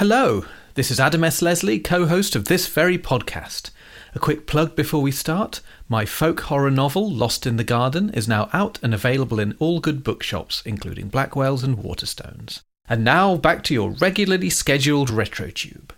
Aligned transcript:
Hello, 0.00 0.46
this 0.76 0.90
is 0.90 0.98
Adam 0.98 1.22
S. 1.24 1.42
Leslie, 1.42 1.78
co 1.78 2.06
host 2.06 2.34
of 2.34 2.46
this 2.46 2.66
very 2.66 2.96
podcast. 2.96 3.70
A 4.14 4.18
quick 4.18 4.46
plug 4.46 4.74
before 4.74 5.02
we 5.02 5.12
start 5.12 5.60
my 5.90 6.06
folk 6.06 6.40
horror 6.40 6.70
novel, 6.70 7.12
Lost 7.12 7.46
in 7.46 7.58
the 7.58 7.64
Garden, 7.64 8.08
is 8.14 8.26
now 8.26 8.48
out 8.54 8.78
and 8.82 8.94
available 8.94 9.38
in 9.38 9.54
all 9.58 9.78
good 9.78 10.02
bookshops, 10.02 10.62
including 10.64 11.08
Blackwell's 11.08 11.62
and 11.62 11.76
Waterstones. 11.76 12.62
And 12.88 13.04
now 13.04 13.36
back 13.36 13.62
to 13.64 13.74
your 13.74 13.90
regularly 13.90 14.48
scheduled 14.48 15.10
RetroTube. 15.10 15.90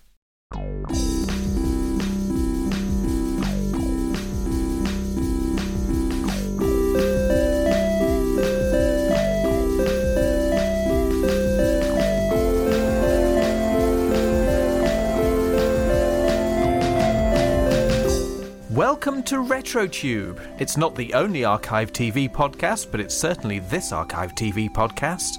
Welcome 19.04 19.24
to 19.24 19.38
RetroTube. 19.38 20.60
It's 20.60 20.76
not 20.76 20.94
the 20.94 21.12
only 21.14 21.44
Archive 21.44 21.92
TV 21.92 22.30
podcast, 22.30 22.92
but 22.92 23.00
it's 23.00 23.16
certainly 23.16 23.58
this 23.58 23.90
Archive 23.90 24.32
TV 24.36 24.70
podcast. 24.70 25.38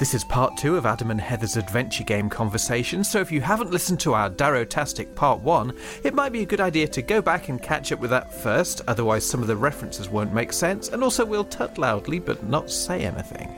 This 0.00 0.12
is 0.12 0.24
part 0.24 0.56
two 0.56 0.76
of 0.76 0.84
Adam 0.84 1.12
and 1.12 1.20
Heather's 1.20 1.56
adventure 1.56 2.02
game 2.02 2.28
conversation, 2.28 3.04
so 3.04 3.20
if 3.20 3.30
you 3.30 3.42
haven't 3.42 3.70
listened 3.70 4.00
to 4.00 4.14
our 4.14 4.28
Darrow-tastic 4.28 5.14
part 5.14 5.38
one, 5.38 5.72
it 6.02 6.14
might 6.14 6.32
be 6.32 6.42
a 6.42 6.46
good 6.46 6.60
idea 6.60 6.88
to 6.88 7.00
go 7.00 7.22
back 7.22 7.48
and 7.48 7.62
catch 7.62 7.92
up 7.92 8.00
with 8.00 8.10
that 8.10 8.34
first, 8.34 8.80
otherwise, 8.88 9.24
some 9.24 9.40
of 9.40 9.46
the 9.46 9.54
references 9.54 10.08
won't 10.08 10.34
make 10.34 10.52
sense, 10.52 10.88
and 10.88 11.04
also 11.04 11.24
we'll 11.24 11.44
tut 11.44 11.78
loudly 11.78 12.18
but 12.18 12.42
not 12.48 12.72
say 12.72 13.02
anything. 13.04 13.54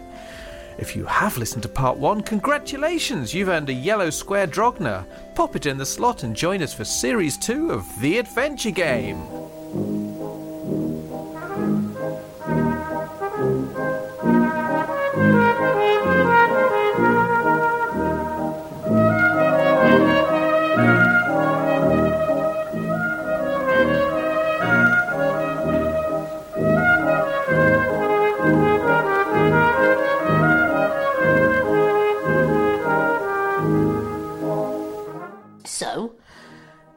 If 0.78 0.96
you 0.96 1.04
have 1.04 1.36
listened 1.36 1.62
to 1.64 1.68
part 1.68 1.98
one, 1.98 2.22
congratulations! 2.22 3.34
You've 3.34 3.48
earned 3.48 3.68
a 3.68 3.74
yellow 3.74 4.10
square 4.10 4.46
Drogna. 4.46 5.04
Pop 5.34 5.54
it 5.56 5.66
in 5.66 5.78
the 5.78 5.86
slot 5.86 6.22
and 6.22 6.34
join 6.34 6.62
us 6.62 6.74
for 6.74 6.84
series 6.84 7.36
two 7.36 7.70
of 7.70 7.86
The 8.00 8.18
Adventure 8.18 8.70
Game. 8.70 9.22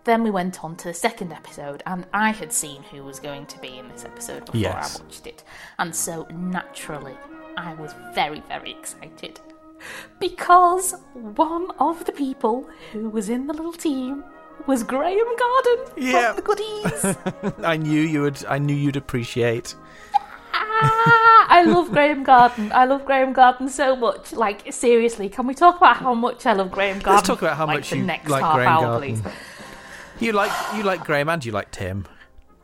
Then 0.06 0.24
we 0.24 0.30
went 0.32 0.64
on 0.64 0.76
to 0.78 0.88
the 0.90 0.94
second 0.94 1.32
episode, 1.34 1.84
and 1.86 2.06
I 2.14 2.32
had 2.32 2.54
seen 2.54 2.84
who 2.84 3.04
was 3.04 3.20
going 3.20 3.46
to 3.48 3.60
be 3.60 3.78
in 3.78 3.88
this 3.90 4.06
episode 4.06 4.46
before 4.46 4.62
Yes. 4.62 5.00
I 5.00 5.04
watched 5.04 5.28
it. 5.28 5.44
And 5.80 5.96
so, 5.96 6.28
naturally, 6.32 7.16
I 7.58 7.74
was 7.76 7.94
very, 8.14 8.42
very 8.48 8.72
excited. 8.72 9.40
Because 10.20 10.94
one 11.14 11.70
of 11.80 12.06
the 12.06 12.12
people 12.12 12.68
who 12.92 13.10
was 13.10 13.30
in 13.30 13.48
the 13.48 13.54
little 13.54 13.74
team 13.74 14.24
was 14.68 14.84
Graham 14.84 15.28
Garden 15.38 15.94
Yeah. 15.98 16.34
from 16.34 16.36
the 16.38 16.42
Goodies. 16.42 17.56
I 17.66 17.78
knew 17.78 18.02
you 18.02 18.22
would. 18.22 18.44
I 18.46 18.58
knew 18.58 18.74
you'd 18.76 18.96
appreciate. 18.96 19.76
ah, 20.54 21.46
I 21.50 21.64
love 21.64 21.92
Graham 21.92 22.24
Garden. 22.24 22.72
I 22.74 22.86
love 22.86 23.06
Graham 23.06 23.34
Garden 23.34 23.68
so 23.70 23.96
much. 23.96 24.34
Like, 24.34 24.72
seriously, 24.74 25.30
can 25.30 25.46
we 25.48 25.54
talk 25.54 25.78
about 25.78 25.98
how 25.98 26.14
much 26.14 26.46
I 26.46 26.54
love 26.54 26.72
Graham 26.72 27.00
Garden? 27.00 27.14
Let's 27.16 27.28
talk 27.28 27.42
about 27.42 27.58
how 27.58 27.68
like, 27.68 27.80
much 27.80 27.90
the 27.92 27.98
you 27.98 28.04
next 28.04 28.30
like 28.30 28.44
half 28.44 28.56
Graham 28.56 28.68
hour, 28.70 28.82
Garden. 29.00 29.22
please. 29.22 29.34
You 30.20 30.32
like 30.32 30.52
you 30.76 30.84
like 30.84 31.04
Graham 31.04 31.30
and 31.30 31.44
you 31.44 31.52
like 31.52 31.72
Tim. 31.72 32.06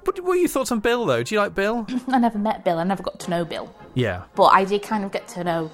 What, 0.03 0.19
what 0.19 0.29
were 0.29 0.35
your 0.35 0.47
thoughts 0.47 0.71
on 0.71 0.79
Bill 0.79 1.05
though? 1.05 1.21
Do 1.23 1.35
you 1.35 1.41
like 1.41 1.53
Bill? 1.53 1.85
I 2.07 2.17
never 2.19 2.39
met 2.39 2.63
Bill. 2.63 2.79
I 2.79 2.83
never 2.83 3.03
got 3.03 3.19
to 3.21 3.29
know 3.29 3.45
Bill. 3.45 3.73
yeah. 3.93 4.23
But 4.35 4.45
I 4.45 4.63
did 4.65 4.81
kind 4.83 5.03
of 5.03 5.11
get 5.11 5.27
to 5.29 5.43
know 5.43 5.69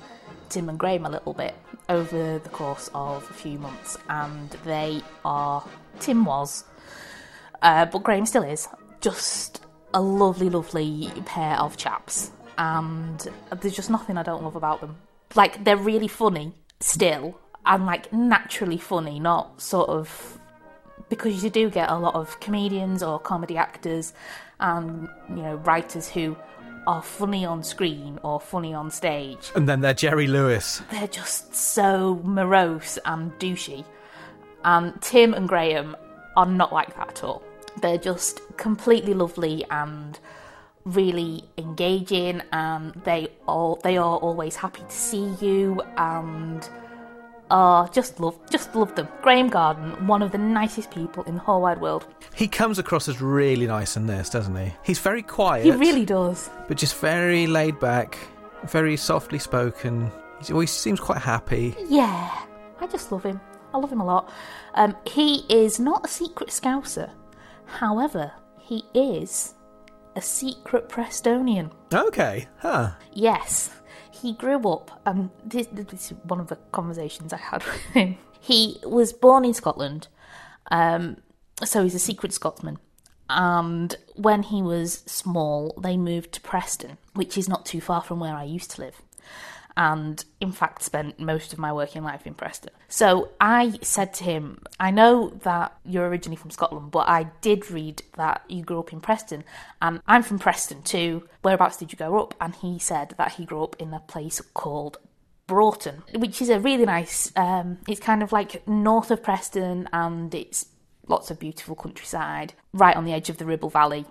Tim 0.49 0.69
and 0.69 0.77
Graham 0.79 1.05
a 1.05 1.09
little 1.09 1.33
bit 1.33 1.55
over 1.89 2.39
the 2.39 2.49
course 2.49 2.89
of 2.93 3.29
a 3.29 3.33
few 3.33 3.57
months, 3.59 3.97
and 4.09 4.49
they 4.65 5.01
are. 5.23 5.63
Tim 5.99 6.25
was, 6.25 6.63
uh, 7.61 7.85
but 7.85 8.03
Graham 8.03 8.25
still 8.25 8.43
is, 8.43 8.67
just 9.01 9.61
a 9.93 10.01
lovely, 10.01 10.49
lovely 10.49 11.11
pair 11.25 11.55
of 11.57 11.77
chaps. 11.77 12.31
And 12.57 13.27
there's 13.61 13.75
just 13.75 13.89
nothing 13.89 14.17
I 14.17 14.23
don't 14.23 14.43
love 14.43 14.55
about 14.55 14.81
them. 14.81 14.97
Like, 15.35 15.63
they're 15.63 15.77
really 15.77 16.07
funny 16.07 16.53
still, 16.79 17.39
and 17.65 17.85
like 17.85 18.11
naturally 18.13 18.77
funny, 18.77 19.19
not 19.19 19.61
sort 19.61 19.89
of 19.89 20.39
because 21.09 21.43
you 21.43 21.49
do 21.49 21.69
get 21.69 21.89
a 21.89 21.97
lot 21.97 22.15
of 22.15 22.39
comedians 22.39 23.01
or 23.01 23.19
comedy 23.19 23.57
actors 23.57 24.13
and 24.59 25.07
you 25.29 25.41
know 25.41 25.55
writers 25.57 26.07
who 26.09 26.35
are 26.87 27.01
funny 27.01 27.45
on 27.45 27.63
screen 27.63 28.17
or 28.23 28.39
funny 28.39 28.73
on 28.73 28.89
stage. 28.89 29.51
And 29.55 29.67
then 29.67 29.81
they're 29.81 29.93
Jerry 29.93 30.25
Lewis. 30.27 30.81
they're 30.89 31.07
just 31.07 31.53
so 31.53 32.21
morose 32.23 32.97
and 33.05 33.37
douchey. 33.39 33.83
And 34.63 34.99
tim 35.01 35.33
and 35.33 35.47
graham 35.47 35.95
are 36.37 36.45
not 36.45 36.71
like 36.71 36.95
that 36.95 37.09
at 37.09 37.23
all. 37.23 37.43
They're 37.81 37.97
just 37.97 38.41
completely 38.57 39.13
lovely 39.13 39.65
and 39.69 40.17
really 40.85 41.43
engaging 41.57 42.41
and 42.53 42.93
they 43.03 43.27
all 43.45 43.79
they 43.83 43.97
are 43.97 44.17
always 44.17 44.55
happy 44.55 44.81
to 44.81 44.95
see 44.95 45.33
you 45.41 45.81
and 45.97 46.69
uh, 47.49 47.87
just 47.89 48.19
love 48.19 48.37
just 48.49 48.75
love 48.75 48.93
them 48.95 49.07
graham 49.21 49.47
garden 49.49 50.05
one 50.07 50.21
of 50.21 50.31
the 50.31 50.37
nicest 50.37 50.91
people 50.91 51.23
in 51.23 51.35
the 51.35 51.41
whole 51.41 51.61
wide 51.61 51.79
world 51.79 52.05
He 52.35 52.47
comes 52.47 52.77
across 52.79 53.07
as 53.07 53.21
really 53.21 53.67
nice 53.67 53.95
in 53.97 54.05
this, 54.05 54.29
doesn't 54.29 54.55
he? 54.55 54.73
He's 54.83 54.99
very 54.99 55.21
quiet. 55.23 55.65
he 55.65 55.71
really 55.71 56.05
does 56.05 56.49
but 56.67 56.77
just 56.77 56.95
very 56.97 57.47
laid 57.47 57.79
back, 57.79 58.17
very 58.65 58.97
softly 58.97 59.39
spoken. 59.39 60.11
He 60.45 60.53
always 60.53 60.71
seems 60.71 60.99
quite 60.99 61.19
happy. 61.21 61.75
Yeah, 61.87 62.29
I 62.79 62.87
just 62.87 63.11
love 63.11 63.23
him. 63.23 63.39
I 63.73 63.77
love 63.79 63.91
him 63.91 64.01
a 64.01 64.05
lot. 64.05 64.29
Um, 64.75 64.95
he 65.05 65.45
is 65.49 65.79
not 65.79 66.05
a 66.05 66.07
secret 66.07 66.49
scouser. 66.49 67.09
However, 67.65 68.31
he 68.59 68.83
is 68.93 69.55
a 70.15 70.21
secret 70.21 70.89
Prestonian. 70.89 71.71
Okay, 71.93 72.47
huh? 72.59 72.91
Yes, 73.13 73.71
he 74.21 74.33
grew 74.33 74.67
up, 74.69 75.01
and 75.05 75.29
this, 75.43 75.67
this 75.71 76.11
is 76.11 76.17
one 76.23 76.39
of 76.39 76.47
the 76.47 76.57
conversations 76.71 77.33
I 77.33 77.37
had 77.37 77.63
with 77.65 77.81
him. 77.93 78.17
He 78.39 78.79
was 78.83 79.13
born 79.13 79.45
in 79.45 79.53
Scotland, 79.53 80.07
um, 80.71 81.17
so 81.63 81.83
he's 81.83 81.95
a 81.95 81.99
secret 81.99 82.33
Scotsman. 82.33 82.79
And 83.29 83.95
when 84.15 84.43
he 84.43 84.61
was 84.61 84.99
small, 85.05 85.73
they 85.81 85.97
moved 85.97 86.31
to 86.33 86.41
Preston, 86.41 86.97
which 87.13 87.37
is 87.37 87.49
not 87.49 87.65
too 87.65 87.81
far 87.81 88.01
from 88.01 88.19
where 88.19 88.33
I 88.33 88.43
used 88.43 88.71
to 88.71 88.81
live. 88.81 89.01
And 89.77 90.25
in 90.41 90.51
fact, 90.51 90.81
spent 90.81 91.19
most 91.19 91.53
of 91.53 91.59
my 91.59 91.71
working 91.71 92.03
life 92.03 92.25
in 92.25 92.33
Preston. 92.33 92.73
So 92.87 93.29
I 93.39 93.77
said 93.83 94.11
to 94.15 94.23
him, 94.23 94.63
I 94.79 94.89
know 94.89 95.29
that 95.43 95.77
you're 95.85 96.09
originally 96.09 96.35
from 96.35 96.49
Scotland, 96.49 96.89
but 96.89 97.07
I 97.07 97.27
did 97.41 97.69
read 97.69 98.01
that 98.15 98.41
you 98.49 98.63
grew 98.63 98.79
up 98.79 98.91
in 98.91 99.01
Preston. 99.01 99.43
And 99.79 100.01
I'm 100.07 100.23
from 100.23 100.39
Preston 100.39 100.81
too. 100.81 101.29
Whereabouts 101.43 101.77
did 101.77 101.91
you 101.91 101.97
grow 101.97 102.19
up? 102.19 102.33
And 102.41 102.55
he 102.55 102.79
said 102.79 103.13
that 103.19 103.33
he 103.33 103.45
grew 103.45 103.63
up 103.63 103.75
in 103.77 103.93
a 103.93 103.99
place 103.99 104.41
called 104.55 104.97
Broughton, 105.45 106.03
which 106.15 106.41
is 106.41 106.49
a 106.49 106.59
really 106.59 106.85
nice. 106.85 107.31
Um, 107.35 107.77
it's 107.87 107.99
kind 107.99 108.23
of 108.23 108.31
like 108.31 108.67
north 108.67 109.11
of 109.11 109.23
Preston, 109.23 109.87
and 109.93 110.33
it's 110.33 110.65
lots 111.07 111.31
of 111.31 111.39
beautiful 111.39 111.75
countryside 111.75 112.53
right 112.73 112.97
on 112.97 113.05
the 113.05 113.13
edge 113.13 113.29
of 113.29 113.37
the 113.37 113.45
Ribble 113.45 113.69
Valley. 113.69 114.05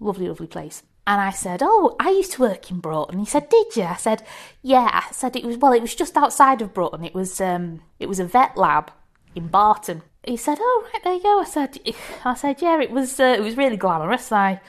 Lovely, 0.00 0.28
lovely 0.28 0.48
place. 0.48 0.82
And 1.06 1.20
I 1.20 1.30
said, 1.30 1.60
"Oh, 1.62 1.96
I 1.98 2.10
used 2.10 2.32
to 2.32 2.42
work 2.42 2.70
in 2.70 2.78
Broughton." 2.78 3.18
He 3.18 3.26
said, 3.26 3.48
"Did 3.48 3.74
you?" 3.74 3.82
I 3.84 3.96
said, 3.96 4.22
"Yeah." 4.62 4.88
I 4.92 5.12
said 5.12 5.34
it 5.34 5.44
was 5.44 5.56
well, 5.56 5.72
it 5.72 5.82
was 5.82 5.94
just 5.94 6.16
outside 6.16 6.62
of 6.62 6.72
Broughton. 6.72 7.04
It 7.04 7.14
was 7.14 7.40
um, 7.40 7.80
it 7.98 8.08
was 8.08 8.20
a 8.20 8.24
vet 8.24 8.56
lab 8.56 8.92
in 9.34 9.48
Barton. 9.48 10.02
He 10.24 10.36
said, 10.36 10.58
"Oh, 10.60 10.88
right 10.92 11.02
there 11.02 11.14
you 11.14 11.22
go." 11.22 11.40
I 11.40 11.44
said, 11.44 11.78
"I 12.24 12.34
said, 12.34 12.62
yeah, 12.62 12.80
it 12.80 12.90
was 12.90 13.18
uh, 13.18 13.34
it 13.36 13.40
was 13.40 13.56
really 13.56 13.76
glamorous." 13.76 14.30
I 14.30 14.60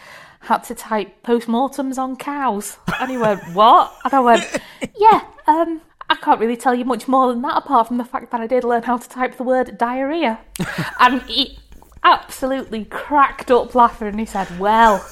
had 0.41 0.63
to 0.65 0.75
type 0.75 1.21
postmortems 1.24 1.97
on 1.97 2.15
cows, 2.15 2.77
and 3.00 3.12
he 3.12 3.18
went, 3.18 3.44
"What?" 3.53 3.94
And 4.03 4.13
I 4.13 4.19
went, 4.19 4.62
"Yeah, 4.97 5.21
um, 5.45 5.81
I 6.09 6.15
can't 6.15 6.39
really 6.39 6.57
tell 6.57 6.74
you 6.74 6.86
much 6.86 7.07
more 7.07 7.31
than 7.31 7.44
that, 7.44 7.57
apart 7.57 7.88
from 7.88 7.97
the 7.97 8.06
fact 8.06 8.31
that 8.31 8.41
I 8.41 8.47
did 8.47 8.63
learn 8.63 8.83
how 8.83 8.97
to 8.97 9.07
type 9.07 9.38
the 9.38 9.44
word 9.44 9.77
diarrhea." 9.77 10.39
and 11.00 11.21
he 11.24 11.59
absolutely 12.03 12.86
cracked 12.86 13.51
up 13.51 13.75
laughing, 13.75 14.07
and 14.07 14.19
he 14.19 14.25
said, 14.25 14.59
"Well." 14.59 15.06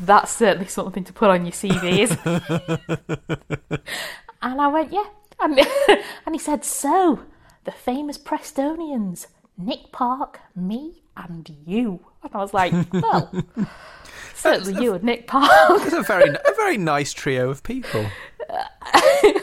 That's 0.00 0.32
certainly 0.32 0.68
something 0.68 1.04
to 1.04 1.12
put 1.12 1.30
on 1.30 1.44
your 1.44 1.52
CVs. 1.52 2.16
and 4.42 4.60
I 4.60 4.68
went, 4.68 4.92
yeah. 4.92 5.06
And, 5.40 5.58
and 6.26 6.34
he 6.34 6.38
said, 6.38 6.64
so, 6.64 7.20
the 7.64 7.72
famous 7.72 8.18
Prestonians, 8.18 9.26
Nick 9.56 9.92
Park, 9.92 10.40
me, 10.54 11.02
and 11.16 11.50
you. 11.66 12.00
And 12.22 12.32
I 12.34 12.38
was 12.38 12.54
like, 12.54 12.72
well, 12.92 13.32
certainly 14.38 14.82
you 14.82 14.94
and 14.94 15.04
Nick 15.04 15.26
Park. 15.26 15.50
It's 15.82 15.92
a 15.92 16.02
very, 16.02 16.28
a 16.30 16.54
very 16.56 16.78
nice 16.78 17.12
trio 17.12 17.50
of 17.50 17.62
people. 17.62 18.06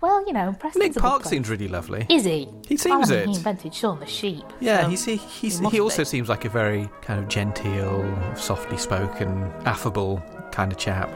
Well, 0.00 0.26
you 0.26 0.34
know, 0.34 0.54
Preston's 0.60 0.82
Nick 0.82 0.90
a 0.90 0.94
good 0.96 1.00
Park 1.00 1.22
place. 1.22 1.30
seems 1.30 1.48
really 1.48 1.66
lovely. 1.66 2.06
Is 2.10 2.24
he? 2.24 2.46
He 2.68 2.76
seems 2.76 3.08
well, 3.08 3.18
I 3.18 3.20
mean, 3.20 3.30
it. 3.30 3.32
He 3.32 3.36
invented 3.36 3.74
Shaun 3.74 4.00
the 4.00 4.06
Sheep. 4.06 4.44
Yeah, 4.60 4.82
so 4.82 4.88
he's 4.90 5.04
he, 5.06 5.16
he's, 5.16 5.60
must 5.62 5.72
he 5.74 5.80
also 5.80 6.02
be. 6.02 6.04
seems 6.04 6.28
like 6.28 6.44
a 6.44 6.50
very 6.50 6.90
kind 7.00 7.18
of 7.18 7.26
genteel, 7.28 8.04
softly 8.36 8.76
spoken, 8.76 9.50
affable 9.64 10.22
kind 10.52 10.70
of 10.70 10.76
chap. 10.76 11.08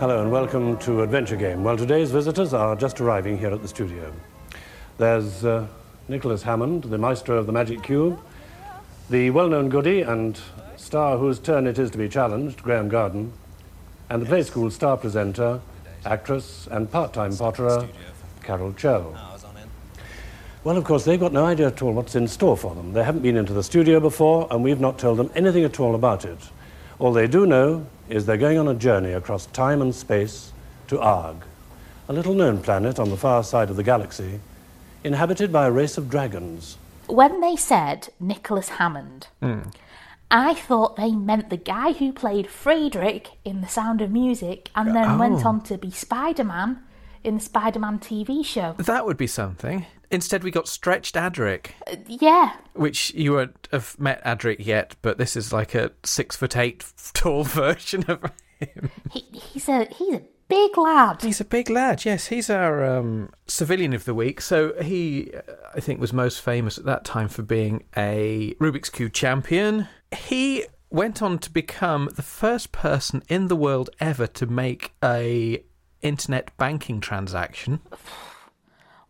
Hello 0.00 0.20
and 0.20 0.30
welcome 0.30 0.76
to 0.80 1.00
Adventure 1.02 1.36
Game. 1.36 1.64
Well, 1.64 1.78
today's 1.78 2.10
visitors 2.10 2.52
are 2.52 2.76
just 2.76 3.00
arriving 3.00 3.38
here 3.38 3.50
at 3.50 3.62
the 3.62 3.68
studio. 3.68 4.12
There's 4.98 5.46
uh, 5.46 5.66
Nicholas 6.08 6.42
Hammond, 6.42 6.84
the 6.84 6.98
maestro 6.98 7.38
of 7.38 7.46
the 7.46 7.52
Magic 7.52 7.82
Cube, 7.82 8.20
the 9.10 9.30
well-known 9.30 9.70
goody 9.70 10.02
and 10.02 10.38
star 10.76 11.16
whose 11.16 11.38
turn 11.38 11.66
it 11.66 11.78
is 11.78 11.90
to 11.90 11.98
be 11.98 12.08
challenged, 12.08 12.62
Graham 12.62 12.88
Garden, 12.88 13.32
and 14.10 14.20
the 14.20 14.26
Play 14.26 14.42
School 14.42 14.70
star 14.70 14.96
presenter, 14.96 15.60
actress 16.04 16.68
and 16.70 16.90
part-time 16.90 17.32
potterer, 17.32 17.88
Carol 18.42 18.72
Chell. 18.74 19.16
Well, 20.64 20.76
of 20.76 20.84
course, 20.84 21.04
they've 21.04 21.20
got 21.20 21.32
no 21.32 21.46
idea 21.46 21.68
at 21.68 21.80
all 21.80 21.92
what's 21.92 22.16
in 22.16 22.28
store 22.28 22.56
for 22.56 22.74
them. 22.74 22.92
They 22.92 23.02
haven't 23.02 23.22
been 23.22 23.36
into 23.36 23.54
the 23.54 23.62
studio 23.62 24.00
before, 24.00 24.46
and 24.50 24.62
we've 24.62 24.80
not 24.80 24.98
told 24.98 25.18
them 25.18 25.30
anything 25.34 25.64
at 25.64 25.80
all 25.80 25.94
about 25.94 26.24
it. 26.24 26.38
All 26.98 27.12
they 27.12 27.26
do 27.26 27.46
know 27.46 27.86
is 28.08 28.26
they're 28.26 28.36
going 28.36 28.58
on 28.58 28.68
a 28.68 28.74
journey 28.74 29.12
across 29.12 29.46
time 29.46 29.80
and 29.80 29.94
space 29.94 30.52
to 30.88 31.00
Arg, 31.00 31.36
a 32.08 32.12
little 32.12 32.34
known 32.34 32.60
planet 32.60 32.98
on 32.98 33.08
the 33.08 33.16
far 33.16 33.42
side 33.44 33.70
of 33.70 33.76
the 33.76 33.82
galaxy, 33.82 34.40
inhabited 35.04 35.52
by 35.52 35.66
a 35.66 35.70
race 35.70 35.96
of 35.96 36.10
dragons. 36.10 36.76
When 37.08 37.40
they 37.40 37.56
said 37.56 38.08
Nicholas 38.20 38.68
Hammond, 38.70 39.28
Hmm. 39.42 39.62
I 40.30 40.52
thought 40.54 40.96
they 40.96 41.12
meant 41.12 41.48
the 41.48 41.56
guy 41.56 41.92
who 41.92 42.12
played 42.12 42.48
Friedrich 42.48 43.30
in 43.46 43.62
The 43.62 43.66
Sound 43.68 44.02
of 44.02 44.10
Music 44.10 44.68
and 44.74 44.94
then 44.94 45.18
went 45.18 45.44
Oh. 45.44 45.48
on 45.48 45.62
to 45.62 45.78
be 45.78 45.90
Spider 45.90 46.44
Man 46.44 46.82
in 47.24 47.36
the 47.36 47.40
Spider 47.40 47.78
Man 47.78 47.98
TV 47.98 48.44
show. 48.44 48.74
That 48.78 49.06
would 49.06 49.16
be 49.16 49.26
something. 49.26 49.86
Instead, 50.10 50.42
we 50.44 50.50
got 50.50 50.68
Stretched 50.68 51.14
Adric, 51.16 51.68
Yeah, 52.06 52.52
which 52.74 53.12
you 53.14 53.32
won't 53.34 53.68
have 53.72 53.98
met 53.98 54.22
Adric 54.24 54.64
yet, 54.64 54.96
but 55.02 55.16
this 55.18 55.34
is 55.36 55.52
like 55.52 55.74
a 55.74 55.92
six 56.04 56.36
foot 56.36 56.56
eight 56.56 56.84
tall 57.14 57.44
version 57.44 58.04
of 58.08 58.22
him. 58.60 58.90
he, 59.10 59.20
he's 59.32 59.68
a 59.68 59.86
he's 59.86 60.14
a 60.14 60.22
big 60.48 60.76
lad. 60.76 61.22
He's 61.22 61.40
a 61.40 61.44
big 61.44 61.70
lad, 61.70 62.04
yes. 62.04 62.26
He's 62.26 62.50
our 62.50 62.84
um, 62.84 63.30
civilian 63.46 63.92
of 63.92 64.04
the 64.04 64.14
week. 64.14 64.40
So 64.40 64.74
he, 64.82 65.30
uh, 65.34 65.40
I 65.74 65.80
think, 65.80 66.00
was 66.00 66.12
most 66.12 66.40
famous 66.40 66.78
at 66.78 66.84
that 66.84 67.04
time 67.04 67.28
for 67.28 67.42
being 67.42 67.84
a 67.96 68.54
Rubik's 68.60 68.90
Cube 68.90 69.12
champion. 69.12 69.88
He 70.16 70.64
went 70.90 71.20
on 71.22 71.38
to 71.40 71.50
become 71.50 72.08
the 72.16 72.22
first 72.22 72.72
person 72.72 73.22
in 73.28 73.48
the 73.48 73.56
world 73.56 73.90
ever 74.00 74.26
to 74.26 74.46
make 74.46 74.92
a 75.04 75.62
internet 76.00 76.56
banking 76.56 77.00
transaction. 77.00 77.80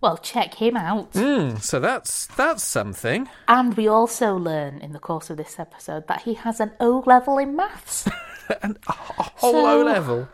Well, 0.00 0.16
check 0.16 0.54
him 0.54 0.76
out. 0.76 1.12
Mm, 1.14 1.60
so 1.60 1.80
that's 1.80 2.26
that's 2.28 2.62
something. 2.62 3.28
And 3.48 3.76
we 3.76 3.88
also 3.88 4.36
learn 4.36 4.78
in 4.78 4.92
the 4.92 5.00
course 5.00 5.28
of 5.28 5.36
this 5.36 5.58
episode 5.58 6.06
that 6.06 6.22
he 6.22 6.34
has 6.34 6.60
an 6.60 6.70
O 6.78 7.02
level 7.04 7.36
in 7.38 7.56
maths. 7.56 8.08
an, 8.62 8.76
a 8.86 8.92
whole 8.92 9.52
So- 9.52 9.80
O 9.80 9.84
level. 9.84 10.28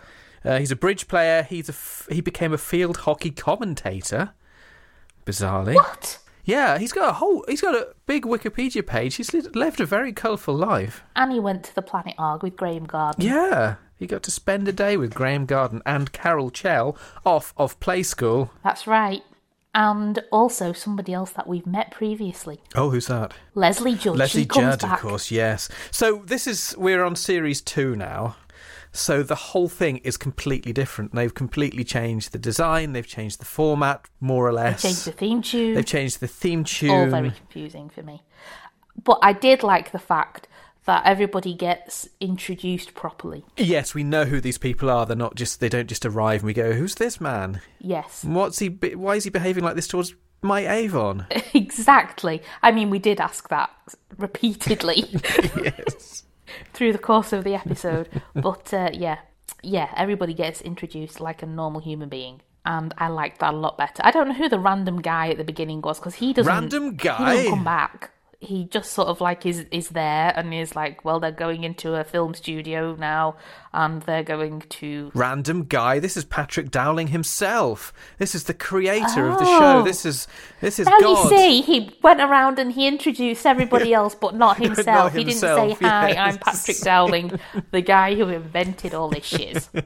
Uh, 0.44 0.58
he's 0.58 0.70
a 0.70 0.76
bridge 0.76 1.08
player. 1.08 1.42
He's 1.42 1.68
a 1.68 1.72
f- 1.72 2.06
he 2.10 2.20
became 2.20 2.52
a 2.52 2.58
field 2.58 2.98
hockey 2.98 3.30
commentator. 3.30 4.32
Bizarrely, 5.26 5.74
what? 5.74 6.18
yeah, 6.44 6.76
he's 6.78 6.92
got 6.92 7.08
a 7.08 7.12
whole 7.14 7.44
he's 7.48 7.62
got 7.62 7.74
a 7.74 7.94
big 8.06 8.24
Wikipedia 8.24 8.86
page. 8.86 9.14
He's 9.14 9.32
lived 9.32 9.80
a 9.80 9.86
very 9.86 10.12
colourful 10.12 10.54
life. 10.54 11.02
And 11.16 11.32
he 11.32 11.40
went 11.40 11.64
to 11.64 11.74
the 11.74 11.80
planet 11.82 12.14
Arg 12.18 12.42
with 12.42 12.56
Graham 12.56 12.84
Garden. 12.84 13.24
Yeah, 13.24 13.76
he 13.96 14.06
got 14.06 14.22
to 14.24 14.30
spend 14.30 14.68
a 14.68 14.72
day 14.72 14.98
with 14.98 15.14
Graham 15.14 15.46
Garden 15.46 15.80
and 15.86 16.12
Carol 16.12 16.50
Chell 16.50 16.96
off 17.24 17.54
of 17.56 17.80
Play 17.80 18.02
School. 18.02 18.50
That's 18.62 18.86
right. 18.86 19.22
And 19.76 20.22
also 20.30 20.72
somebody 20.72 21.12
else 21.14 21.30
that 21.32 21.48
we've 21.48 21.66
met 21.66 21.90
previously, 21.90 22.60
Oh, 22.76 22.90
who's 22.90 23.08
that? 23.08 23.34
Leslie 23.56 23.96
Judge. 23.96 24.16
Leslie 24.16 24.44
Judd, 24.44 24.80
back. 24.82 25.02
of 25.02 25.08
course, 25.08 25.32
yes. 25.32 25.68
So 25.90 26.22
this 26.26 26.46
is 26.46 26.76
we're 26.78 27.02
on 27.02 27.16
series 27.16 27.60
two 27.62 27.96
now. 27.96 28.36
So 28.94 29.24
the 29.24 29.34
whole 29.34 29.68
thing 29.68 29.96
is 29.98 30.16
completely 30.16 30.72
different. 30.72 31.14
They've 31.14 31.34
completely 31.34 31.82
changed 31.82 32.30
the 32.32 32.38
design. 32.38 32.92
They've 32.92 33.06
changed 33.06 33.40
the 33.40 33.44
format, 33.44 34.06
more 34.20 34.46
or 34.46 34.52
less. 34.52 34.82
They 34.82 34.88
less. 34.88 35.04
changed 35.04 35.06
the 35.06 35.12
theme 35.18 35.42
tune. 35.42 35.74
They've 35.74 35.84
changed 35.84 36.20
the 36.20 36.28
theme 36.28 36.62
tune. 36.64 36.90
all 36.90 37.06
very 37.10 37.32
confusing 37.32 37.90
for 37.90 38.02
me. 38.02 38.22
But 39.02 39.18
I 39.20 39.32
did 39.32 39.64
like 39.64 39.90
the 39.90 39.98
fact 39.98 40.46
that 40.84 41.02
everybody 41.04 41.54
gets 41.54 42.08
introduced 42.20 42.94
properly. 42.94 43.44
Yes, 43.56 43.94
we 43.94 44.04
know 44.04 44.26
who 44.26 44.40
these 44.40 44.58
people 44.58 44.88
are. 44.90 45.06
They're 45.06 45.16
not 45.16 45.34
just. 45.34 45.58
They 45.58 45.68
don't 45.68 45.88
just 45.88 46.06
arrive 46.06 46.40
and 46.40 46.46
we 46.46 46.54
go, 46.54 46.72
"Who's 46.72 46.94
this 46.94 47.20
man? 47.20 47.60
Yes, 47.80 48.24
What's 48.24 48.58
he? 48.60 48.68
be- 48.68 48.94
Why 48.94 49.16
is 49.16 49.24
he 49.24 49.30
behaving 49.30 49.64
like 49.64 49.74
this 49.74 49.88
towards 49.88 50.14
my 50.42 50.68
Avon?" 50.68 51.26
exactly. 51.54 52.42
I 52.62 52.70
mean, 52.70 52.90
we 52.90 52.98
did 53.00 53.20
ask 53.20 53.48
that 53.48 53.70
repeatedly 54.18 55.04
yes. 55.64 56.22
Through 56.72 56.92
the 56.92 56.98
course 56.98 57.32
of 57.32 57.44
the 57.44 57.54
episode. 57.54 58.08
But 58.34 58.72
uh, 58.72 58.90
yeah, 58.92 59.18
yeah, 59.62 59.92
everybody 59.96 60.34
gets 60.34 60.60
introduced 60.60 61.20
like 61.20 61.42
a 61.42 61.46
normal 61.46 61.80
human 61.80 62.08
being. 62.08 62.40
And 62.66 62.94
I 62.96 63.08
liked 63.08 63.40
that 63.40 63.52
a 63.52 63.56
lot 63.56 63.76
better. 63.76 64.00
I 64.04 64.10
don't 64.10 64.28
know 64.28 64.34
who 64.34 64.48
the 64.48 64.58
random 64.58 65.02
guy 65.02 65.28
at 65.28 65.36
the 65.36 65.44
beginning 65.44 65.82
was 65.82 65.98
because 65.98 66.14
he 66.14 66.32
doesn't. 66.32 66.50
Random 66.50 66.90
He 66.92 66.96
guy? 66.96 67.34
doesn't 67.36 67.50
come 67.50 67.64
back. 67.64 68.10
He 68.44 68.64
just 68.64 68.92
sort 68.92 69.08
of 69.08 69.20
like 69.20 69.46
is 69.46 69.66
is 69.70 69.88
there 69.90 70.32
and 70.36 70.52
is 70.54 70.76
like, 70.76 71.04
well, 71.04 71.20
they're 71.20 71.32
going 71.32 71.64
into 71.64 71.94
a 71.94 72.04
film 72.04 72.34
studio 72.34 72.94
now, 72.94 73.36
and 73.72 74.02
they're 74.02 74.22
going 74.22 74.60
to 74.60 75.10
Random 75.14 75.64
guy. 75.64 75.98
This 75.98 76.16
is 76.16 76.24
Patrick 76.24 76.70
Dowling 76.70 77.08
himself. 77.08 77.92
This 78.18 78.34
is 78.34 78.44
the 78.44 78.54
creator 78.54 79.28
of 79.28 79.38
the 79.38 79.44
show. 79.44 79.78
Oh. 79.78 79.82
This 79.82 80.04
is 80.06 80.28
this 80.60 80.78
is 80.78 80.86
Now 80.86 81.00
God. 81.00 81.30
you 81.30 81.36
see, 81.36 81.60
he 81.62 81.98
went 82.02 82.20
around 82.20 82.58
and 82.58 82.72
he 82.72 82.86
introduced 82.86 83.46
everybody 83.46 83.92
else, 83.92 84.14
but 84.14 84.34
not 84.34 84.56
himself. 84.62 84.86
Not 84.86 85.12
he 85.12 85.18
didn't 85.18 85.30
himself, 85.32 85.78
say, 85.78 85.86
"Hi, 85.86 86.14
I'm. 86.14 86.38
Patrick 86.38 86.78
Dowling, 86.80 87.40
the 87.70 87.80
guy 87.80 88.14
who 88.14 88.28
invented 88.28 88.94
all 88.94 89.08
this 89.08 89.24
shit." 89.24 89.68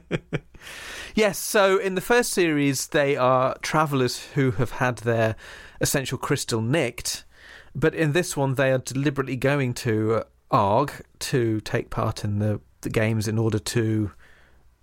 Yes, 1.15 1.37
so 1.37 1.77
in 1.77 1.95
the 1.95 2.01
first 2.01 2.31
series, 2.31 2.87
they 2.87 3.17
are 3.17 3.57
travellers 3.61 4.23
who 4.35 4.51
have 4.51 4.71
had 4.71 4.99
their 4.99 5.35
essential 5.81 6.17
crystal 6.17 6.61
nicked, 6.61 7.25
but 7.75 7.93
in 7.95 8.13
this 8.13 8.35
one, 8.35 8.55
they 8.55 8.71
are 8.71 8.79
deliberately 8.79 9.35
going 9.35 9.73
to 9.75 10.15
uh, 10.15 10.23
Arg 10.51 10.91
to 11.19 11.61
take 11.61 11.89
part 11.89 12.23
in 12.23 12.39
the, 12.39 12.59
the 12.81 12.89
games 12.89 13.27
in 13.27 13.37
order 13.37 13.59
to. 13.59 14.11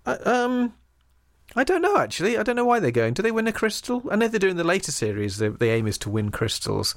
Uh, 0.05 0.17
um, 0.25 0.73
I 1.55 1.63
don't 1.63 1.81
know 1.81 1.97
actually. 1.97 2.37
I 2.37 2.43
don't 2.43 2.55
know 2.55 2.65
why 2.65 2.79
they're 2.79 2.91
going. 2.91 3.13
Do 3.13 3.23
they 3.23 3.31
win 3.31 3.47
a 3.47 3.53
crystal? 3.53 4.03
I 4.11 4.15
know 4.15 4.27
they 4.27 4.39
do 4.39 4.49
in 4.49 4.57
the 4.57 4.63
later 4.63 4.91
series. 4.91 5.37
The, 5.37 5.49
the 5.49 5.69
aim 5.69 5.87
is 5.87 5.97
to 5.99 6.09
win 6.09 6.29
crystals. 6.29 6.95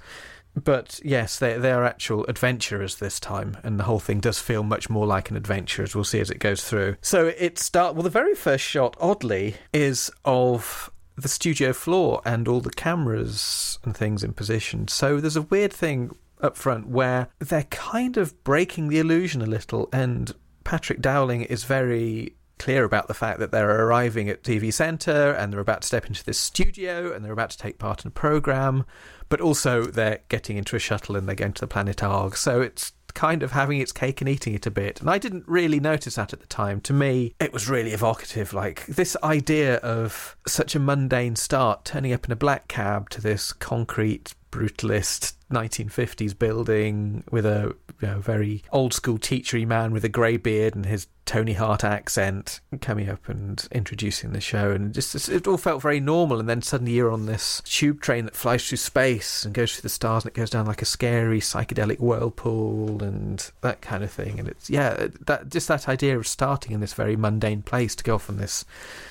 But 0.55 1.01
yes, 1.05 1.39
they 1.39 1.57
they 1.59 1.71
are 1.71 1.85
actual 1.85 2.25
adventurers 2.27 2.97
this 2.97 3.21
time, 3.21 3.57
and 3.63 3.79
the 3.79 3.85
whole 3.85 4.01
thing 4.01 4.19
does 4.19 4.41
feel 4.41 4.65
much 4.65 4.91
more 4.91 5.07
like 5.07 5.31
an 5.31 5.37
adventure, 5.37 5.85
as 5.85 5.95
we'll 5.95 6.05
see 6.05 6.19
as 6.19 6.31
it 6.31 6.41
goes 6.41 6.65
through. 6.65 6.97
So 7.01 7.29
it 7.39 7.59
start 7.59 7.95
well. 7.95 8.03
The 8.03 8.11
very 8.11 8.35
first 8.35 8.65
shot, 8.65 8.97
oddly, 9.01 9.55
is 9.73 10.11
of 10.25 10.91
the 11.21 11.29
studio 11.29 11.73
floor 11.73 12.21
and 12.25 12.49
all 12.49 12.61
the 12.61 12.71
cameras 12.71 13.79
and 13.85 13.97
things 13.97 14.23
in 14.25 14.33
position. 14.33 14.89
So 14.89 15.21
there's 15.21 15.37
a 15.37 15.43
weird 15.43 15.73
thing 15.73 16.17
up 16.41 16.57
front 16.57 16.89
where 16.89 17.29
they're 17.39 17.65
kind 17.65 18.17
of 18.17 18.43
breaking 18.45 18.89
the 18.89 18.99
illusion 18.99 19.43
a 19.43 19.47
little, 19.47 19.89
and 19.93 20.33
Patrick 20.65 21.01
Dowling 21.01 21.43
is 21.43 21.65
very 21.65 22.35
clear 22.61 22.85
about 22.85 23.09
the 23.09 23.15
fact 23.15 23.39
that 23.39 23.51
they're 23.51 23.87
arriving 23.87 24.29
at 24.29 24.43
TV 24.43 24.71
Centre 24.71 25.33
and 25.33 25.51
they're 25.51 25.61
about 25.61 25.81
to 25.81 25.87
step 25.89 26.07
into 26.07 26.23
this 26.23 26.39
studio 26.39 27.11
and 27.11 27.25
they're 27.25 27.33
about 27.33 27.49
to 27.49 27.59
take 27.59 27.79
part 27.79 28.05
in 28.05 28.09
a 28.09 28.13
program, 28.13 28.85
but 29.31 29.41
also 29.41 29.83
they're 29.85 30.21
getting 30.29 30.59
into 30.59 30.77
a 30.77 30.79
shuttle 30.79 31.17
and 31.17 31.27
they're 31.27 31.35
going 31.35 31.55
to 31.55 31.61
the 31.61 31.67
planet 31.67 32.03
Arg. 32.03 32.37
So 32.37 32.61
it's 32.61 32.93
kind 33.11 33.43
of 33.43 33.53
having 33.53 33.81
its 33.81 33.93
cake 33.93 34.21
and 34.21 34.29
eating 34.29 34.55
it 34.55 34.67
a 34.67 34.71
bit. 34.71 35.01
And 35.01 35.11
I 35.11 35.19
didn't 35.19 35.45
really 35.47 35.81
notice 35.81 36.15
that 36.17 36.33
at 36.33 36.41
the 36.41 36.47
time. 36.47 36.81
To 36.83 36.93
me, 36.93 37.35
it 37.41 37.53
was 37.53 37.69
really 37.69 37.93
evocative. 37.93 38.53
Like 38.53 38.87
this 38.87 39.17
idea 39.23 39.77
of 39.77 40.37
such 40.47 40.75
a 40.75 40.79
mundane 40.79 41.37
start, 41.37 41.85
turning 41.85 42.13
up 42.13 42.25
in 42.25 42.33
a 42.33 42.37
black 42.37 42.69
cab 42.69 43.11
to 43.11 43.21
this 43.21 43.53
concrete 43.53 44.35
brutalist 44.51 45.35
1950s 45.51 46.39
building 46.39 47.25
with 47.31 47.45
a 47.45 47.75
you 48.01 48.09
know, 48.09 48.19
very 48.21 48.63
old 48.73 48.95
school 48.95 49.19
teachery 49.19 49.67
man 49.67 49.93
with 49.93 50.05
a 50.05 50.09
grey 50.09 50.37
beard 50.37 50.75
and 50.75 50.87
his 50.87 51.07
Tony 51.31 51.53
Hart 51.53 51.85
accent 51.85 52.61
coming 52.81 53.09
up 53.09 53.29
and 53.29 53.69
introducing 53.71 54.33
the 54.33 54.41
show, 54.41 54.73
and 54.73 54.93
just 54.93 55.29
it 55.29 55.47
all 55.47 55.57
felt 55.57 55.81
very 55.81 56.01
normal. 56.01 56.41
And 56.41 56.49
then 56.49 56.61
suddenly 56.61 56.91
you're 56.91 57.13
on 57.13 57.27
this 57.27 57.63
tube 57.65 58.01
train 58.01 58.25
that 58.25 58.35
flies 58.35 58.67
through 58.67 58.79
space 58.79 59.45
and 59.45 59.55
goes 59.55 59.73
through 59.73 59.83
the 59.83 59.91
stars, 59.91 60.25
and 60.25 60.33
it 60.33 60.35
goes 60.35 60.51
down 60.51 60.67
like 60.67 60.83
a 60.83 60.87
scary 60.87 61.39
psychedelic 61.39 62.01
whirlpool 62.01 63.01
and 63.05 63.49
that 63.61 63.81
kind 63.81 64.03
of 64.03 64.11
thing. 64.11 64.41
And 64.41 64.49
it's 64.49 64.69
yeah, 64.69 65.07
that 65.27 65.51
just 65.51 65.69
that 65.69 65.89
idea 65.89 66.19
of 66.19 66.27
starting 66.27 66.73
in 66.73 66.81
this 66.81 66.95
very 66.95 67.15
mundane 67.15 67.63
place 67.63 67.95
to 67.95 68.03
go 68.03 68.17
off 68.17 68.29
on 68.29 68.39
this 68.39 68.65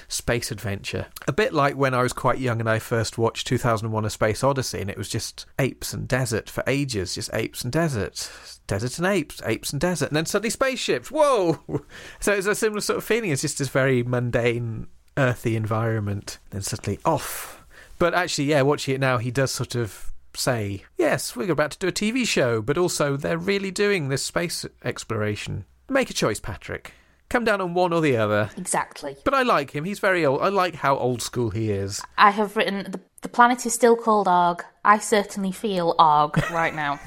space 0.09 0.51
adventure. 0.51 1.07
A 1.27 1.31
bit 1.31 1.53
like 1.53 1.75
when 1.75 1.93
I 1.93 2.01
was 2.01 2.11
quite 2.11 2.39
young 2.39 2.59
and 2.59 2.69
I 2.69 2.79
first 2.79 3.17
watched 3.17 3.47
2001: 3.47 4.03
A 4.03 4.09
Space 4.09 4.43
Odyssey, 4.43 4.81
and 4.81 4.89
it 4.89 4.97
was 4.97 5.07
just 5.07 5.45
apes 5.57 5.93
and 5.93 6.07
desert 6.07 6.49
for 6.49 6.63
ages, 6.67 7.15
just 7.15 7.29
apes 7.33 7.63
and 7.63 7.71
desert, 7.71 8.29
desert 8.67 8.97
and 8.97 9.07
apes, 9.07 9.41
apes 9.45 9.71
and 9.71 9.79
desert, 9.79 10.09
and 10.09 10.17
then 10.17 10.25
suddenly 10.25 10.49
spaceships. 10.49 11.09
Whoa! 11.09 11.61
So 12.19 12.33
it's 12.33 12.47
a 12.47 12.55
similar 12.55 12.81
sort 12.81 12.97
of 12.97 13.03
feeling. 13.03 13.29
It's 13.29 13.41
just 13.41 13.59
this 13.59 13.69
very 13.69 14.03
mundane 14.03 14.87
earthy 15.17 15.55
environment, 15.55 16.39
then 16.49 16.61
suddenly 16.61 16.99
off. 17.05 17.63
But 17.97 18.13
actually, 18.13 18.45
yeah, 18.45 18.61
watching 18.63 18.95
it 18.95 19.01
now, 19.01 19.17
he 19.17 19.31
does 19.31 19.51
sort 19.51 19.75
of 19.75 20.11
say, 20.35 20.83
yes, 20.97 21.35
we're 21.35 21.51
about 21.51 21.71
to 21.71 21.79
do 21.79 21.87
a 21.87 21.91
TV 21.91 22.25
show, 22.25 22.61
but 22.61 22.77
also 22.77 23.17
they're 23.17 23.37
really 23.37 23.71
doing 23.71 24.09
this 24.09 24.23
space 24.23 24.65
exploration. 24.83 25.65
Make 25.89 26.09
a 26.09 26.13
choice, 26.13 26.39
Patrick. 26.39 26.93
Come 27.29 27.43
down 27.43 27.61
on 27.61 27.75
one 27.75 27.93
or 27.93 28.01
the 28.01 28.17
other. 28.17 28.49
Exactly. 28.57 29.15
But 29.23 29.35
I 29.35 29.43
like 29.43 29.71
him. 29.71 29.85
He's 29.85 29.99
very 29.99 30.25
old. 30.25 30.41
I 30.41 30.49
like 30.49 30.75
how 30.75 30.97
old 30.97 31.21
school 31.21 31.51
he 31.51 31.69
is. 31.69 32.01
I 32.17 32.31
have 32.31 32.55
written 32.55 32.91
the, 32.91 32.99
the 33.21 33.29
planet 33.29 33.65
is 33.67 33.73
still 33.73 33.95
called 33.95 34.27
Arg. 34.27 34.63
I 34.83 34.97
certainly 34.97 35.51
feel 35.51 35.93
Arg 35.99 36.37
right 36.51 36.73
now. 36.73 36.99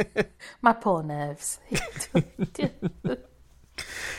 My 0.62 0.72
poor 0.72 1.02
nerves. 1.02 1.60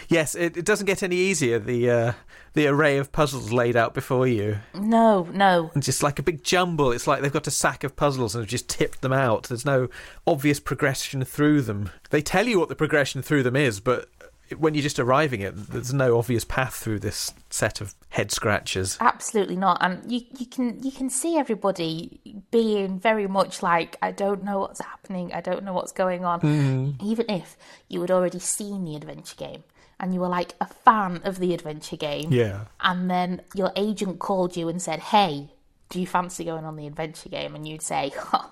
Yes, 0.07 0.33
it, 0.33 0.57
it 0.57 0.65
doesn't 0.65 0.87
get 0.87 1.03
any 1.03 1.17
easier. 1.17 1.59
The 1.59 1.89
uh, 1.89 2.11
the 2.53 2.65
array 2.67 2.97
of 2.97 3.11
puzzles 3.11 3.51
laid 3.51 3.75
out 3.75 3.93
before 3.93 4.25
you, 4.25 4.57
no, 4.73 5.27
no. 5.31 5.69
and 5.75 5.83
just 5.83 6.01
like 6.01 6.17
a 6.17 6.23
big 6.23 6.43
jumble. 6.43 6.91
It's 6.91 7.05
like 7.05 7.21
they've 7.21 7.31
got 7.31 7.45
a 7.45 7.51
sack 7.51 7.83
of 7.83 7.95
puzzles 7.95 8.33
and 8.33 8.41
have 8.41 8.49
just 8.49 8.67
tipped 8.69 9.01
them 9.01 9.13
out. 9.13 9.43
There's 9.43 9.65
no 9.65 9.87
obvious 10.25 10.59
progression 10.59 11.23
through 11.23 11.61
them. 11.61 11.91
They 12.09 12.21
tell 12.21 12.47
you 12.47 12.59
what 12.59 12.69
the 12.69 12.75
progression 12.75 13.21
through 13.21 13.43
them 13.43 13.55
is, 13.55 13.79
but 13.79 14.09
when 14.57 14.73
you're 14.73 14.83
just 14.83 14.99
arriving 14.99 15.43
at, 15.43 15.55
there's 15.55 15.93
no 15.93 16.17
obvious 16.17 16.43
path 16.43 16.75
through 16.75 16.99
this 16.99 17.33
set 17.49 17.81
of 17.81 17.95
head 18.09 18.31
scratchers. 18.31 18.97
Absolutely 18.99 19.55
not. 19.55 19.77
And 19.81 20.11
you, 20.11 20.21
you 20.37 20.45
can 20.45 20.81
you 20.83 20.91
can 20.91 21.09
see 21.09 21.37
everybody 21.37 22.19
being 22.51 22.99
very 22.99 23.27
much 23.27 23.61
like, 23.61 23.97
I 24.01 24.11
don't 24.11 24.43
know 24.43 24.59
what's 24.59 24.81
happening, 24.81 25.33
I 25.33 25.41
don't 25.41 25.63
know 25.63 25.73
what's 25.73 25.91
going 25.91 26.25
on. 26.25 26.41
Mm-hmm. 26.41 27.05
Even 27.05 27.29
if 27.29 27.57
you 27.87 28.01
had 28.01 28.11
already 28.11 28.39
seen 28.39 28.85
the 28.85 28.95
adventure 28.95 29.35
game 29.35 29.63
and 29.99 30.13
you 30.13 30.19
were 30.19 30.29
like 30.29 30.55
a 30.61 30.67
fan 30.67 31.21
of 31.23 31.39
the 31.39 31.53
adventure 31.53 31.97
game. 31.97 32.31
Yeah. 32.31 32.65
And 32.81 33.09
then 33.09 33.41
your 33.53 33.71
agent 33.75 34.19
called 34.19 34.55
you 34.55 34.69
and 34.69 34.81
said, 34.81 34.99
Hey, 34.99 35.49
do 35.89 35.99
you 35.99 36.07
fancy 36.07 36.45
going 36.45 36.65
on 36.65 36.75
the 36.75 36.87
adventure 36.87 37.29
game? 37.29 37.55
And 37.55 37.67
you'd 37.67 37.81
say, 37.81 38.11
oh, 38.33 38.51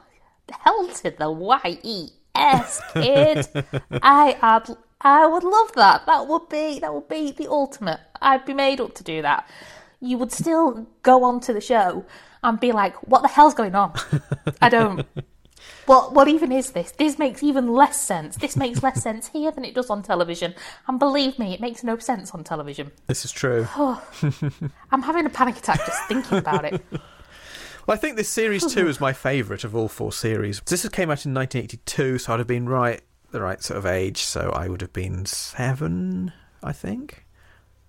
hell 0.52 0.88
to 0.88 1.12
the 1.12 1.32
Y-E-S, 1.32 2.82
kid. 2.94 3.48
I 3.92 4.38
had 4.42 4.76
I 5.02 5.28
would 5.28 5.44
love 5.44 5.74
that. 5.76 6.06
That 6.06 6.28
would 6.28 6.50
be 6.50 6.80
that 6.80 6.94
would 6.94 7.08
be 7.08 7.32
the 7.32 7.50
ultimate. 7.50 8.00
I'd 8.22 8.46
be 8.46 8.54
made 8.54 8.82
up 8.82 8.96
to 8.96 9.04
do 9.04 9.22
that. 9.22 9.50
You 10.00 10.18
would 10.18 10.32
still 10.32 10.88
go 11.04 11.24
on 11.24 11.40
to 11.42 11.54
the 11.54 11.62
show 11.62 12.06
and 12.44 12.60
be 12.60 12.72
like, 12.72 12.96
"What 13.08 13.22
the 13.22 13.28
hell's 13.28 13.54
going 13.54 13.76
on? 13.76 13.94
I 14.62 14.70
don't. 14.70 15.06
What 15.86 16.14
what 16.14 16.28
even 16.28 16.52
is 16.52 16.72
this? 16.72 16.92
This 16.92 17.18
makes 17.18 17.44
even 17.44 17.68
less 17.68 18.00
sense. 18.00 18.38
This 18.38 18.58
makes 18.58 18.84
less 18.84 19.02
sense 19.02 19.28
here 19.28 19.52
than 19.52 19.64
it 19.64 19.74
does 19.74 19.90
on 19.90 20.04
television. 20.04 20.54
And 20.88 21.00
believe 21.00 21.40
me, 21.40 21.54
it 21.54 21.62
makes 21.62 21.84
no 21.84 21.98
sense 21.98 22.32
on 22.32 22.44
television. 22.44 22.92
This 23.08 23.24
is 23.24 23.32
true. 23.32 23.68
I'm 24.92 25.02
having 25.02 25.26
a 25.26 25.30
panic 25.30 25.58
attack 25.58 25.86
just 25.86 26.04
thinking 26.08 26.38
about 26.40 26.66
it. 26.66 26.84
Well, 27.88 27.96
I 27.96 27.98
think 27.98 28.18
this 28.18 28.28
series 28.28 28.66
two 28.66 28.86
is 28.90 29.00
my 29.00 29.14
favourite 29.14 29.64
of 29.64 29.74
all 29.74 29.88
four 29.88 30.12
series. 30.12 30.60
This 30.66 30.82
came 30.90 31.10
out 31.10 31.26
in 31.26 31.34
1982, 31.34 32.18
so 32.18 32.34
I'd 32.34 32.40
have 32.40 32.46
been 32.48 32.68
right 32.68 33.00
the 33.32 33.42
right 33.42 33.62
sort 33.62 33.78
of 33.78 33.86
age. 33.86 34.22
So 34.24 34.52
I 34.52 34.68
would 34.68 34.82
have 34.82 34.94
been 34.94 35.26
seven, 35.26 36.34
I 36.64 36.74
think. 36.74 37.27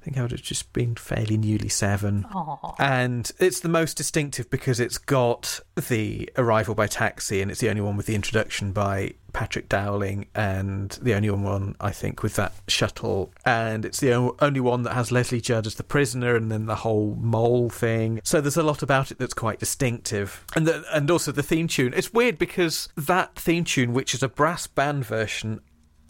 I 0.01 0.05
think 0.05 0.19
I 0.19 0.23
would 0.23 0.31
have 0.31 0.43
just 0.43 0.73
been 0.73 0.95
fairly 0.95 1.37
newly 1.37 1.69
seven. 1.69 2.25
Aw. 2.33 2.75
And 2.79 3.31
it's 3.41 3.61
the 3.61 3.69
most 3.69 3.97
distinctive 3.97 4.49
because 4.49 4.79
it's 4.79 4.99
got 4.99 5.61
the 5.89 6.31
arrival 6.37 6.75
by 6.75 6.87
taxi, 6.87 7.41
and 7.43 7.51
it's 7.51 7.61
the 7.61 7.69
only 7.69 7.83
one 7.83 7.97
with 7.97 8.07
the 8.07 8.15
introduction 8.15 8.73
by 8.73 9.15
Patrick 9.33 9.69
Dowling, 9.69 10.27
and 10.35 10.91
the 11.03 11.15
only 11.15 11.31
one, 11.31 11.75
I 11.81 11.91
think, 11.91 12.23
with 12.23 12.37
that 12.37 12.53
shuttle. 12.69 13.33
And 13.45 13.85
it's 13.85 14.01
the 14.01 14.13
only 14.41 14.61
one 14.61 14.85
that 14.85 14.95
has 14.95 15.11
Leslie 15.13 15.41
Judd 15.41 15.67
as 15.67 15.75
the 15.75 15.83
prisoner, 15.83 16.37
and 16.37 16.51
then 16.51 16.67
the 16.67 16.77
whole 16.77 17.17
mole 17.21 17.69
thing. 17.69 18.21
So 18.23 18.41
there's 18.41 18.57
a 18.57 18.63
lot 18.63 18.83
about 18.83 19.11
it 19.11 19.19
that's 19.19 19.35
quite 19.35 19.59
distinctive. 19.59 20.45
And 20.55 20.67
the, 20.67 20.85
and 20.95 21.11
also 21.11 21.33
the 21.33 21.43
theme 21.43 21.67
tune. 21.67 21.93
It's 21.95 22.13
weird 22.13 22.39
because 22.39 22.89
that 22.97 23.35
theme 23.35 23.65
tune, 23.65 23.93
which 23.93 24.15
is 24.15 24.23
a 24.23 24.29
brass 24.29 24.69
band 24.69 25.05
version 25.05 25.61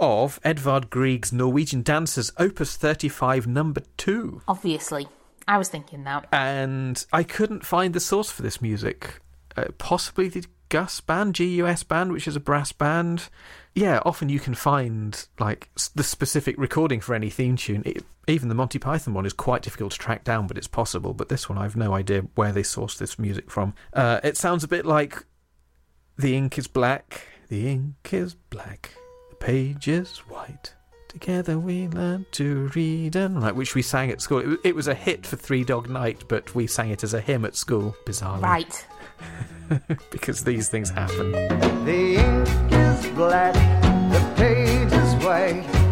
of 0.00 0.38
Edvard 0.44 0.90
Grieg's 0.90 1.32
Norwegian 1.32 1.82
Dancers, 1.82 2.30
Opus 2.38 2.76
35, 2.76 3.46
number 3.46 3.82
two 3.96 4.42
Obviously, 4.48 5.08
I 5.46 5.58
was 5.58 5.68
thinking 5.68 6.04
that. 6.04 6.26
and 6.32 7.04
I 7.12 7.22
couldn't 7.22 7.64
find 7.64 7.94
the 7.94 8.00
source 8.00 8.30
for 8.30 8.42
this 8.42 8.60
music. 8.62 9.20
Uh, 9.56 9.64
possibly 9.78 10.28
the 10.28 10.44
Gus 10.68 11.00
band, 11.00 11.34
GUS 11.34 11.82
band, 11.82 12.12
which 12.12 12.28
is 12.28 12.36
a 12.36 12.40
brass 12.40 12.72
band. 12.72 13.28
Yeah, 13.74 14.00
often 14.04 14.28
you 14.28 14.38
can 14.38 14.54
find 14.54 15.26
like 15.38 15.70
the 15.94 16.02
specific 16.02 16.56
recording 16.58 17.00
for 17.00 17.14
any 17.14 17.30
theme 17.30 17.56
tune. 17.56 17.82
It, 17.86 18.04
even 18.26 18.50
the 18.50 18.54
Monty 18.54 18.78
Python 18.78 19.14
one 19.14 19.24
is 19.24 19.32
quite 19.32 19.62
difficult 19.62 19.92
to 19.92 19.98
track 19.98 20.24
down, 20.24 20.46
but 20.46 20.58
it's 20.58 20.68
possible. 20.68 21.14
But 21.14 21.30
this 21.30 21.48
one, 21.48 21.56
I've 21.56 21.76
no 21.76 21.94
idea 21.94 22.26
where 22.34 22.52
they 22.52 22.62
sourced 22.62 22.98
this 22.98 23.18
music 23.18 23.50
from. 23.50 23.72
Uh, 23.94 24.20
it 24.22 24.36
sounds 24.36 24.62
a 24.62 24.68
bit 24.68 24.84
like 24.84 25.24
the 26.18 26.36
ink 26.36 26.58
is 26.58 26.66
black. 26.66 27.22
The 27.48 27.66
ink 27.66 28.12
is 28.12 28.34
black. 28.34 28.92
The 29.38 29.44
page 29.44 29.88
is 29.88 30.18
white. 30.18 30.74
Together 31.08 31.58
we 31.58 31.88
learn 31.88 32.26
to 32.32 32.70
read 32.74 33.16
and 33.16 33.42
write, 33.42 33.54
which 33.54 33.74
we 33.74 33.82
sang 33.82 34.10
at 34.10 34.20
school. 34.20 34.54
It, 34.54 34.60
it 34.64 34.74
was 34.74 34.88
a 34.88 34.94
hit 34.94 35.26
for 35.26 35.36
Three 35.36 35.64
Dog 35.64 35.88
Night, 35.88 36.24
but 36.28 36.54
we 36.54 36.66
sang 36.66 36.90
it 36.90 37.04
as 37.04 37.14
a 37.14 37.20
hymn 37.20 37.44
at 37.44 37.56
school, 37.56 37.96
bizarrely. 38.04 38.42
Right. 38.42 38.86
Because 40.10 40.44
these 40.44 40.68
things 40.70 40.88
happen. 40.88 41.32
The 41.84 42.16
ink 42.16 42.72
is 42.72 43.06
black, 43.08 43.54
the 44.10 44.34
page 44.36 44.92
is 44.92 45.24
white. 45.24 45.87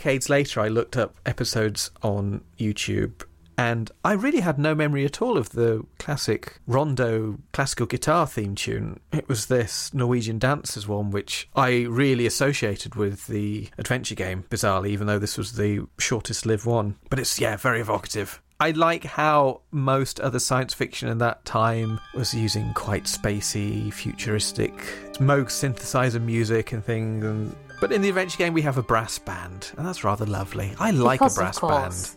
Decades 0.00 0.30
later, 0.30 0.60
I 0.60 0.68
looked 0.68 0.96
up 0.96 1.14
episodes 1.26 1.90
on 2.02 2.40
YouTube. 2.58 3.22
And 3.58 3.90
I 4.02 4.12
really 4.12 4.40
had 4.40 4.58
no 4.58 4.74
memory 4.74 5.04
at 5.04 5.20
all 5.20 5.36
of 5.36 5.50
the 5.50 5.84
classic 5.98 6.58
rondo 6.66 7.38
classical 7.52 7.84
guitar 7.84 8.26
theme 8.26 8.54
tune. 8.54 9.00
It 9.12 9.28
was 9.28 9.48
this 9.48 9.92
Norwegian 9.92 10.38
Dancers 10.38 10.88
one, 10.88 11.10
which 11.10 11.50
I 11.54 11.82
really 11.82 12.24
associated 12.24 12.94
with 12.94 13.26
the 13.26 13.68
adventure 13.76 14.14
game, 14.14 14.46
bizarrely, 14.48 14.88
even 14.88 15.06
though 15.06 15.18
this 15.18 15.36
was 15.36 15.52
the 15.52 15.86
shortest 15.98 16.46
lived 16.46 16.64
one. 16.64 16.96
But 17.10 17.18
it's, 17.18 17.38
yeah, 17.38 17.58
very 17.58 17.82
evocative. 17.82 18.40
I 18.58 18.70
like 18.70 19.04
how 19.04 19.60
most 19.70 20.18
other 20.20 20.38
science 20.38 20.72
fiction 20.72 21.10
in 21.10 21.18
that 21.18 21.44
time 21.44 22.00
was 22.14 22.32
using 22.32 22.72
quite 22.72 23.04
spacey, 23.04 23.92
futuristic 23.92 24.72
Moog 25.18 25.48
synthesizer 25.48 26.22
music 26.22 26.72
and 26.72 26.82
things. 26.82 27.22
And 27.22 27.54
but 27.80 27.92
in 27.92 28.02
the 28.02 28.08
adventure 28.08 28.38
game, 28.38 28.52
we 28.52 28.62
have 28.62 28.78
a 28.78 28.82
brass 28.82 29.18
band, 29.18 29.72
and 29.76 29.86
that's 29.86 30.04
rather 30.04 30.26
lovely. 30.26 30.74
I 30.78 30.90
like 30.90 31.20
Because 31.20 31.36
a 31.36 31.40
brass 31.40 31.60
band. 31.60 32.16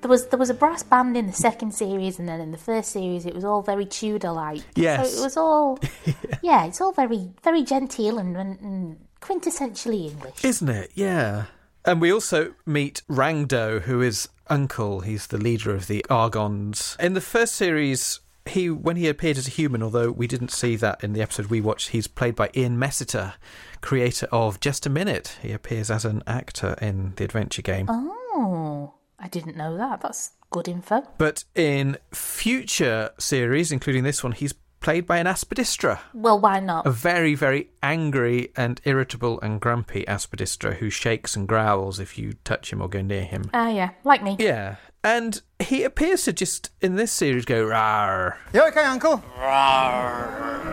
There 0.00 0.08
was 0.10 0.26
there 0.26 0.38
was 0.38 0.50
a 0.50 0.54
brass 0.54 0.82
band 0.82 1.16
in 1.16 1.26
the 1.26 1.32
second 1.32 1.72
series, 1.72 2.18
and 2.18 2.28
then 2.28 2.40
in 2.40 2.50
the 2.50 2.58
first 2.58 2.92
series, 2.92 3.24
it 3.24 3.34
was 3.34 3.44
all 3.44 3.62
very 3.62 3.86
Tudor 3.86 4.32
like. 4.32 4.62
Yes. 4.74 5.12
So 5.12 5.20
it 5.20 5.24
was 5.24 5.36
all, 5.36 5.78
yeah. 6.42 6.66
it's 6.66 6.80
all 6.80 6.92
very 6.92 7.30
very 7.42 7.62
genteel 7.62 8.18
and, 8.18 8.36
and 8.36 8.98
quintessentially 9.20 10.10
English. 10.10 10.44
Isn't 10.44 10.68
it? 10.68 10.90
Yeah. 10.94 11.46
And 11.86 12.00
we 12.00 12.12
also 12.12 12.54
meet 12.64 13.02
Rangdo, 13.08 13.82
who 13.82 14.00
is 14.00 14.28
Uncle. 14.48 15.00
He's 15.00 15.26
the 15.26 15.38
leader 15.38 15.74
of 15.74 15.86
the 15.86 16.04
Argonds. 16.08 16.96
In 16.98 17.14
the 17.14 17.20
first 17.20 17.54
series, 17.54 18.20
he 18.46 18.70
when 18.70 18.96
he 18.96 19.08
appeared 19.08 19.38
as 19.38 19.46
a 19.46 19.50
human, 19.50 19.82
although 19.82 20.10
we 20.10 20.26
didn't 20.26 20.50
see 20.50 20.76
that 20.76 21.02
in 21.02 21.12
the 21.12 21.22
episode 21.22 21.46
we 21.46 21.60
watched, 21.60 21.88
he's 21.88 22.06
played 22.06 22.36
by 22.36 22.50
Ian 22.54 22.76
Messiter, 22.76 23.34
creator 23.80 24.26
of 24.30 24.60
Just 24.60 24.86
a 24.86 24.90
Minute. 24.90 25.36
He 25.42 25.52
appears 25.52 25.90
as 25.90 26.04
an 26.04 26.22
actor 26.26 26.76
in 26.80 27.14
the 27.16 27.24
adventure 27.24 27.62
game. 27.62 27.86
oh, 27.88 28.94
I 29.18 29.28
didn't 29.28 29.56
know 29.56 29.76
that. 29.76 30.00
That's 30.02 30.32
good 30.50 30.68
info. 30.68 31.02
But 31.18 31.44
in 31.54 31.96
future 32.12 33.10
series, 33.18 33.72
including 33.72 34.04
this 34.04 34.22
one, 34.22 34.32
he's 34.32 34.52
played 34.80 35.06
by 35.06 35.16
an 35.16 35.26
Aspidistra. 35.26 35.98
Well, 36.12 36.38
why 36.38 36.60
not? 36.60 36.86
A 36.86 36.90
very, 36.90 37.34
very 37.34 37.70
angry 37.82 38.52
and 38.54 38.80
irritable 38.84 39.40
and 39.40 39.58
grumpy 39.58 40.04
Aspidistra 40.04 40.76
who 40.76 40.90
shakes 40.90 41.34
and 41.34 41.48
growls 41.48 41.98
if 41.98 42.18
you 42.18 42.34
touch 42.44 42.70
him 42.70 42.82
or 42.82 42.88
go 42.88 43.00
near 43.00 43.24
him. 43.24 43.50
Ah, 43.54 43.70
yeah, 43.70 43.90
like 44.04 44.22
me. 44.22 44.36
Yeah. 44.38 44.76
And 45.04 45.42
he 45.58 45.82
appears 45.84 46.24
to 46.24 46.32
just, 46.32 46.70
in 46.80 46.96
this 46.96 47.12
series, 47.12 47.44
go 47.44 47.66
rawr. 47.66 48.36
You 48.54 48.66
okay, 48.68 48.84
Uncle? 48.84 49.22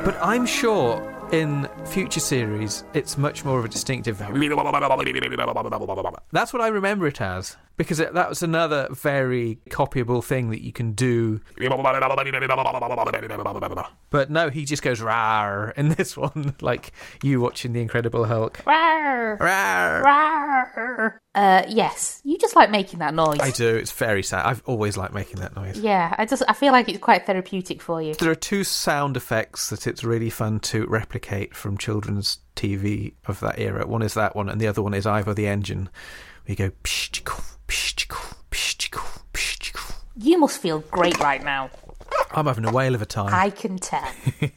But 0.05 0.17
I'm 0.21 0.45
sure 0.45 1.05
in 1.33 1.67
future 1.85 2.21
series, 2.21 2.85
it's 2.93 3.17
much 3.17 3.43
more 3.43 3.59
of 3.59 3.65
a 3.65 3.67
distinctive. 3.67 4.19
That's 4.19 4.29
what 6.53 6.61
I 6.61 6.67
remember 6.67 7.07
it 7.07 7.19
as 7.19 7.57
because 7.81 7.99
it, 7.99 8.13
that 8.13 8.29
was 8.29 8.43
another 8.43 8.87
very 8.91 9.59
copyable 9.69 10.23
thing 10.23 10.49
that 10.51 10.63
you 10.63 10.71
can 10.71 10.93
do. 10.93 11.41
But 14.09 14.29
no, 14.29 14.49
he 14.49 14.65
just 14.65 14.81
goes 14.83 15.01
rar 15.01 15.71
in 15.77 15.89
this 15.89 16.15
one, 16.17 16.55
like 16.61 16.91
you 17.23 17.39
watching 17.41 17.73
The 17.73 17.81
Incredible 17.81 18.25
Hulk. 18.25 18.57
Rawr, 18.65 19.39
Rar. 19.39 20.03
rawr. 20.75 21.19
Uh, 21.33 21.63
yes, 21.69 22.21
you 22.25 22.37
just 22.37 22.55
like 22.57 22.69
making 22.69 22.99
that 22.99 23.13
noise. 23.13 23.39
I 23.39 23.51
do. 23.51 23.75
It's 23.75 23.91
very 23.91 24.21
sad. 24.21 24.45
I've 24.45 24.61
always 24.65 24.97
liked 24.97 25.13
making 25.13 25.39
that 25.39 25.55
noise. 25.55 25.79
Yeah, 25.79 26.13
I 26.17 26.25
just 26.25 26.43
I 26.47 26.53
feel 26.53 26.73
like 26.73 26.89
it's 26.89 26.97
quite 26.99 27.25
therapeutic 27.25 27.81
for 27.81 28.01
you. 28.01 28.13
There 28.15 28.31
are 28.31 28.35
two 28.35 28.65
sound 28.65 29.15
effects 29.15 29.69
that 29.69 29.87
it's 29.87 30.03
really 30.03 30.29
fun 30.29 30.59
to 30.61 30.85
replicate 30.87 31.55
from 31.55 31.77
children's 31.77 32.39
TV 32.55 33.13
of 33.27 33.39
that 33.39 33.59
era. 33.59 33.87
One 33.87 34.01
is 34.01 34.13
that 34.15 34.35
one, 34.35 34.49
and 34.49 34.59
the 34.59 34.67
other 34.67 34.81
one 34.81 34.93
is 34.93 35.05
Ivor 35.05 35.33
the 35.33 35.47
Engine. 35.47 35.89
We 36.47 36.55
go. 36.55 36.71
psh-chicoo. 36.83 37.57
You 40.17 40.37
must 40.37 40.61
feel 40.61 40.79
great 40.91 41.19
right 41.19 41.43
now. 41.43 41.69
I'm 42.31 42.45
having 42.45 42.65
a 42.65 42.71
whale 42.71 42.95
of 42.95 43.01
a 43.01 43.05
time. 43.05 43.33
I 43.33 43.49
can 43.49 43.77
tell. 43.77 44.07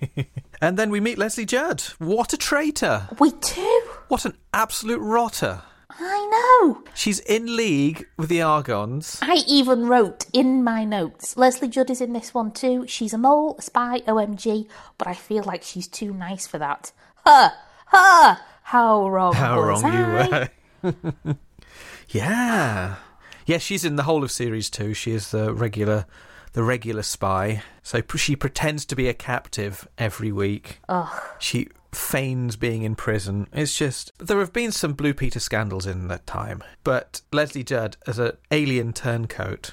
And 0.64 0.78
then 0.78 0.88
we 0.88 0.98
meet 0.98 1.18
Leslie 1.18 1.44
Judd. 1.44 1.82
What 1.98 2.32
a 2.32 2.38
traitor! 2.38 3.08
we 3.20 3.32
do. 3.32 3.82
What 4.08 4.24
an 4.24 4.34
absolute 4.54 4.98
rotter! 4.98 5.60
I 5.90 6.62
know. 6.62 6.82
She's 6.94 7.20
in 7.20 7.54
league 7.54 8.06
with 8.16 8.30
the 8.30 8.40
Argonds. 8.40 9.18
I 9.20 9.44
even 9.46 9.86
wrote 9.86 10.24
in 10.32 10.64
my 10.64 10.84
notes 10.84 11.36
Leslie 11.36 11.68
Judd 11.68 11.90
is 11.90 12.00
in 12.00 12.14
this 12.14 12.32
one 12.32 12.50
too. 12.50 12.86
She's 12.86 13.12
a 13.12 13.18
mole, 13.18 13.56
a 13.58 13.62
spy, 13.62 14.00
OMG, 14.08 14.66
but 14.96 15.06
I 15.06 15.12
feel 15.12 15.44
like 15.44 15.62
she's 15.62 15.86
too 15.86 16.14
nice 16.14 16.46
for 16.46 16.56
that. 16.56 16.92
Her! 17.26 17.52
Her! 17.88 18.38
How 18.62 19.06
wrong 19.06 19.34
How 19.34 19.60
wrong 19.60 19.84
I? 19.84 20.48
you 20.82 20.90
were. 21.26 21.36
yeah. 22.08 22.96
Yeah, 23.46 23.58
she's 23.58 23.84
in 23.84 23.96
the 23.96 24.04
whole 24.04 24.24
of 24.24 24.30
series 24.30 24.70
two. 24.70 24.94
She 24.94 25.12
is 25.12 25.30
the 25.30 25.52
regular 25.52 26.06
the 26.54 26.62
regular 26.62 27.02
spy. 27.02 27.62
So 27.82 28.00
she 28.16 28.36
pretends 28.36 28.84
to 28.86 28.96
be 28.96 29.08
a 29.08 29.14
captive 29.14 29.86
every 29.98 30.32
week. 30.32 30.80
Ugh. 30.88 31.22
She 31.38 31.68
feigns 31.92 32.56
being 32.56 32.82
in 32.82 32.94
prison. 32.94 33.46
It's 33.52 33.76
just 33.76 34.12
there 34.18 34.38
have 34.40 34.52
been 34.52 34.72
some 34.72 34.94
Blue 34.94 35.14
Peter 35.14 35.40
scandals 35.40 35.86
in 35.86 36.08
that 36.08 36.26
time, 36.26 36.62
but 36.82 37.20
Leslie 37.32 37.64
Judd 37.64 37.96
as 38.06 38.18
an 38.18 38.32
alien 38.50 38.92
turncoat, 38.92 39.72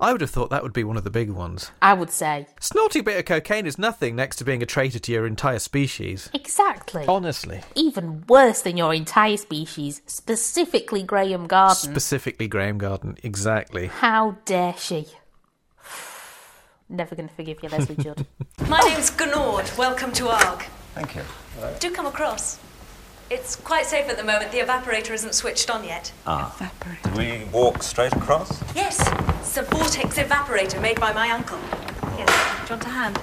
I 0.00 0.12
would 0.12 0.22
have 0.22 0.30
thought 0.30 0.48
that 0.48 0.62
would 0.62 0.72
be 0.72 0.82
one 0.82 0.96
of 0.96 1.04
the 1.04 1.10
big 1.10 1.28
ones. 1.28 1.72
I 1.82 1.92
would 1.92 2.10
say. 2.10 2.46
Snorting 2.58 3.00
a 3.00 3.04
bit 3.04 3.18
of 3.18 3.26
cocaine 3.26 3.66
is 3.66 3.78
nothing 3.78 4.16
next 4.16 4.36
to 4.36 4.44
being 4.44 4.62
a 4.62 4.66
traitor 4.66 4.98
to 4.98 5.12
your 5.12 5.26
entire 5.26 5.58
species. 5.58 6.30
Exactly. 6.32 7.04
Honestly. 7.06 7.60
Even 7.74 8.24
worse 8.26 8.62
than 8.62 8.78
your 8.78 8.94
entire 8.94 9.36
species, 9.36 10.00
specifically 10.06 11.02
Graham 11.02 11.46
Garden. 11.46 11.76
Specifically 11.76 12.48
Graham 12.48 12.78
Garden, 12.78 13.18
exactly. 13.22 13.88
How 13.88 14.38
dare 14.46 14.74
she? 14.78 15.06
Never 16.88 17.14
going 17.14 17.28
to 17.28 17.34
forgive 17.34 17.62
you, 17.62 17.68
Leslie 17.68 17.96
Judd. 17.96 18.26
My 18.68 18.80
name's 18.80 19.10
Gunord. 19.10 19.76
Welcome 19.76 20.12
to 20.12 20.30
ARG. 20.30 20.64
Thank 20.94 21.14
you. 21.14 21.22
Do 21.78 21.90
come 21.90 22.06
across. 22.06 22.58
It's 23.30 23.54
quite 23.54 23.86
safe 23.86 24.08
at 24.08 24.16
the 24.16 24.24
moment. 24.24 24.50
The 24.50 24.58
evaporator 24.58 25.12
isn't 25.12 25.36
switched 25.36 25.70
on 25.70 25.84
yet. 25.84 26.12
Ah. 26.26 26.52
Evaporator. 26.58 27.14
Do 27.14 27.18
we 27.20 27.44
walk 27.52 27.84
straight 27.84 28.12
across? 28.12 28.60
Yes, 28.74 28.98
it's 29.38 29.56
a 29.56 29.62
vortex 29.62 30.18
evaporator 30.18 30.82
made 30.82 30.98
by 30.98 31.12
my 31.12 31.30
uncle. 31.30 31.60
Yes, 32.18 32.28
do 32.66 32.74
you 32.74 32.80
want 32.80 32.84
a 32.84 32.88
hand? 32.88 33.18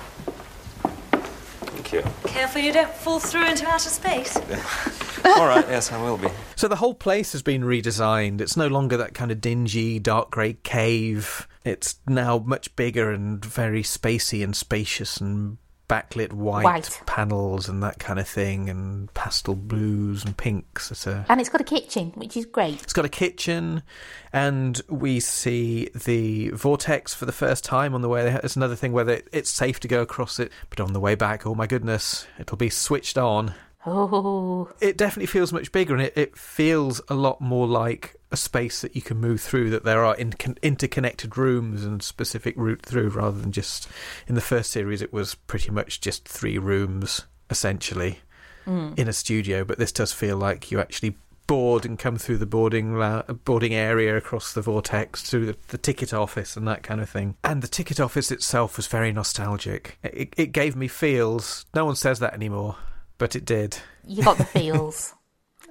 Thank 1.59 1.91
you. 1.91 2.03
Careful 2.23 2.61
you 2.61 2.71
don't 2.71 2.89
fall 2.89 3.19
through 3.19 3.47
into 3.47 3.67
outer 3.67 3.89
space. 3.89 4.37
All 5.25 5.45
right, 5.45 5.67
yes, 5.67 5.91
I 5.91 6.01
will 6.01 6.17
be. 6.17 6.29
So 6.55 6.69
the 6.69 6.77
whole 6.77 6.93
place 6.93 7.33
has 7.33 7.41
been 7.41 7.63
redesigned. 7.63 8.39
It's 8.39 8.55
no 8.55 8.67
longer 8.67 8.95
that 8.95 9.13
kind 9.13 9.29
of 9.29 9.41
dingy, 9.41 9.99
dark 9.99 10.31
grey 10.31 10.53
cave. 10.63 11.49
It's 11.65 11.99
now 12.07 12.37
much 12.37 12.73
bigger 12.77 13.11
and 13.11 13.43
very 13.43 13.83
spacey 13.83 14.41
and 14.41 14.55
spacious 14.55 15.17
and 15.17 15.57
backlit 15.89 16.33
white, 16.33 16.63
White. 16.65 17.01
panels 17.05 17.69
and 17.69 17.81
that 17.81 17.97
kind 17.97 18.19
of 18.19 18.27
thing 18.27 18.69
and 18.69 19.13
pastel 19.13 19.55
blues 19.55 20.25
and 20.25 20.35
pinks. 20.35 20.91
It's 20.91 21.07
a 21.07 21.25
and 21.29 21.39
it's 21.39 21.49
got 21.49 21.61
a 21.61 21.63
kitchen, 21.63 22.11
which 22.15 22.35
is 22.35 22.45
great. 22.45 22.81
It's 22.83 22.93
got 22.93 23.05
a 23.05 23.09
kitchen, 23.09 23.83
and 24.33 24.81
we 24.89 25.19
see 25.19 25.89
the 25.95 26.49
vortex 26.49 27.13
for 27.13 27.25
the 27.25 27.31
first 27.31 27.63
time 27.63 27.95
on 27.95 28.01
the 28.01 28.09
way 28.09 28.23
there. 28.23 28.41
It's 28.43 28.55
another 28.57 28.75
thing 28.75 28.91
where 28.91 29.21
it's 29.31 29.49
safe 29.49 29.79
to 29.81 29.87
go 29.87 30.01
across 30.01 30.39
it, 30.39 30.51
but 30.69 30.79
on 30.81 30.93
the 30.93 30.99
way 30.99 31.15
back, 31.15 31.47
oh 31.47 31.55
my 31.55 31.67
goodness, 31.67 32.27
it'll 32.37 32.57
be 32.57 32.69
switched 32.69 33.17
on. 33.17 33.53
Oh, 33.85 34.69
It 34.81 34.97
definitely 34.97 35.27
feels 35.27 35.53
much 35.53 35.71
bigger, 35.71 35.93
and 35.93 36.03
it, 36.03 36.17
it 36.17 36.37
feels 36.37 36.99
a 37.07 37.13
lot 37.13 37.39
more 37.39 37.65
like 37.65 38.16
a 38.31 38.37
space 38.37 38.81
that 38.81 38.95
you 38.95 39.01
can 39.01 39.17
move 39.17 39.41
through. 39.41 39.69
That 39.69 39.83
there 39.83 40.03
are 40.03 40.15
in, 40.15 40.33
interconnected 40.61 41.37
rooms 41.37 41.83
and 41.83 42.01
specific 42.01 42.55
route 42.57 42.83
through, 42.83 43.09
rather 43.09 43.39
than 43.39 43.51
just 43.51 43.87
in 44.27 44.35
the 44.35 44.41
first 44.41 44.71
series. 44.71 45.01
It 45.01 45.13
was 45.13 45.35
pretty 45.35 45.71
much 45.71 46.01
just 46.01 46.27
three 46.27 46.57
rooms 46.57 47.25
essentially 47.49 48.19
hmm. 48.65 48.93
in 48.97 49.07
a 49.07 49.13
studio, 49.13 49.63
but 49.63 49.77
this 49.77 49.91
does 49.91 50.13
feel 50.13 50.37
like 50.37 50.71
you 50.71 50.79
actually 50.79 51.15
board 51.47 51.85
and 51.85 51.97
come 51.97 52.17
through 52.17 52.37
the 52.37 52.45
boarding 52.45 52.97
la- 52.97 53.23
boarding 53.23 53.73
area 53.73 54.15
across 54.15 54.53
the 54.53 54.61
vortex 54.61 55.23
through 55.23 55.45
the, 55.45 55.55
the 55.69 55.77
ticket 55.77 56.13
office 56.13 56.57
and 56.57 56.67
that 56.67 56.83
kind 56.83 57.01
of 57.01 57.09
thing. 57.09 57.35
And 57.43 57.61
the 57.61 57.67
ticket 57.67 57.99
office 57.99 58.31
itself 58.31 58.77
was 58.77 58.87
very 58.87 59.11
nostalgic. 59.11 59.97
It, 60.03 60.33
it 60.37 60.51
gave 60.51 60.75
me 60.75 60.87
feels. 60.87 61.65
No 61.73 61.85
one 61.85 61.95
says 61.95 62.19
that 62.19 62.33
anymore, 62.33 62.75
but 63.17 63.35
it 63.35 63.45
did. 63.45 63.77
you 64.05 64.23
got 64.23 64.37
the 64.37 64.45
feels. 64.45 65.15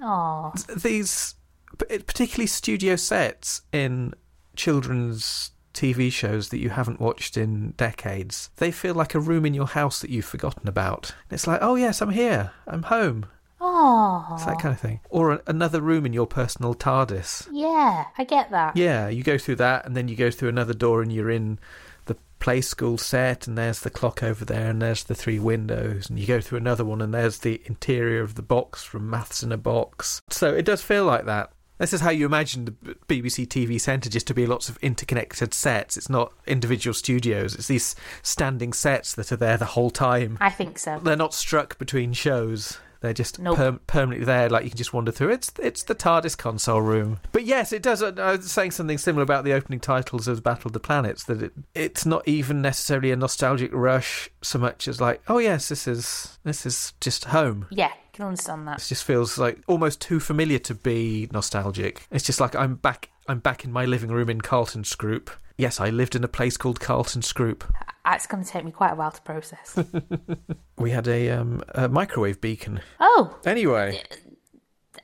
Oh, 0.02 0.52
These, 0.82 1.34
particularly 1.78 2.46
studio 2.46 2.96
sets 2.96 3.62
in 3.72 4.14
children's 4.54 5.52
TV 5.74 6.10
shows 6.10 6.48
that 6.48 6.58
you 6.58 6.70
haven't 6.70 7.00
watched 7.00 7.36
in 7.36 7.72
decades, 7.76 8.50
they 8.56 8.70
feel 8.70 8.94
like 8.94 9.14
a 9.14 9.20
room 9.20 9.44
in 9.44 9.52
your 9.54 9.66
house 9.66 10.00
that 10.00 10.10
you've 10.10 10.24
forgotten 10.24 10.66
about. 10.68 11.14
It's 11.30 11.46
like, 11.46 11.58
oh 11.62 11.74
yes, 11.74 12.00
I'm 12.00 12.10
here, 12.10 12.52
I'm 12.66 12.84
home. 12.84 13.26
oh, 13.60 14.26
It's 14.32 14.46
that 14.46 14.58
kind 14.58 14.74
of 14.74 14.80
thing. 14.80 15.00
Or 15.10 15.32
a, 15.32 15.42
another 15.46 15.80
room 15.82 16.06
in 16.06 16.12
your 16.14 16.26
personal 16.26 16.74
TARDIS. 16.74 17.48
yeah, 17.52 18.06
I 18.16 18.24
get 18.24 18.50
that. 18.50 18.76
Yeah, 18.76 19.08
you 19.08 19.22
go 19.22 19.36
through 19.38 19.56
that, 19.56 19.84
and 19.86 19.94
then 19.96 20.08
you 20.08 20.16
go 20.16 20.30
through 20.30 20.48
another 20.48 20.74
door, 20.74 21.02
and 21.02 21.12
you're 21.12 21.30
in 21.30 21.58
the 22.06 22.16
play 22.38 22.62
school 22.62 22.96
set, 22.96 23.46
and 23.46 23.58
there's 23.58 23.80
the 23.80 23.90
clock 23.90 24.22
over 24.22 24.46
there, 24.46 24.70
and 24.70 24.80
there's 24.80 25.04
the 25.04 25.14
three 25.14 25.38
windows, 25.38 26.08
and 26.08 26.18
you 26.18 26.26
go 26.26 26.40
through 26.40 26.58
another 26.58 26.84
one, 26.86 27.02
and 27.02 27.12
there's 27.12 27.38
the 27.40 27.60
interior 27.66 28.22
of 28.22 28.34
the 28.34 28.42
box 28.42 28.82
from 28.82 29.10
Maths 29.10 29.42
in 29.42 29.52
a 29.52 29.58
Box. 29.58 30.22
So 30.30 30.54
it 30.54 30.64
does 30.64 30.80
feel 30.82 31.04
like 31.04 31.26
that. 31.26 31.50
This 31.78 31.92
is 31.92 32.00
how 32.00 32.10
you 32.10 32.24
imagine 32.26 32.64
the 32.64 32.94
BBC 33.06 33.46
TV 33.46 33.80
Centre 33.80 34.08
just 34.08 34.26
to 34.28 34.34
be 34.34 34.46
lots 34.46 34.68
of 34.68 34.78
interconnected 34.78 35.52
sets. 35.52 35.96
It's 35.96 36.08
not 36.08 36.32
individual 36.46 36.94
studios. 36.94 37.54
It's 37.54 37.68
these 37.68 37.94
standing 38.22 38.72
sets 38.72 39.14
that 39.14 39.30
are 39.30 39.36
there 39.36 39.56
the 39.58 39.64
whole 39.66 39.90
time. 39.90 40.38
I 40.40 40.50
think 40.50 40.78
so. 40.78 40.98
They're 40.98 41.16
not 41.16 41.34
struck 41.34 41.78
between 41.78 42.12
shows. 42.14 42.78
They're 43.02 43.12
just 43.12 43.38
Nope. 43.38 43.56
perm- 43.58 43.80
permanently 43.86 44.24
there, 44.24 44.48
like 44.48 44.64
you 44.64 44.70
can 44.70 44.78
just 44.78 44.94
wander 44.94 45.12
through. 45.12 45.28
It's 45.32 45.52
it's 45.58 45.82
the 45.82 45.94
TARDIS 45.94 46.36
console 46.36 46.80
room. 46.80 47.20
But 47.30 47.44
yes, 47.44 47.70
it 47.70 47.82
does. 47.82 48.02
I 48.02 48.10
was 48.10 48.50
saying 48.50 48.70
something 48.70 48.96
similar 48.96 49.22
about 49.22 49.44
the 49.44 49.52
opening 49.52 49.80
titles 49.80 50.26
of 50.26 50.42
Battle 50.42 50.68
of 50.68 50.72
the 50.72 50.80
Planets. 50.80 51.24
That 51.24 51.42
it 51.42 51.52
it's 51.74 52.06
not 52.06 52.26
even 52.26 52.62
necessarily 52.62 53.12
a 53.12 53.16
nostalgic 53.16 53.70
rush 53.74 54.30
so 54.42 54.58
much 54.58 54.88
as 54.88 54.98
like, 54.98 55.20
oh 55.28 55.38
yes, 55.38 55.68
this 55.68 55.86
is 55.86 56.38
this 56.42 56.64
is 56.64 56.94
just 57.02 57.26
home. 57.26 57.66
Yeah, 57.70 57.92
can 58.16 58.26
understand 58.26 58.66
that. 58.68 58.78
It 58.80 58.86
just 58.86 59.04
feels 59.04 59.38
like 59.38 59.58
almost 59.66 60.00
too 60.00 60.18
familiar 60.20 60.58
to 60.60 60.74
be 60.74 61.28
nostalgic. 61.32 62.06
It's 62.10 62.24
just 62.24 62.40
like 62.40 62.54
I'm 62.56 62.74
back. 62.76 63.10
I'm 63.28 63.38
back 63.40 63.64
in 63.64 63.72
my 63.72 63.84
living 63.84 64.10
room 64.10 64.28
in 64.30 64.40
Carlton 64.40 64.82
Scroop. 64.82 65.28
Yes, 65.58 65.80
I 65.80 65.90
lived 65.90 66.14
in 66.14 66.22
a 66.24 66.28
place 66.28 66.56
called 66.56 66.80
Carlton 66.80 67.22
Scroop. 67.22 67.64
Uh, 68.04 68.12
It's 68.14 68.26
going 68.26 68.44
to 68.44 68.48
take 68.48 68.64
me 68.64 68.70
quite 68.72 68.92
a 68.92 68.94
while 68.94 69.10
to 69.10 69.22
process. 69.22 69.78
We 70.78 70.90
had 70.90 71.08
a, 71.08 71.30
um, 71.30 71.62
a 71.74 71.88
microwave 71.88 72.40
beacon. 72.42 72.80
oh, 73.00 73.36
Anyway, 73.46 74.02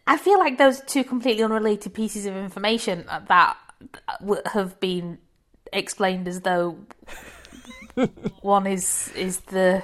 I 0.07 0.19
feel 0.19 0.39
like 0.39 0.59
those 0.59 0.83
are 0.83 0.85
two 0.85 1.03
completely 1.05 1.43
unrelated 1.43 1.95
pieces 1.95 2.27
of 2.27 2.37
information 2.37 3.07
that 3.09 3.57
have 4.53 4.79
been 4.81 5.19
explained 5.73 6.29
as 6.29 6.43
though 6.43 6.77
one 8.43 8.67
is 8.67 9.11
is 9.17 9.41
the 9.41 9.83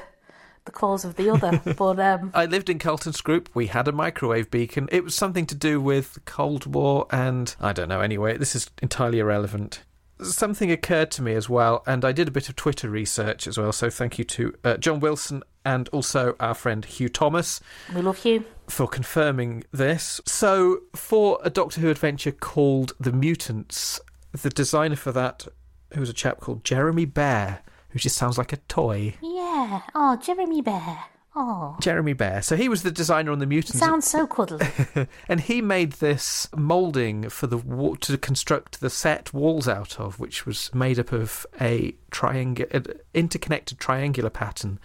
the 0.69 0.73
cause 0.73 1.05
of 1.05 1.17
the 1.17 1.31
other. 1.31 1.61
But 1.79 1.99
um, 2.01 2.31
I 2.35 2.47
lived 2.47 2.69
in 2.69 2.79
Carlton 2.79 3.13
Scroop. 3.13 3.49
We 3.55 3.67
had 3.69 3.89
a 3.89 3.93
microwave 3.93 4.51
beacon. 4.51 4.89
It 4.91 5.05
was 5.05 5.15
something 5.15 5.47
to 5.47 5.55
do 5.55 5.81
with 5.81 6.15
the 6.15 6.21
Cold 6.21 6.67
War, 6.67 7.07
and 7.11 7.55
I 7.61 7.73
don't 7.73 7.89
know. 7.89 8.01
Anyway, 8.01 8.37
this 8.37 8.55
is 8.55 8.71
entirely 8.83 9.19
irrelevant. 9.19 9.83
Something 10.21 10.71
occurred 10.71 11.11
to 11.13 11.23
me 11.23 11.35
as 11.35 11.49
well, 11.49 11.83
and 11.87 12.05
I 12.05 12.13
did 12.13 12.27
a 12.29 12.33
bit 12.33 12.49
of 12.49 12.57
Twitter 12.57 12.91
research 12.91 13.47
as 13.47 13.57
well. 13.57 13.73
So 13.73 13.89
thank 13.89 14.19
you 14.19 14.25
to 14.25 14.55
uh, 14.65 14.77
John 14.77 14.99
Wilson 15.01 15.43
and 15.65 15.89
also 15.91 16.35
our 16.41 16.55
friend 16.55 16.85
Hugh 16.85 17.09
Thomas 17.09 17.61
we 17.95 18.01
love 18.03 18.25
you. 18.25 18.45
for 18.69 18.89
confirming 18.89 19.65
this. 19.73 20.21
So, 20.27 20.81
for 20.97 21.39
a 21.45 21.51
Doctor 21.51 21.81
Who 21.81 21.91
adventure 21.91 22.33
called 22.33 22.95
The 22.99 23.13
Mutants, 23.13 24.01
the 24.33 24.51
designer 24.51 24.97
for 24.97 25.13
that, 25.13 25.47
who 25.95 26.01
was 26.01 26.11
a 26.11 26.15
chap 26.15 26.41
called 26.41 26.65
Jeremy 26.65 27.05
Bear, 27.05 27.63
who 27.91 27.99
just 27.99 28.17
sounds 28.17 28.39
like 28.39 28.53
a 28.53 28.59
toy. 28.69 29.15
Yeah. 29.23 29.83
Oh, 29.95 30.17
Jeremy 30.17 30.61
Bear. 30.61 30.99
Oh, 31.37 31.77
Jeremy 31.81 32.15
Bear. 32.15 32.43
So 32.43 32.57
he 32.57 32.69
was 32.69 32.83
the 32.83 32.91
designer 32.91 33.31
on 33.31 33.39
the 33.39 33.47
Mutants. 33.47 33.79
sounds 33.79 34.07
so 34.09 34.27
cuddly. 34.27 34.67
and 35.29 35.41
he 35.41 35.61
made 35.63 35.93
this 35.93 36.49
molding 36.57 37.29
for 37.29 37.47
the 37.47 37.59
wa- 37.59 37.95
to 38.01 38.19
construct 38.19 38.81
the 38.81 38.91
set 38.91 39.33
walls 39.33 39.69
out 39.69 40.01
of, 40.01 40.19
which 40.19 40.47
was 40.47 40.75
made 40.75 40.99
up 40.99 41.13
of 41.13 41.47
a 41.61 41.95
triangular, 42.11 42.83
interconnected 43.15 43.79
triangular 43.79 44.31
pattern 44.31 44.81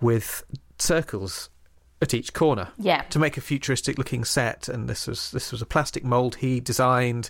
with 0.00 0.44
circles 0.78 1.50
at 2.00 2.14
each 2.14 2.32
corner 2.32 2.68
Yeah. 2.78 3.02
to 3.10 3.18
make 3.18 3.36
a 3.36 3.40
futuristic 3.40 3.98
looking 3.98 4.24
set. 4.24 4.68
And 4.68 4.88
this 4.88 5.08
was 5.08 5.32
this 5.32 5.50
was 5.50 5.62
a 5.62 5.66
plastic 5.66 6.04
mold 6.04 6.36
he 6.36 6.60
designed. 6.60 7.28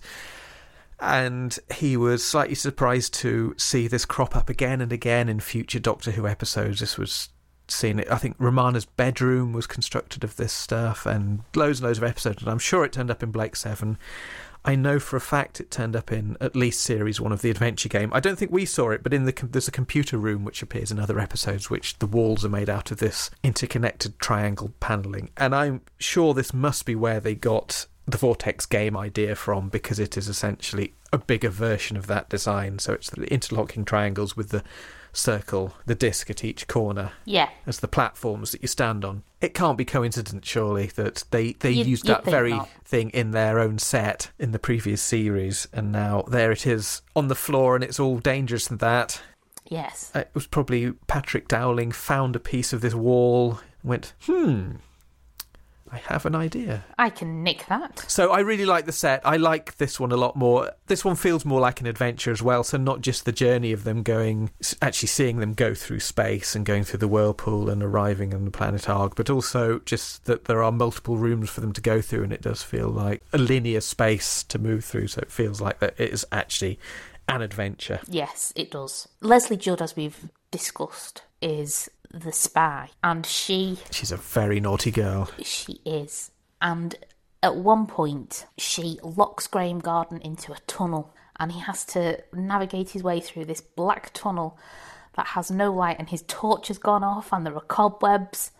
And 1.01 1.57
he 1.73 1.97
was 1.97 2.25
slightly 2.25 2.57
surprised 2.57 3.15
to 3.15 3.55
see 3.57 3.87
this 3.87 4.05
crop 4.05 4.35
up 4.35 4.49
again 4.49 4.81
and 4.81 4.93
again 4.93 5.29
in 5.29 5.41
future 5.41 5.79
Doctor 5.79 6.13
Who 6.13 6.27
episodes. 6.27 6.81
This 6.81 6.99
was 6.99 7.29
seen. 7.69 8.03
I 8.11 8.17
think 8.17 8.37
Romana's 8.39 8.85
bedroom 8.85 9.53
was 9.53 9.67
constructed 9.67 10.25
of 10.25 10.37
this 10.37 10.53
stuff, 10.53 11.07
and 11.07 11.41
loads 11.55 11.81
and 11.81 11.87
loads 11.87 11.99
of 11.99 12.05
episodes. 12.05 12.43
And 12.43 12.51
I'm 12.51 12.59
sure 12.59 12.85
it 12.85 12.93
turned 12.93 13.11
up 13.11 13.23
in 13.23 13.31
Blake 13.31 13.57
Seven. 13.57 13.99
I 14.65 14.75
know 14.75 14.99
for 14.99 15.17
a 15.17 15.21
fact 15.21 15.61
it 15.61 15.71
turned 15.71 15.95
up 15.95 16.11
in 16.11 16.37
at 16.41 16.57
least 16.57 16.81
series 16.81 17.21
one 17.21 17.33
of 17.33 17.43
the 17.43 17.51
adventure 17.51 17.89
game. 17.89 18.11
I 18.13 18.21
don't 18.21 18.37
think 18.37 18.51
we 18.51 18.65
saw 18.65 18.91
it, 18.91 19.03
but 19.03 19.15
in 19.15 19.25
the 19.25 19.49
there's 19.49 19.69
a 19.69 19.73
computer 19.73 20.19
room 20.19 20.45
which 20.45 20.63
appears 20.63 20.91
in 20.91 20.99
other 20.99 21.21
episodes, 21.21 21.71
which 21.71 21.99
the 22.01 22.07
walls 22.07 22.45
are 22.45 22.51
made 22.51 22.69
out 22.69 22.91
of 22.91 22.99
this 22.99 23.31
interconnected 23.43 24.19
triangle 24.19 24.73
paneling. 24.81 25.31
And 25.37 25.55
I'm 25.55 25.83
sure 25.99 26.35
this 26.35 26.53
must 26.53 26.87
be 26.87 26.97
where 26.97 27.21
they 27.21 27.35
got 27.35 27.87
the 28.09 28.19
Vortex 28.19 28.67
game 28.67 28.97
idea 28.97 29.35
from, 29.35 29.69
because 29.69 29.99
it 29.99 30.17
is 30.17 30.29
essentially 30.29 30.95
a 31.13 31.19
bigger 31.19 31.51
version 31.51 31.97
of 31.97 32.07
that 32.07 32.29
design. 32.29 32.79
So 32.79 32.93
it's 32.95 33.11
the 33.11 33.31
interlocking 33.33 33.85
triangles 33.85 34.37
with 34.37 34.49
the 34.49 34.65
circle, 35.13 35.75
the 35.87 35.95
disc 35.95 36.31
at 36.31 36.45
each 36.45 36.67
corner 36.69 37.13
Yeah. 37.25 37.49
as 37.67 37.81
the 37.81 37.89
platforms 37.89 38.53
that 38.53 38.63
you 38.63 38.69
stand 38.69 39.05
on. 39.05 39.23
It 39.41 39.55
can't 39.55 39.79
be 39.79 39.85
coincidence, 39.85 40.47
surely, 40.47 40.87
that 40.97 41.25
they, 41.31 41.53
they 41.55 41.71
You'd- 41.73 41.91
used 41.91 42.07
that 42.07 42.25
very 42.25 42.51
not. 42.53 42.69
thing 42.85 43.11
in 43.11 43.31
their 43.33 43.59
own 43.59 43.79
set 43.79 44.31
in 44.39 44.53
the 44.53 44.59
previous 44.59 45.01
series, 45.03 45.67
and 45.73 45.93
now 45.93 46.23
there 46.29 46.53
it 46.53 46.67
is 46.67 47.03
on 47.17 47.29
the 47.29 47.35
floor, 47.35 47.75
and 47.75 47.83
it's 47.85 48.01
all 48.01 48.19
dangerous 48.19 48.71
and 48.71 48.79
that. 48.81 49.21
Yes. 49.67 50.11
It 50.15 50.31
was 50.35 50.47
probably 50.47 50.93
Patrick 51.09 51.47
Dowling 51.49 51.93
found 51.93 52.37
a 52.37 52.41
piece 52.41 52.73
of 52.73 52.81
this 52.81 52.95
wall, 52.95 53.61
went, 53.83 54.13
hmm, 54.25 54.73
I 55.93 55.99
have 55.99 56.27
an 56.27 56.35
idea. 56.35 56.85
I 56.99 57.11
can 57.11 57.43
nick 57.43 57.67
that. 57.69 58.05
So 58.09 58.31
I 58.31 58.41
really 58.41 58.65
like 58.65 58.87
the 58.87 58.93
set. 58.93 59.21
I 59.25 59.37
like 59.37 59.77
this 59.77 59.99
one 59.99 60.13
a 60.13 60.17
lot 60.17 60.37
more. 60.37 60.73
This 60.87 61.05
one 61.05 61.17
feels 61.17 61.45
more 61.45 61.61
like 61.61 61.81
an 61.81 61.87
adventure 61.87 62.31
as 62.31 62.43
well. 62.43 62.63
So 62.65 62.77
not 62.77 63.01
just 63.01 63.25
the 63.25 63.33
journey 63.33 63.73
of 63.73 63.85
them 63.85 64.03
going, 64.03 64.51
actually 64.83 65.09
seeing 65.09 65.39
them 65.39 65.55
go 65.55 65.75
through 65.75 66.01
space 66.01 66.55
and 66.55 66.67
going 66.67 66.85
through 66.85 66.99
the 66.99 67.09
whirlpool 67.09 67.71
and 67.71 67.83
arriving 67.83 68.35
on 68.35 68.45
the 68.45 68.51
planet 68.51 68.89
Arg, 68.89 69.15
but 69.15 69.31
also 69.31 69.81
just 69.81 70.25
that 70.25 70.45
there 70.45 70.63
are 70.63 70.73
multiple 70.73 71.17
rooms 71.17 71.51
for 71.51 71.61
them 71.61 71.73
to 71.73 71.81
go 71.81 72.01
through, 72.01 72.25
and 72.25 72.33
it 72.33 72.43
does 72.43 72.63
feel 72.63 72.89
like 72.89 73.23
a 73.33 73.39
linear 73.39 73.81
space 73.81 74.43
to 74.45 74.59
move 74.59 74.85
through. 74.85 75.09
So 75.09 75.21
it 75.21 75.31
feels 75.31 75.61
like 75.61 75.79
that 75.81 75.95
it 75.99 76.11
is 76.11 76.27
actually 76.33 76.79
an 77.29 77.43
adventure. 77.43 78.01
Yes, 78.09 78.53
it 78.57 78.71
does. 78.71 79.09
Leslie 79.21 79.57
Judd, 79.57 79.83
as 79.83 79.97
we've 79.97 80.31
discussed, 80.51 81.23
is 81.41 81.91
the 82.13 82.33
spy, 82.33 82.91
and 83.03 83.25
she 83.27 83.79
She's 83.91 84.13
a 84.13 84.17
very 84.17 84.61
naughty 84.61 84.91
girl. 84.91 85.31
she 85.43 85.81
is. 85.85 86.31
And 86.61 86.95
at 87.43 87.57
one 87.57 87.87
point, 87.87 88.47
she 88.57 88.99
locks 89.03 89.47
Graham 89.47 89.79
Garden 89.79 90.21
into 90.23 90.53
a 90.53 90.59
tunnel, 90.67 91.13
and 91.39 91.53
he 91.53 91.61
has 91.61 91.85
to 91.87 92.23
navigate 92.33 92.91
his 92.91 93.03
way 93.03 93.21
through 93.21 93.45
this 93.45 93.61
black 93.61 94.11
tunnel 94.13 94.59
that 95.17 95.29
has 95.29 95.51
no 95.51 95.73
light, 95.73 95.97
and 95.99 96.09
his 96.09 96.25
torch 96.27 96.69
has 96.69 96.79
gone 96.79 97.05
off, 97.05 97.33
and 97.33 97.45
there 97.47 97.55
are 97.55 97.61
cobwebs, 97.61 98.51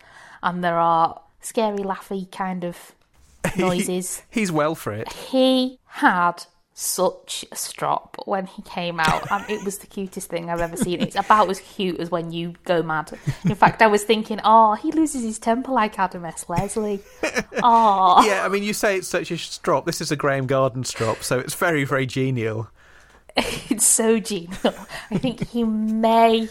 and 0.43 0.63
there 0.63 0.77
are 0.77 1.21
scary, 1.41 1.79
laughy 1.79 2.29
kind 2.31 2.63
of 2.63 2.93
noises. 3.57 4.21
He's 4.29 4.51
well 4.51 4.75
for 4.75 4.93
it. 4.93 5.11
he 5.11 5.79
had 5.85 6.45
such 6.81 7.43
a 7.51 7.55
strop 7.55 8.15
when 8.25 8.45
he 8.45 8.61
came 8.61 8.99
out, 8.99 9.29
and 9.31 9.47
it 9.49 9.63
was 9.65 9.79
the 9.79 9.87
cutest 9.87 10.29
thing 10.29 10.49
I've 10.49 10.61
ever 10.61 10.77
seen. 10.77 11.01
It's 11.01 11.15
about 11.17 11.49
as 11.49 11.59
cute 11.59 11.99
as 11.99 12.09
when 12.09 12.31
you 12.31 12.53
go 12.63 12.81
mad. 12.81 13.11
In 13.43 13.55
fact, 13.55 13.81
I 13.81 13.87
was 13.87 14.03
thinking, 14.03 14.39
oh, 14.43 14.75
he 14.75 14.91
loses 14.93 15.21
his 15.23 15.39
temper 15.39 15.71
like 15.71 15.99
Adam 15.99 16.23
S. 16.25 16.47
Leslie. 16.47 17.01
Oh, 17.61 18.25
Yeah, 18.25 18.45
I 18.45 18.47
mean, 18.47 18.63
you 18.63 18.73
say 18.73 18.95
it's 18.97 19.07
such 19.09 19.31
a 19.31 19.37
strop. 19.37 19.85
This 19.85 19.99
is 19.99 20.11
a 20.11 20.15
Graham 20.15 20.47
Garden 20.47 20.85
strop, 20.85 21.23
so 21.23 21.37
it's 21.39 21.53
very, 21.55 21.83
very 21.83 22.05
genial. 22.05 22.69
it's 23.35 23.85
so 23.85 24.17
genial. 24.19 24.73
I 25.11 25.17
think 25.17 25.45
he 25.49 25.63
may. 25.65 26.47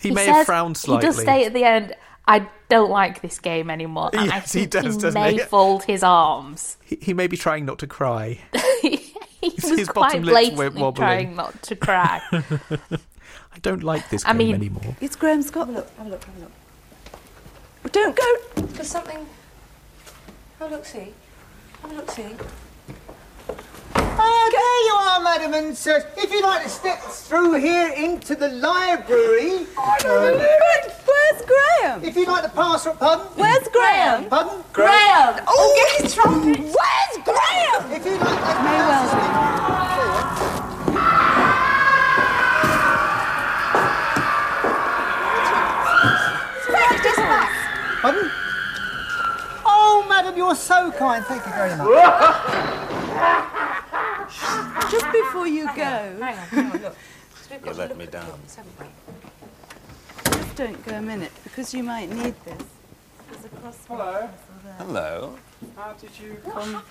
He, 0.00 0.10
may 0.10 0.24
have 0.26 0.36
says- 0.36 0.46
frowned 0.46 0.78
He 0.78 0.96
does 0.98 1.16
slightly. 1.16 1.24
say 1.24 1.44
at 1.44 1.52
the 1.52 1.64
end, 1.64 1.94
"I 2.26 2.48
don't 2.68 2.90
like 2.90 3.20
this 3.22 3.38
game 3.38 3.70
anymore." 3.70 4.10
And 4.12 4.30
I 4.32 4.36
Yes, 4.36 4.52
he 4.54 4.66
does, 4.66 4.84
he 4.84 4.90
doesn't 5.00 5.14
may 5.14 5.32
he? 5.34 5.38
fold 5.54 5.84
his 5.84 6.02
arms. 6.02 6.76
he, 6.84 6.96
he 7.00 7.14
may 7.14 7.26
be 7.26 7.36
trying 7.36 7.64
not 7.64 7.78
to 7.80 7.86
cry. 7.86 8.38
he 8.82 9.12
was 9.42 9.78
his 9.78 9.88
quite 9.88 9.94
bottom 10.12 10.22
lips 10.24 10.50
were 10.56 10.70
blatantly 10.70 10.82
wobbling. 10.82 11.06
trying 11.06 11.36
not 11.36 11.62
to 11.62 11.76
cry. 11.76 12.20
I 12.32 13.58
don't 13.62 13.82
like 13.82 14.10
this 14.10 14.24
I 14.24 14.28
game 14.32 14.38
mean- 14.38 14.54
anymore. 14.54 14.96
It's 15.00 15.16
Graham 15.16 15.42
Scott. 15.42 15.70
Look, 15.70 15.88
have 15.96 16.06
a 16.06 16.10
look, 16.10 16.24
have 16.24 16.36
a 16.36 16.40
look. 16.40 17.92
Don't 17.92 18.16
go. 18.16 18.62
There's 18.74 18.88
something. 18.88 19.26
Oh, 20.60 20.66
look, 20.68 20.84
see. 20.84 21.12
Have 21.82 21.92
a 21.92 21.94
look, 21.94 22.10
see. 22.10 22.26
Oh, 24.18 24.48
there 24.52 24.80
you 24.86 24.94
are, 24.94 25.20
madam 25.22 25.54
and 25.54 25.76
sirs. 25.76 26.04
If 26.16 26.32
you'd 26.32 26.42
like 26.42 26.62
to 26.62 26.68
step 26.68 27.00
through 27.00 27.54
here 27.54 27.92
into 27.92 28.34
the 28.34 28.48
library. 28.48 29.66
But 29.76 30.36
where's 31.06 31.42
Graham? 31.42 32.04
If 32.04 32.16
you'd 32.16 32.28
like 32.28 32.44
to 32.44 32.50
pass, 32.50 32.86
pardon? 32.98 33.26
Where's 33.34 33.68
Graham? 33.68 34.28
Pardon? 34.28 34.64
Graham! 34.72 35.40
Oh, 35.46 35.74
get 35.76 36.02
his 36.02 36.14
trumpet! 36.14 36.58
Where's 36.58 37.24
Graham? 37.24 37.92
If 37.92 38.04
you'd 38.04 38.20
like 38.20 38.40
to 38.40 38.62
May 38.64 38.78
well 38.78 39.06
be. 39.14 39.46
Pardon? 48.02 48.30
Oh, 49.64 50.06
madam, 50.08 50.36
you're 50.36 50.54
so 50.54 50.92
kind. 50.92 51.24
Thank 51.24 51.44
you 51.44 51.52
very 51.52 51.74
much. 51.76 53.52
Just 54.90 55.12
before 55.12 55.46
you 55.46 55.66
go, 55.66 55.72
Hang 55.82 56.22
on, 56.22 56.34
hang 56.34 56.70
on, 56.72 56.82
look. 56.82 56.96
You 57.64 57.72
let 57.72 57.96
me 57.96 58.06
down. 58.06 58.40
just 60.24 60.56
don't 60.56 60.86
go 60.86 60.96
a 60.96 61.02
minute 61.02 61.32
because 61.44 61.72
you 61.72 61.82
might 61.82 62.10
need 62.10 62.34
this. 62.44 62.62
There's 63.30 63.44
a 63.44 63.72
Hello. 63.88 64.28
Hello. 64.78 65.38
How 65.76 65.92
did 65.92 66.10
you 66.20 66.36
come 66.50 66.82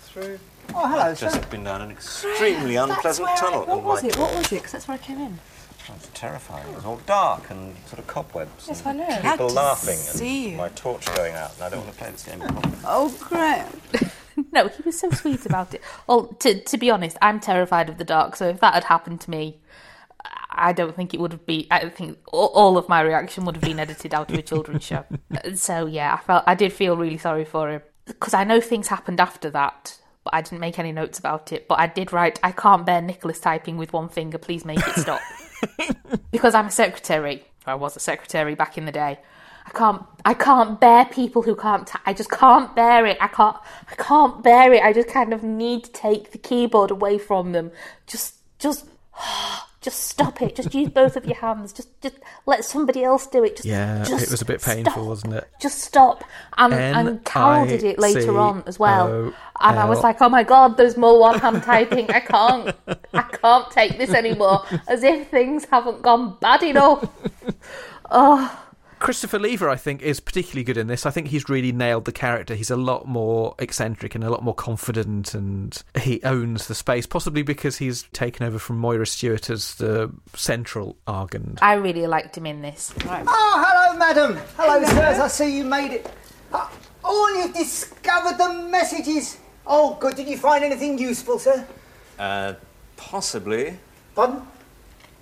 through? 0.00 0.38
Oh, 0.74 0.88
hello, 0.88 1.14
sir. 1.14 1.30
Just 1.30 1.50
been 1.50 1.64
down 1.64 1.82
an 1.82 1.90
extremely 1.90 2.76
unpleasant 2.76 3.28
tunnel. 3.36 3.60
What 3.60 3.68
oh, 3.68 3.78
was 3.78 4.02
my- 4.02 4.08
it? 4.08 4.18
What 4.18 4.34
was 4.34 4.46
it? 4.46 4.56
Because 4.56 4.72
that's 4.72 4.88
where 4.88 4.96
I 4.96 4.98
came 4.98 5.18
in. 5.20 5.38
Oh, 5.90 5.94
was 5.94 6.08
terrifying. 6.14 6.66
It 6.68 6.76
was 6.76 6.84
all 6.86 7.00
dark 7.04 7.50
and 7.50 7.76
sort 7.86 7.98
of 7.98 8.06
cobwebs. 8.06 8.68
Yes, 8.68 8.82
and 8.86 9.02
I 9.02 9.06
know. 9.06 9.30
People 9.30 9.48
to 9.48 9.54
laughing 9.54 9.96
see 9.96 10.44
and 10.44 10.52
you. 10.52 10.56
my 10.56 10.68
torch 10.70 11.04
going 11.14 11.34
out, 11.34 11.54
and 11.54 11.64
I 11.64 11.68
don't 11.68 11.80
want 11.80 11.92
to 11.92 11.98
play 11.98 12.10
this 12.10 12.24
game 12.24 12.40
anymore. 12.40 12.62
Oh, 12.84 13.14
Graham. 13.20 13.80
No, 14.52 14.68
he 14.68 14.82
was 14.82 14.98
so 14.98 15.10
sweet 15.10 15.46
about 15.46 15.74
it. 15.74 15.82
Well, 16.06 16.26
to 16.40 16.60
to 16.60 16.78
be 16.78 16.90
honest, 16.90 17.16
I'm 17.22 17.40
terrified 17.40 17.88
of 17.88 17.98
the 17.98 18.04
dark. 18.04 18.36
So 18.36 18.48
if 18.48 18.60
that 18.60 18.74
had 18.74 18.84
happened 18.84 19.20
to 19.22 19.30
me, 19.30 19.60
I 20.50 20.72
don't 20.72 20.94
think 20.94 21.12
it 21.14 21.20
would 21.20 21.32
have 21.32 21.46
been. 21.46 21.66
I 21.70 21.88
think 21.88 22.18
all, 22.32 22.48
all 22.48 22.78
of 22.78 22.88
my 22.88 23.00
reaction 23.00 23.44
would 23.44 23.56
have 23.56 23.64
been 23.64 23.80
edited 23.80 24.14
out 24.14 24.30
of 24.30 24.38
a 24.38 24.42
children's 24.42 24.84
show. 24.84 25.04
So 25.54 25.86
yeah, 25.86 26.14
I 26.14 26.24
felt 26.24 26.44
I 26.46 26.54
did 26.54 26.72
feel 26.72 26.96
really 26.96 27.18
sorry 27.18 27.44
for 27.44 27.70
him 27.70 27.82
because 28.06 28.34
I 28.34 28.44
know 28.44 28.60
things 28.60 28.88
happened 28.88 29.20
after 29.20 29.50
that, 29.50 29.98
but 30.22 30.34
I 30.34 30.40
didn't 30.40 30.60
make 30.60 30.78
any 30.78 30.92
notes 30.92 31.18
about 31.18 31.52
it. 31.52 31.68
But 31.68 31.80
I 31.80 31.86
did 31.86 32.12
write, 32.12 32.38
"I 32.42 32.52
can't 32.52 32.86
bear 32.86 33.02
Nicholas 33.02 33.40
typing 33.40 33.76
with 33.76 33.92
one 33.92 34.08
finger. 34.08 34.38
Please 34.38 34.64
make 34.64 34.78
it 34.78 34.94
stop." 34.96 35.20
because 36.30 36.54
I'm 36.54 36.66
a 36.66 36.70
secretary. 36.70 37.44
I 37.66 37.74
was 37.74 37.96
a 37.96 38.00
secretary 38.00 38.54
back 38.54 38.78
in 38.78 38.84
the 38.84 38.92
day. 38.92 39.18
I 39.66 39.70
can't. 39.70 40.02
I 40.26 40.34
can't 40.34 40.80
bear 40.80 41.04
people 41.06 41.42
who 41.42 41.54
can't. 41.54 41.86
T- 41.86 41.98
I 42.06 42.12
just 42.12 42.30
can't 42.30 42.74
bear 42.74 43.04
it. 43.06 43.18
I 43.20 43.28
can't. 43.28 43.56
I 43.90 43.94
can't 43.96 44.42
bear 44.42 44.72
it. 44.72 44.82
I 44.82 44.92
just 44.92 45.08
kind 45.08 45.32
of 45.32 45.42
need 45.42 45.84
to 45.84 45.92
take 45.92 46.32
the 46.32 46.38
keyboard 46.38 46.90
away 46.90 47.18
from 47.18 47.52
them. 47.52 47.70
Just, 48.06 48.34
just, 48.58 48.86
just 49.82 50.00
stop 50.04 50.40
it. 50.40 50.56
Just 50.56 50.74
use 50.74 50.88
both 50.88 51.16
of 51.16 51.26
your 51.26 51.36
hands. 51.36 51.72
Just, 51.74 52.00
just 52.00 52.16
let 52.46 52.64
somebody 52.64 53.04
else 53.04 53.26
do 53.26 53.44
it. 53.44 53.56
Just, 53.56 53.66
Yeah, 53.66 54.02
just 54.06 54.24
it 54.24 54.30
was 54.30 54.40
a 54.40 54.46
bit 54.46 54.62
painful, 54.62 54.92
stop. 54.92 55.04
wasn't 55.06 55.34
it? 55.34 55.48
Just 55.60 55.80
stop. 55.80 56.24
And 56.56 56.72
and 56.72 57.24
Carol 57.24 57.66
did 57.66 57.82
it 57.82 57.98
later 57.98 58.38
on 58.38 58.62
as 58.66 58.78
well. 58.78 59.34
And 59.60 59.78
I 59.78 59.84
was 59.84 60.02
like, 60.02 60.20
oh 60.22 60.28
my 60.30 60.42
god, 60.42 60.76
there's 60.78 60.96
more 60.96 61.18
one 61.20 61.38
hand 61.38 61.62
typing. 61.62 62.10
I 62.10 62.20
can't. 62.20 62.74
I 63.12 63.22
can't 63.22 63.70
take 63.70 63.98
this 63.98 64.10
anymore. 64.10 64.64
As 64.88 65.02
if 65.02 65.28
things 65.28 65.66
haven't 65.70 66.00
gone 66.02 66.36
bad 66.40 66.62
enough. 66.62 67.08
Oh. 68.10 68.60
Christopher 68.98 69.38
Leaver, 69.38 69.68
I 69.68 69.76
think, 69.76 70.00
is 70.02 70.20
particularly 70.20 70.64
good 70.64 70.76
in 70.76 70.86
this. 70.86 71.04
I 71.04 71.10
think 71.10 71.28
he's 71.28 71.48
really 71.48 71.72
nailed 71.72 72.04
the 72.06 72.12
character. 72.12 72.54
He's 72.54 72.70
a 72.70 72.76
lot 72.76 73.06
more 73.06 73.54
eccentric 73.58 74.14
and 74.14 74.24
a 74.24 74.30
lot 74.30 74.42
more 74.42 74.54
confident, 74.54 75.34
and 75.34 75.82
he 76.00 76.22
owns 76.22 76.68
the 76.68 76.74
space, 76.74 77.04
possibly 77.06 77.42
because 77.42 77.76
he's 77.78 78.04
taken 78.12 78.46
over 78.46 78.58
from 78.58 78.78
Moira 78.78 79.06
Stuart 79.06 79.50
as 79.50 79.74
the 79.74 80.10
central 80.34 80.96
Argond. 81.06 81.58
I 81.60 81.74
really 81.74 82.06
liked 82.06 82.36
him 82.36 82.46
in 82.46 82.62
this. 82.62 82.94
Oh, 83.04 83.64
hello, 83.66 83.98
madam. 83.98 84.38
Hello, 84.56 84.82
sirs. 84.84 85.18
I 85.18 85.28
see 85.28 85.58
you 85.58 85.64
made 85.64 85.92
it. 85.92 86.10
Uh, 86.52 86.68
oh, 87.04 87.42
you've 87.42 87.54
discovered 87.54 88.38
the 88.38 88.68
messages. 88.70 89.38
Oh, 89.66 89.96
good. 90.00 90.16
Did 90.16 90.28
you 90.28 90.38
find 90.38 90.64
anything 90.64 90.98
useful, 90.98 91.38
sir? 91.38 91.66
Uh, 92.18 92.54
possibly. 92.96 93.78
Pardon? 94.14 94.46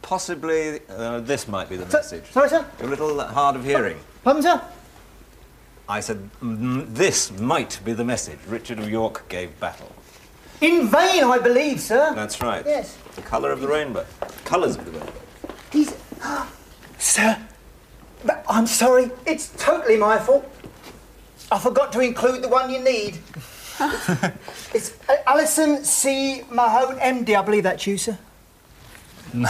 Possibly 0.03 0.81
uh, 0.89 1.21
this 1.21 1.49
might 1.49 1.69
be 1.69 1.77
the 1.77 1.89
So- 1.91 1.99
message. 1.99 2.25
Sorry, 2.33 2.49
sir? 2.49 2.67
You're 2.79 2.89
a 2.89 2.91
little 2.91 3.21
hard 3.23 3.57
of 3.57 3.65
hearing. 3.65 3.99
Pardon, 4.25 4.43
sir? 4.43 4.61
I 5.89 6.01
said, 6.01 6.31
mm, 6.43 6.87
this 6.95 7.31
might 7.39 7.81
be 7.85 7.93
the 7.93 8.05
message 8.05 8.39
Richard 8.47 8.79
of 8.79 8.89
York 8.89 9.29
gave 9.29 9.59
battle. 9.61 9.93
In 10.61 10.89
vain, 10.89 11.25
I 11.25 11.39
believe, 11.39 11.81
sir. 11.81 12.15
That's 12.15 12.41
right. 12.41 12.65
Yes. 12.65 12.97
The 13.17 13.23
colour 13.23 13.51
of 13.51 13.61
the 13.61 13.67
rainbow. 13.69 14.07
Colours 14.45 14.77
of 14.77 14.85
the 14.85 14.93
rainbow. 14.93 15.13
He's. 15.73 15.93
Sir, 16.99 17.37
but 18.25 18.45
I'm 18.49 18.69
sorry. 18.69 19.11
It's 19.27 19.49
totally 19.59 19.97
my 19.97 20.19
fault. 20.21 20.49
I 21.51 21.59
forgot 21.59 21.93
to 21.95 22.01
include 22.01 22.43
the 22.43 22.49
one 22.49 22.71
you 22.71 22.79
need. 22.79 23.19
it's 24.73 24.93
uh, 25.09 25.17
Alison 25.27 25.85
C. 25.85 26.43
Mahone, 26.49 26.97
MD. 27.01 27.37
I 27.37 27.43
believe 27.43 27.65
that's 27.65 27.85
you, 27.89 27.99
sir. 27.99 28.17
No. 29.35 29.49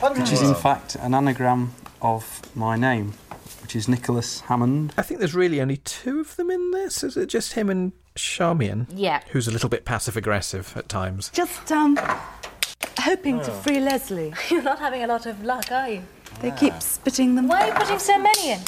Pardon? 0.00 0.22
Which 0.22 0.32
is 0.32 0.42
in 0.42 0.54
fact 0.54 0.94
an 0.96 1.14
anagram 1.14 1.72
of 2.02 2.42
my 2.54 2.76
name, 2.76 3.14
which 3.62 3.74
is 3.76 3.88
Nicholas 3.88 4.40
Hammond. 4.40 4.92
I 4.96 5.02
think 5.02 5.20
there's 5.20 5.34
really 5.34 5.60
only 5.60 5.78
two 5.78 6.20
of 6.20 6.36
them 6.36 6.50
in 6.50 6.70
this. 6.72 7.02
Is 7.02 7.16
it 7.16 7.26
just 7.28 7.54
him 7.54 7.70
and 7.70 7.92
Charmian? 8.14 8.86
Yeah. 8.94 9.20
Who's 9.30 9.48
a 9.48 9.50
little 9.50 9.68
bit 9.68 9.84
passive 9.84 10.16
aggressive 10.16 10.72
at 10.76 10.88
times. 10.88 11.30
Just 11.32 11.70
um, 11.72 11.98
hoping 12.98 13.40
to 13.40 13.50
free 13.50 13.80
Leslie. 13.80 14.34
You're 14.50 14.62
not 14.62 14.78
having 14.78 15.02
a 15.02 15.06
lot 15.06 15.26
of 15.26 15.42
luck, 15.44 15.70
are 15.70 15.88
you? 15.88 16.02
They 16.40 16.50
keep 16.50 16.82
spitting 16.82 17.34
them. 17.34 17.48
Why 17.48 17.62
are 17.62 17.66
you 17.68 17.74
putting 17.74 17.98
so 17.98 18.18
many 18.18 18.50
in? 18.52 18.58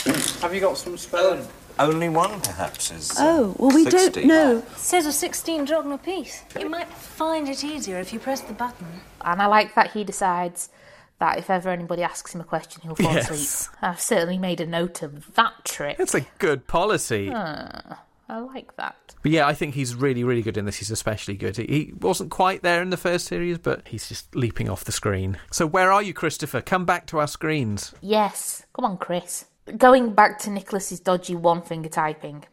Have 0.40 0.54
you 0.54 0.60
got 0.60 0.78
some 0.78 0.96
spelling? 0.96 1.46
Only 1.78 2.08
one, 2.08 2.40
perhaps, 2.40 2.90
is. 2.90 3.10
uh, 3.12 3.14
Oh, 3.20 3.54
well, 3.58 3.70
we 3.74 3.84
60. 3.84 4.22
don't 4.22 4.26
know. 4.28 4.62
says 4.76 5.06
a 5.06 5.12
16 5.12 5.64
drachma 5.64 5.98
piece. 5.98 6.42
You 6.58 6.68
might 6.68 6.88
find 6.88 7.48
it 7.48 7.62
easier 7.64 7.98
if 7.98 8.12
you 8.12 8.18
press 8.18 8.40
the 8.40 8.52
button. 8.54 8.86
And 9.20 9.40
I 9.42 9.46
like 9.46 9.74
that 9.74 9.92
he 9.92 10.04
decides 10.04 10.70
that 11.18 11.38
if 11.38 11.50
ever 11.50 11.70
anybody 11.70 12.02
asks 12.02 12.34
him 12.34 12.40
a 12.40 12.44
question, 12.44 12.82
he'll 12.82 12.94
fall 12.94 13.12
Yes. 13.12 13.30
asleep. 13.30 13.76
I've 13.82 14.00
certainly 14.00 14.38
made 14.38 14.60
a 14.60 14.66
note 14.66 15.02
of 15.02 15.34
that 15.34 15.64
trick. 15.64 15.96
It's 15.98 16.14
a 16.14 16.20
good 16.38 16.66
policy. 16.68 17.30
Ah, 17.34 18.02
I 18.28 18.38
like 18.38 18.76
that. 18.76 19.14
But 19.22 19.32
yeah, 19.32 19.46
I 19.46 19.54
think 19.54 19.74
he's 19.74 19.94
really, 19.96 20.22
really 20.22 20.42
good 20.42 20.56
in 20.56 20.64
this. 20.64 20.76
He's 20.76 20.90
especially 20.92 21.34
good. 21.34 21.56
He- 21.56 21.66
He 21.66 21.92
wasn't 22.00 22.30
quite 22.30 22.62
there 22.62 22.80
in 22.82 22.90
the 22.90 22.96
first 22.96 23.26
series, 23.26 23.58
but 23.58 23.88
he's 23.88 24.08
just 24.08 24.34
leaping 24.36 24.68
off 24.68 24.84
the 24.84 24.92
screen. 24.92 25.38
So 25.50 25.66
where 25.66 25.90
are 25.90 26.02
you, 26.02 26.14
Christopher? 26.14 26.60
Come 26.60 26.84
back 26.84 27.06
to 27.06 27.18
our 27.18 27.26
screens. 27.26 27.92
Yes, 28.00 28.64
come 28.74 28.84
on, 28.84 28.96
Chris. 28.98 29.46
Going 29.76 30.14
back 30.14 30.38
to 30.40 30.50
Nicholas's 30.50 31.00
dodgy 31.00 31.34
one 31.34 31.62
finger 31.62 31.88
typing, 31.88 32.44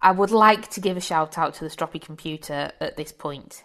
I 0.00 0.12
would 0.12 0.30
like 0.30 0.70
to 0.70 0.80
give 0.80 0.96
a 0.96 1.00
shout 1.00 1.36
out 1.36 1.54
to 1.54 1.64
the 1.64 1.70
stroppy 1.70 2.00
computer 2.00 2.72
at 2.80 2.96
this 2.96 3.12
point. 3.12 3.64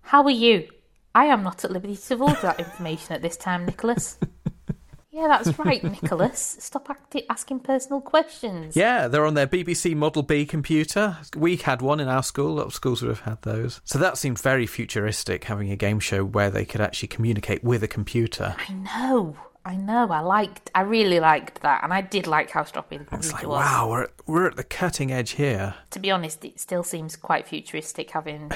How 0.00 0.22
are 0.24 0.30
you? 0.30 0.68
I 1.14 1.26
am 1.26 1.42
not 1.42 1.64
at 1.64 1.70
liberty 1.70 1.96
to 1.96 2.08
divulge 2.08 2.40
that 2.42 2.58
information 2.58 3.14
at 3.14 3.22
this 3.22 3.36
time, 3.36 3.64
Nicholas. 3.64 4.18
yeah, 5.10 5.28
that's 5.28 5.58
right, 5.58 5.82
Nicholas. 5.82 6.58
Stop 6.60 6.90
asking 7.30 7.60
personal 7.60 8.00
questions. 8.00 8.76
Yeah, 8.76 9.08
they're 9.08 9.24
on 9.24 9.34
their 9.34 9.46
BBC 9.46 9.94
Model 9.94 10.22
B 10.22 10.44
computer. 10.44 11.16
We 11.34 11.56
had 11.56 11.80
one 11.80 12.00
in 12.00 12.08
our 12.08 12.22
school. 12.22 12.48
A 12.52 12.56
lot 12.58 12.66
of 12.66 12.74
schools 12.74 13.00
would 13.00 13.08
have 13.08 13.20
had 13.20 13.42
those. 13.42 13.80
So 13.84 13.98
that 13.98 14.18
seemed 14.18 14.38
very 14.38 14.66
futuristic, 14.66 15.44
having 15.44 15.70
a 15.70 15.76
game 15.76 16.00
show 16.00 16.24
where 16.24 16.50
they 16.50 16.64
could 16.64 16.80
actually 16.80 17.08
communicate 17.08 17.64
with 17.64 17.82
a 17.82 17.88
computer. 17.88 18.54
I 18.58 18.72
know, 18.72 19.36
I 19.66 19.74
know. 19.74 20.08
I 20.12 20.20
liked, 20.20 20.70
I 20.76 20.82
really 20.82 21.18
liked 21.18 21.62
that, 21.62 21.82
and 21.82 21.92
I 21.92 22.00
did 22.00 22.28
like 22.28 22.50
how 22.50 22.62
computer 22.62 23.04
It's 23.10 23.32
like, 23.32 23.42
was. 23.42 23.58
wow, 23.58 23.90
we're, 23.90 24.06
we're 24.24 24.46
at 24.46 24.54
the 24.54 24.62
cutting 24.62 25.10
edge 25.10 25.32
here. 25.32 25.74
To 25.90 25.98
be 25.98 26.12
honest, 26.12 26.44
it 26.44 26.60
still 26.60 26.84
seems 26.84 27.16
quite 27.16 27.48
futuristic 27.48 28.12
having 28.12 28.52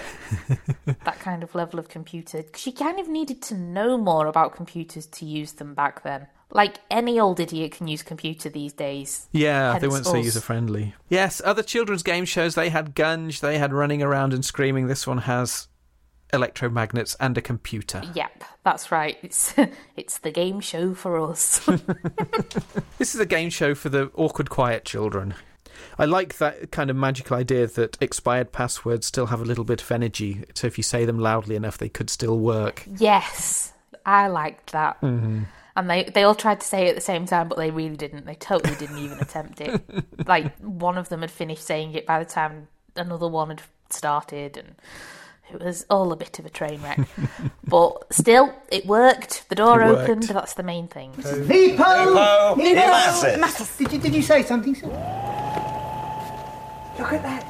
that 0.87 1.19
kind 1.19 1.43
of 1.43 1.57
level 1.57 1.81
of 1.81 1.89
computer. 1.89 2.45
She 2.55 2.71
kind 2.71 3.01
of 3.01 3.09
needed 3.09 3.43
to 3.43 3.57
know 3.57 3.99
more 3.99 4.29
about 4.29 4.55
computers 4.55 5.07
to 5.07 5.25
use 5.27 5.53
them 5.53 5.75
back 5.75 6.05
then. 6.05 6.29
Like 6.53 6.79
any 6.91 7.19
old 7.19 7.41
idiot 7.41 7.73
can 7.73 7.89
use 7.89 8.03
computer 8.05 8.49
these 8.49 8.73
days. 8.73 9.29
Yeah, 9.33 9.79
they 9.81 9.89
weren't 9.89 10.07
so 10.07 10.17
user 10.17 10.41
friendly. 10.41 10.95
Yes, 11.09 11.43
other 11.45 11.63
children's 11.65 12.05
game 12.05 12.25
shows, 12.25 12.55
they 12.55 12.69
had 12.71 12.95
Gunge, 12.95 13.41
they 13.41 13.59
had 13.59 13.73
running 13.73 14.03
around 14.03 14.33
and 14.33 14.45
screaming. 14.45 14.87
This 14.87 15.07
one 15.09 15.19
has 15.19 15.67
electromagnets 16.33 17.17
and 17.21 17.37
a 17.37 17.41
computer. 17.41 18.03
Yep, 18.15 18.45
that's 18.65 18.91
right. 18.93 19.19
It's 19.23 19.55
it's 19.97 20.19
the 20.19 20.31
game 20.31 20.61
show 20.61 20.95
for 20.95 21.19
us. 21.21 21.61
This 22.99 23.15
is 23.15 23.21
a 23.21 23.27
game 23.27 23.49
show 23.51 23.75
for 23.75 23.89
the 23.89 24.11
awkward, 24.15 24.51
quiet 24.51 24.85
children. 24.85 25.35
I 25.99 26.05
like 26.05 26.37
that 26.37 26.71
kind 26.71 26.91
of 26.91 26.97
magical 26.97 27.37
idea 27.37 27.67
that 27.67 27.97
expired 28.01 28.53
passwords 28.53 29.07
still 29.07 29.27
have 29.27 29.41
a 29.41 29.45
little 29.45 29.65
bit 29.65 29.81
of 29.81 29.91
energy. 29.91 30.45
So 30.55 30.67
if 30.67 30.77
you 30.79 30.83
say 30.85 31.07
them 31.07 31.19
loudly 31.19 31.57
enough, 31.57 31.79
they 31.79 31.89
could 31.89 32.11
still 32.11 32.39
work. 32.39 32.85
yes, 32.99 33.73
I 34.05 34.29
liked 34.29 34.73
that. 34.73 35.01
Mhm. 35.01 35.47
And 35.77 35.89
they, 35.89 36.05
they 36.05 36.25
all 36.25 36.35
tried 36.35 36.61
to 36.61 36.67
say 36.67 36.87
it 36.87 36.91
at 36.91 36.95
the 36.97 37.01
same 37.01 37.25
time, 37.25 37.49
but 37.49 37.57
they 37.57 37.71
really 37.71 37.97
didn't. 37.97 38.27
They 38.27 38.35
totally 38.35 38.75
didn't 38.77 38.99
even 38.99 39.19
attempt 39.19 39.61
it. 39.63 39.81
Like, 40.27 40.55
one 40.59 40.99
of 40.99 41.09
them 41.09 41.21
had 41.23 41.31
finished 41.31 41.63
saying 41.65 41.95
it 41.95 42.05
by 42.07 42.19
the 42.19 42.29
time 42.29 42.69
another 42.97 43.29
one 43.29 43.49
had 43.49 43.63
started, 43.89 44.57
and 44.59 44.75
it 45.53 45.63
was 45.63 45.85
all 45.91 46.13
a 46.13 46.17
bit 46.17 46.39
of 46.39 46.47
a 46.47 46.51
train 46.51 46.81
wreck. 46.83 47.01
but 47.67 48.13
still, 48.13 48.55
it 48.71 48.87
worked. 48.87 49.49
The 49.49 49.55
door 49.55 49.83
It 49.83 49.87
worked. 49.87 50.09
opened. 50.11 50.23
That's 50.25 50.55
the 50.55 50.63
main 50.63 50.89
thing. 50.89 51.13
Hippo! 51.15 51.47
Hippo! 51.47 52.55
Hippo! 52.57 53.39
Massive. 53.39 53.77
Did 53.79 53.93
you, 53.93 53.99
did 53.99 54.15
you 54.15 54.23
say 54.23 54.43
something, 54.43 54.75
sir? 54.75 54.87
Look 56.99 57.13
at 57.13 57.23
that. 57.23 57.47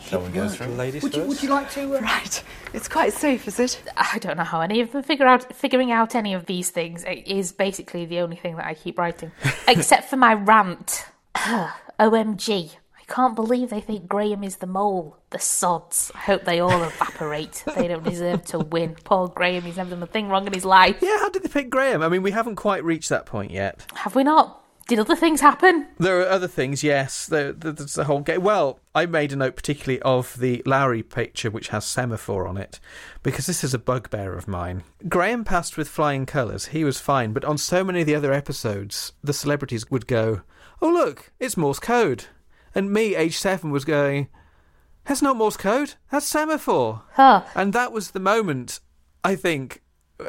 Shall 0.00 0.20
we 0.20 0.28
go 0.30 0.48
through? 0.48 0.68
Ladies 0.68 1.02
Would 1.02 1.16
you, 1.16 1.24
would 1.24 1.42
you 1.42 1.48
like 1.50 1.68
to... 1.72 1.96
Uh... 1.96 2.00
Right. 2.00 2.42
It's 2.72 2.86
quite 2.86 3.12
safe, 3.12 3.48
is 3.48 3.58
it? 3.58 3.82
I 3.96 4.18
don't 4.18 4.36
know 4.36 4.44
how 4.44 4.60
any 4.60 4.80
of 4.80 4.92
them 4.92 5.02
figure 5.02 5.26
out 5.26 5.52
figuring 5.54 5.90
out 5.90 6.14
any 6.14 6.32
of 6.32 6.46
these 6.46 6.70
things. 6.70 7.02
It 7.04 7.26
is 7.26 7.50
basically 7.50 8.06
the 8.06 8.20
only 8.20 8.36
thing 8.36 8.54
that 8.56 8.66
I 8.66 8.74
keep 8.74 8.98
writing, 8.98 9.32
except 9.68 10.08
for 10.08 10.16
my 10.16 10.34
rant. 10.34 11.06
OMG! 11.34 12.76
I 13.08 13.12
can't 13.12 13.36
believe 13.36 13.70
they 13.70 13.80
think 13.80 14.08
Graham 14.08 14.42
is 14.42 14.56
the 14.56 14.66
mole. 14.66 15.16
The 15.30 15.38
sods. 15.38 16.10
I 16.14 16.18
hope 16.18 16.44
they 16.44 16.58
all 16.60 16.82
evaporate. 16.82 17.62
they 17.76 17.88
don't 17.88 18.02
deserve 18.04 18.44
to 18.46 18.58
win. 18.58 18.96
Poor 19.04 19.28
Graham. 19.28 19.62
He's 19.62 19.76
never 19.76 19.90
done 19.90 20.02
a 20.02 20.06
thing 20.06 20.28
wrong 20.28 20.46
in 20.46 20.52
his 20.52 20.64
life. 20.64 20.96
Yeah, 21.00 21.18
how 21.20 21.28
did 21.30 21.42
they 21.44 21.48
pick 21.48 21.70
Graham? 21.70 22.02
I 22.02 22.08
mean, 22.08 22.22
we 22.22 22.32
haven't 22.32 22.56
quite 22.56 22.84
reached 22.84 23.08
that 23.10 23.24
point 23.26 23.52
yet. 23.52 23.86
Have 23.94 24.14
we 24.16 24.24
not? 24.24 24.62
Did 24.88 24.98
other 25.00 25.16
things 25.16 25.40
happen? 25.40 25.86
There 25.98 26.20
are 26.20 26.28
other 26.28 26.46
things, 26.46 26.84
yes. 26.84 27.26
There, 27.26 27.52
there- 27.52 27.72
there's 27.72 27.94
the 27.94 28.04
whole 28.04 28.20
game. 28.20 28.42
Well, 28.42 28.78
I 28.94 29.06
made 29.06 29.32
a 29.32 29.36
note 29.36 29.56
particularly 29.56 30.00
of 30.02 30.38
the 30.38 30.62
Lowry 30.64 31.02
picture, 31.02 31.50
which 31.50 31.68
has 31.68 31.84
semaphore 31.84 32.46
on 32.46 32.56
it, 32.56 32.78
because 33.24 33.46
this 33.46 33.64
is 33.64 33.74
a 33.74 33.78
bugbear 33.80 34.34
of 34.34 34.46
mine. 34.46 34.84
Graham 35.08 35.44
passed 35.44 35.76
with 35.76 35.88
flying 35.88 36.24
colours. 36.26 36.66
He 36.66 36.84
was 36.84 37.00
fine, 37.00 37.32
but 37.32 37.44
on 37.44 37.58
so 37.58 37.82
many 37.82 38.00
of 38.02 38.06
the 38.06 38.14
other 38.14 38.32
episodes, 38.32 39.12
the 39.24 39.32
celebrities 39.32 39.90
would 39.90 40.06
go, 40.06 40.42
"Oh 40.80 40.88
look, 40.92 41.32
it's 41.40 41.56
Morse 41.56 41.80
code," 41.80 42.26
and 42.76 42.92
me, 42.92 43.16
age 43.16 43.38
seven, 43.38 43.70
was 43.72 43.84
going, 43.84 44.28
"That's 45.06 45.22
not 45.22 45.36
Morse 45.36 45.56
code. 45.56 45.94
That's 46.12 46.26
semaphore." 46.26 47.02
Huh. 47.14 47.42
And 47.56 47.72
that 47.72 47.90
was 47.90 48.12
the 48.12 48.20
moment, 48.20 48.78
I 49.24 49.34
think, 49.34 49.82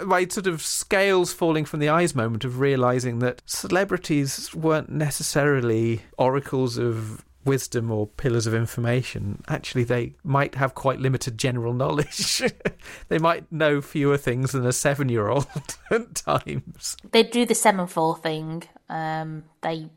my 0.06 0.28
sort 0.28 0.48
of 0.48 0.62
scales 0.62 1.34
falling 1.34 1.66
from 1.66 1.80
the 1.80 1.90
eyes 1.90 2.16
moment 2.16 2.44
of 2.44 2.60
realizing 2.60 3.20
that 3.20 3.42
celebrities 3.46 4.54
weren't 4.54 4.90
necessarily 4.90 6.02
oracles 6.18 6.78
of 6.78 7.24
wisdom 7.48 7.90
or 7.90 8.06
pillars 8.06 8.46
of 8.46 8.54
information. 8.54 9.42
Actually, 9.48 9.86
they 9.86 10.14
might 10.24 10.56
have 10.56 10.76
quite 10.76 11.00
limited 11.00 11.38
general 11.38 11.74
knowledge. 11.74 12.44
they 13.08 13.18
might 13.18 13.50
know 13.52 13.82
fewer 13.82 14.18
things 14.18 14.52
than 14.52 14.66
a 14.66 14.74
seven 14.74 15.10
year 15.10 15.30
old 15.30 15.48
at 15.92 16.16
times. 16.16 16.98
They 17.12 17.24
do 17.24 17.46
the 17.46 17.56
semaphore 17.56 18.18
thing. 18.18 18.64
Um, 18.90 19.46
they. 19.62 19.90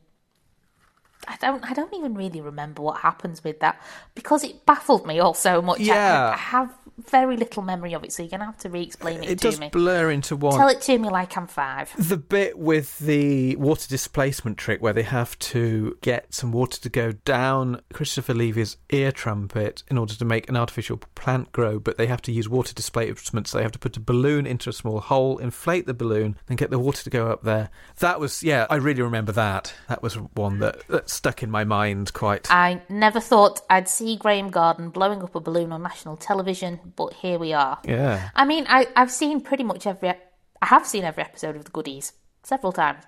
I 1.31 1.37
don't. 1.40 1.64
I 1.71 1.73
don't 1.75 1.95
even 1.95 2.14
really 2.14 2.40
remember 2.40 2.83
what 2.83 3.01
happens 3.01 3.43
with 3.45 3.61
that 3.61 3.81
because 4.14 4.43
it 4.45 4.66
baffled 4.66 5.07
me 5.07 5.21
all 5.21 5.35
so 5.35 5.62
much. 5.62 5.81
I- 5.81 5.85
Yeah. 5.85 6.33
I, 6.35 6.38
have 6.38 6.75
very 7.09 7.37
little 7.37 7.62
memory 7.62 7.95
of 7.95 8.05
it, 8.05 8.12
so 8.12 8.23
you're 8.23 8.29
gonna 8.31 8.45
have 8.45 8.59
to 8.59 8.69
re-explain 8.69 9.23
it, 9.25 9.31
It 9.31 9.38
to 9.38 9.49
does 9.51 9.61
me. 9.61 9.71
blur 9.71 10.11
into 10.11 10.37
one. 10.37 10.59
Tell 10.59 10.69
it 10.69 10.83
to 10.83 10.99
me 10.99 11.09
like 11.09 11.35
I'm 11.37 11.47
five. 11.47 11.90
The 11.97 12.16
bit 12.19 12.59
with 12.59 12.99
the 12.99 13.57
water 13.57 13.88
displacement 13.88 14.59
trick 14.59 14.83
where 14.83 14.93
they 14.93 15.05
have 15.05 15.38
to 15.38 15.97
get 16.03 16.35
some 16.35 16.53
water 16.53 16.79
to 16.81 16.88
go 16.90 17.12
down 17.12 17.81
Christopher 17.95 18.35
Leaver's 18.35 18.77
ear 18.90 19.12
trumpet 19.12 19.83
in 19.88 19.97
order 19.97 20.14
to 20.14 20.25
make 20.27 20.49
an 20.51 20.57
artificial 20.57 20.99
plant 21.14 21.53
grow, 21.53 21.79
but 21.79 21.97
they 21.97 22.07
have 22.07 22.21
to 22.23 22.33
use 22.33 22.49
water 22.51 22.75
displacement, 22.75 23.47
so 23.47 23.57
they 23.57 23.62
have 23.62 23.73
to 23.73 23.79
put 23.79 23.97
a 23.97 24.01
balloon 24.01 24.47
into 24.47 24.69
a 24.69 24.73
small 24.73 25.01
hole, 25.01 25.38
inflate 25.38 25.87
the 25.87 25.95
balloon, 25.95 26.37
and 26.51 26.59
get 26.59 26.69
the 26.71 26.79
water 26.79 27.03
to 27.03 27.11
go 27.11 27.29
up 27.29 27.45
there. 27.45 27.71
That 28.01 28.21
was, 28.21 28.43
yeah, 28.43 28.66
I 28.69 28.77
really 28.77 29.03
remember 29.03 29.33
that. 29.33 29.73
That 29.88 30.03
was 30.03 30.14
one 30.16 30.59
that, 30.59 30.87
that 30.88 31.09
stuck 31.20 31.42
in 31.42 31.50
my 31.50 31.64
mind 31.64 32.14
quite. 32.14 32.50
I 32.50 32.80
never 32.88 33.20
thought 33.20 33.61
I'd 33.68 33.90
see 33.90 34.16
Graham 34.16 34.48
Garden 34.48 34.88
blowing 34.88 35.22
up 35.22 35.35
a 35.35 35.40
balloon 35.40 35.70
on 35.70 35.83
national 35.83 36.16
television, 36.16 36.80
but 36.96 37.12
here 37.12 37.38
we 37.38 37.52
are. 37.52 37.78
Yeah. 37.85 38.30
I 38.35 38.46
mean, 38.46 38.64
I, 38.70 38.87
I've 38.96 39.11
seen 39.11 39.42
pretty 39.42 39.62
much 39.62 39.87
every. 39.87 40.09
I 40.09 40.66
have 40.66 40.87
seen 40.87 41.04
every 41.04 41.22
episode 41.22 41.56
of 41.56 41.64
The 41.64 41.70
Goodies 41.70 42.14
several 42.42 42.72
times. 42.72 43.04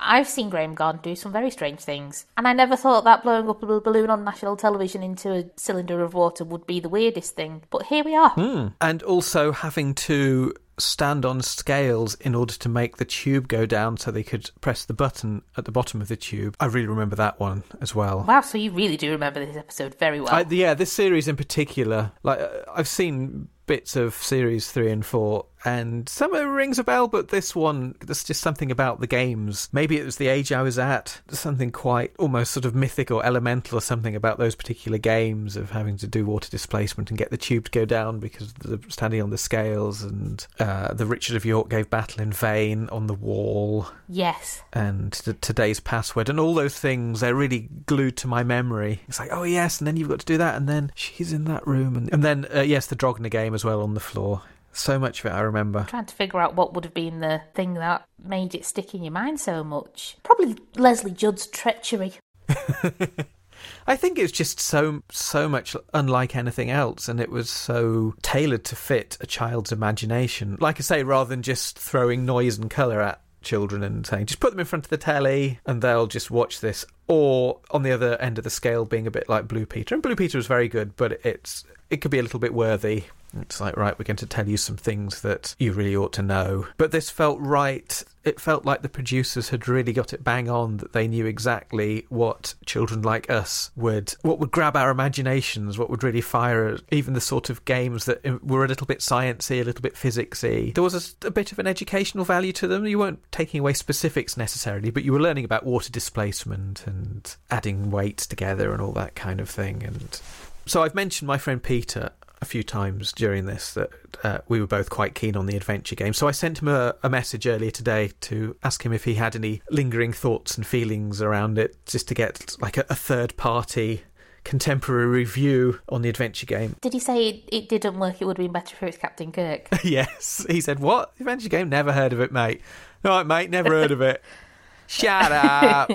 I've 0.00 0.28
seen 0.28 0.50
Graham 0.50 0.74
Garden 0.74 1.00
do 1.02 1.14
some 1.14 1.30
very 1.30 1.50
strange 1.52 1.80
things, 1.80 2.26
and 2.36 2.48
I 2.48 2.52
never 2.52 2.74
thought 2.74 3.04
that 3.04 3.22
blowing 3.22 3.48
up 3.48 3.62
a 3.62 3.80
balloon 3.80 4.10
on 4.10 4.24
national 4.24 4.56
television 4.56 5.04
into 5.04 5.32
a 5.32 5.44
cylinder 5.56 6.02
of 6.02 6.14
water 6.14 6.42
would 6.44 6.66
be 6.66 6.80
the 6.80 6.88
weirdest 6.88 7.36
thing. 7.36 7.62
But 7.70 7.84
here 7.84 8.02
we 8.02 8.16
are. 8.16 8.30
Hmm. 8.30 8.66
And 8.80 9.04
also 9.04 9.52
having 9.52 9.94
to 9.94 10.52
stand 10.78 11.24
on 11.24 11.40
scales 11.40 12.14
in 12.16 12.34
order 12.34 12.54
to 12.54 12.68
make 12.68 12.96
the 12.96 13.04
tube 13.04 13.48
go 13.48 13.66
down 13.66 13.96
so 13.96 14.10
they 14.10 14.22
could 14.22 14.50
press 14.60 14.84
the 14.84 14.94
button 14.94 15.42
at 15.56 15.64
the 15.64 15.72
bottom 15.72 16.00
of 16.00 16.08
the 16.08 16.16
tube. 16.16 16.56
I 16.60 16.66
really 16.66 16.86
remember 16.86 17.16
that 17.16 17.40
one 17.40 17.62
as 17.80 17.94
well. 17.94 18.24
Wow, 18.26 18.42
so 18.42 18.58
you 18.58 18.70
really 18.70 18.96
do 18.96 19.10
remember 19.10 19.44
this 19.44 19.56
episode 19.56 19.94
very 19.98 20.20
well. 20.20 20.34
I, 20.34 20.44
yeah, 20.48 20.74
this 20.74 20.92
series 20.92 21.28
in 21.28 21.36
particular, 21.36 22.12
like 22.22 22.40
uh, 22.40 22.48
I've 22.74 22.88
seen 22.88 23.48
bits 23.66 23.96
of 23.96 24.14
series 24.14 24.70
three 24.70 24.90
and 24.90 25.04
four, 25.04 25.46
and 25.66 26.08
some 26.08 26.32
of 26.32 26.40
it 26.40 26.44
rings 26.44 26.78
a 26.78 26.84
bell, 26.84 27.08
but 27.08 27.28
this 27.28 27.54
one, 27.54 27.96
there's 28.00 28.22
just 28.22 28.40
something 28.40 28.70
about 28.70 29.00
the 29.00 29.08
games. 29.08 29.68
Maybe 29.72 29.98
it 29.98 30.04
was 30.04 30.16
the 30.16 30.28
age 30.28 30.52
I 30.52 30.62
was 30.62 30.78
at, 30.78 31.20
something 31.30 31.72
quite 31.72 32.12
almost 32.20 32.52
sort 32.52 32.64
of 32.64 32.76
mythic 32.76 33.10
or 33.10 33.26
elemental 33.26 33.76
or 33.76 33.80
something 33.80 34.14
about 34.14 34.38
those 34.38 34.54
particular 34.54 34.98
games 34.98 35.56
of 35.56 35.72
having 35.72 35.96
to 35.96 36.06
do 36.06 36.24
water 36.24 36.48
displacement 36.48 37.10
and 37.10 37.18
get 37.18 37.32
the 37.32 37.36
tube 37.36 37.64
to 37.64 37.70
go 37.72 37.84
down 37.84 38.20
because 38.20 38.52
of 38.52 38.58
the 38.58 38.80
standing 38.88 39.20
on 39.20 39.30
the 39.30 39.38
scales, 39.38 40.04
and 40.04 40.46
uh, 40.60 40.94
the 40.94 41.04
Richard 41.04 41.34
of 41.34 41.44
York 41.44 41.68
gave 41.68 41.90
battle 41.90 42.22
in 42.22 42.30
vain 42.30 42.88
on 42.90 43.08
the 43.08 43.14
wall 43.14 43.88
yes. 44.08 44.62
and 44.72 45.12
t- 45.12 45.32
today's 45.40 45.80
password 45.80 46.28
and 46.28 46.38
all 46.38 46.54
those 46.54 46.78
things 46.78 47.20
they're 47.20 47.34
really 47.34 47.68
glued 47.86 48.16
to 48.18 48.28
my 48.28 48.42
memory 48.42 49.00
it's 49.08 49.18
like 49.18 49.30
oh 49.32 49.42
yes 49.42 49.80
and 49.80 49.86
then 49.86 49.96
you've 49.96 50.08
got 50.08 50.20
to 50.20 50.26
do 50.26 50.38
that 50.38 50.54
and 50.54 50.68
then 50.68 50.92
she's 50.94 51.32
in 51.32 51.44
that 51.44 51.66
room 51.66 51.96
and, 51.96 52.12
and 52.12 52.22
then 52.22 52.46
uh, 52.54 52.60
yes 52.60 52.86
the 52.86 52.96
Drogna 52.96 53.30
game 53.30 53.54
as 53.54 53.64
well 53.64 53.82
on 53.82 53.94
the 53.94 54.00
floor 54.00 54.42
so 54.76 54.98
much 54.98 55.20
of 55.20 55.26
it 55.26 55.34
i 55.34 55.40
remember 55.40 55.84
Trying 55.88 56.06
to 56.06 56.14
figure 56.14 56.40
out 56.40 56.54
what 56.54 56.74
would 56.74 56.84
have 56.84 56.94
been 56.94 57.20
the 57.20 57.42
thing 57.54 57.74
that 57.74 58.06
made 58.22 58.54
it 58.54 58.64
stick 58.64 58.94
in 58.94 59.02
your 59.02 59.12
mind 59.12 59.40
so 59.40 59.62
much. 59.64 60.16
Probably 60.22 60.56
Lesley 60.76 61.10
Judd's 61.12 61.46
treachery. 61.46 62.14
i 63.86 63.96
think 63.96 64.18
it's 64.18 64.32
just 64.32 64.60
so 64.60 65.02
so 65.10 65.48
much 65.48 65.74
unlike 65.94 66.36
anything 66.36 66.70
else 66.70 67.08
and 67.08 67.20
it 67.20 67.30
was 67.30 67.50
so 67.50 68.14
tailored 68.22 68.64
to 68.64 68.76
fit 68.76 69.16
a 69.20 69.26
child's 69.26 69.72
imagination 69.72 70.56
like 70.60 70.78
i 70.78 70.82
say 70.82 71.02
rather 71.02 71.28
than 71.28 71.42
just 71.42 71.76
throwing 71.76 72.24
noise 72.24 72.58
and 72.58 72.70
color 72.70 73.00
at 73.00 73.20
children 73.42 73.82
and 73.82 74.06
saying 74.06 74.26
just 74.26 74.38
put 74.38 74.50
them 74.50 74.60
in 74.60 74.66
front 74.66 74.84
of 74.84 74.90
the 74.90 74.96
telly 74.96 75.58
and 75.66 75.82
they'll 75.82 76.06
just 76.06 76.30
watch 76.30 76.60
this 76.60 76.84
or 77.08 77.58
on 77.70 77.82
the 77.82 77.90
other 77.90 78.20
end 78.20 78.38
of 78.38 78.44
the 78.44 78.50
scale 78.50 78.84
being 78.84 79.06
a 79.06 79.10
bit 79.10 79.28
like 79.28 79.48
blue 79.48 79.66
peter 79.66 79.94
and 79.94 80.02
blue 80.02 80.16
peter 80.16 80.38
was 80.38 80.46
very 80.46 80.68
good 80.68 80.94
but 80.96 81.12
it's 81.24 81.64
it 81.90 81.96
could 81.96 82.10
be 82.10 82.18
a 82.18 82.22
little 82.22 82.40
bit 82.40 82.54
worthy 82.54 83.04
it's 83.42 83.60
like 83.60 83.76
right 83.76 83.98
we're 83.98 84.04
going 84.04 84.16
to 84.16 84.26
tell 84.26 84.48
you 84.48 84.56
some 84.56 84.76
things 84.76 85.22
that 85.22 85.54
you 85.58 85.72
really 85.72 85.96
ought 85.96 86.12
to 86.14 86.22
know. 86.22 86.66
But 86.76 86.92
this 86.92 87.10
felt 87.10 87.40
right. 87.40 88.02
It 88.24 88.40
felt 88.40 88.64
like 88.64 88.82
the 88.82 88.88
producers 88.88 89.50
had 89.50 89.68
really 89.68 89.92
got 89.92 90.12
it 90.12 90.24
bang 90.24 90.48
on 90.48 90.78
that 90.78 90.92
they 90.92 91.06
knew 91.06 91.26
exactly 91.26 92.06
what 92.08 92.54
children 92.64 93.02
like 93.02 93.30
us 93.30 93.70
would 93.76 94.14
what 94.22 94.40
would 94.40 94.50
grab 94.50 94.76
our 94.76 94.90
imaginations 94.90 95.78
what 95.78 95.88
would 95.90 96.02
really 96.02 96.20
fire 96.20 96.76
even 96.90 97.14
the 97.14 97.20
sort 97.20 97.50
of 97.50 97.64
games 97.64 98.04
that 98.06 98.26
uh, 98.26 98.38
were 98.42 98.64
a 98.64 98.68
little 98.68 98.86
bit 98.86 98.98
sciencey 98.98 99.60
a 99.60 99.64
little 99.64 99.80
bit 99.80 99.94
physicsy. 99.94 100.74
There 100.74 100.82
was 100.82 101.16
a, 101.22 101.28
a 101.28 101.30
bit 101.30 101.52
of 101.52 101.60
an 101.60 101.68
educational 101.68 102.24
value 102.24 102.52
to 102.54 102.66
them. 102.66 102.84
You 102.84 102.98
weren't 102.98 103.20
taking 103.30 103.60
away 103.60 103.74
specifics 103.74 104.36
necessarily 104.36 104.90
but 104.90 105.04
you 105.04 105.12
were 105.12 105.20
learning 105.20 105.44
about 105.44 105.64
water 105.64 105.92
displacement 105.92 106.86
and 106.86 107.36
adding 107.50 107.90
weights 107.90 108.26
together 108.26 108.72
and 108.72 108.82
all 108.82 108.92
that 108.92 109.14
kind 109.14 109.40
of 109.40 109.48
thing. 109.48 109.82
And 109.82 110.20
so 110.66 110.82
I've 110.82 110.94
mentioned 110.94 111.26
my 111.26 111.38
friend 111.38 111.62
Peter 111.62 112.10
a 112.40 112.44
few 112.44 112.62
times 112.62 113.12
during 113.12 113.46
this 113.46 113.72
that 113.74 113.90
uh, 114.22 114.38
we 114.48 114.60
were 114.60 114.66
both 114.66 114.90
quite 114.90 115.14
keen 115.14 115.36
on 115.36 115.46
the 115.46 115.56
adventure 115.56 115.96
game. 115.96 116.12
So 116.12 116.28
I 116.28 116.32
sent 116.32 116.60
him 116.60 116.68
a, 116.68 116.94
a 117.02 117.08
message 117.08 117.46
earlier 117.46 117.70
today 117.70 118.10
to 118.22 118.56
ask 118.62 118.84
him 118.84 118.92
if 118.92 119.04
he 119.04 119.14
had 119.14 119.34
any 119.34 119.62
lingering 119.70 120.12
thoughts 120.12 120.56
and 120.56 120.66
feelings 120.66 121.22
around 121.22 121.58
it, 121.58 121.76
just 121.86 122.08
to 122.08 122.14
get 122.14 122.56
like 122.60 122.76
a, 122.76 122.84
a 122.90 122.94
third 122.94 123.36
party 123.36 124.02
contemporary 124.44 125.06
review 125.06 125.80
on 125.88 126.02
the 126.02 126.08
adventure 126.08 126.46
game. 126.46 126.76
Did 126.80 126.92
he 126.92 127.00
say 127.00 127.28
it, 127.28 127.48
it 127.50 127.68
didn't 127.68 127.98
work? 127.98 128.20
It 128.20 128.26
would 128.26 128.38
have 128.38 128.44
been 128.44 128.52
better 128.52 128.76
if 128.76 128.82
it 128.82 128.86
was 128.86 128.96
Captain 128.96 129.32
Kirk. 129.32 129.68
yes, 129.84 130.46
he 130.48 130.60
said, 130.60 130.78
"What 130.78 131.12
adventure 131.18 131.48
game? 131.48 131.68
Never 131.68 131.92
heard 131.92 132.12
of 132.12 132.20
it, 132.20 132.32
mate. 132.32 132.60
All 133.04 133.10
right, 133.10 133.26
mate, 133.26 133.50
never 133.50 133.70
heard 133.70 133.90
of 133.90 134.00
it. 134.00 134.22
Shut 134.86 135.32
up. 135.32 135.90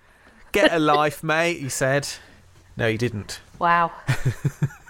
Get 0.52 0.72
a 0.72 0.78
life, 0.78 1.22
mate." 1.22 1.60
He 1.60 1.68
said. 1.68 2.08
No, 2.78 2.90
he 2.90 2.98
didn't. 2.98 3.40
Wow. 3.58 3.90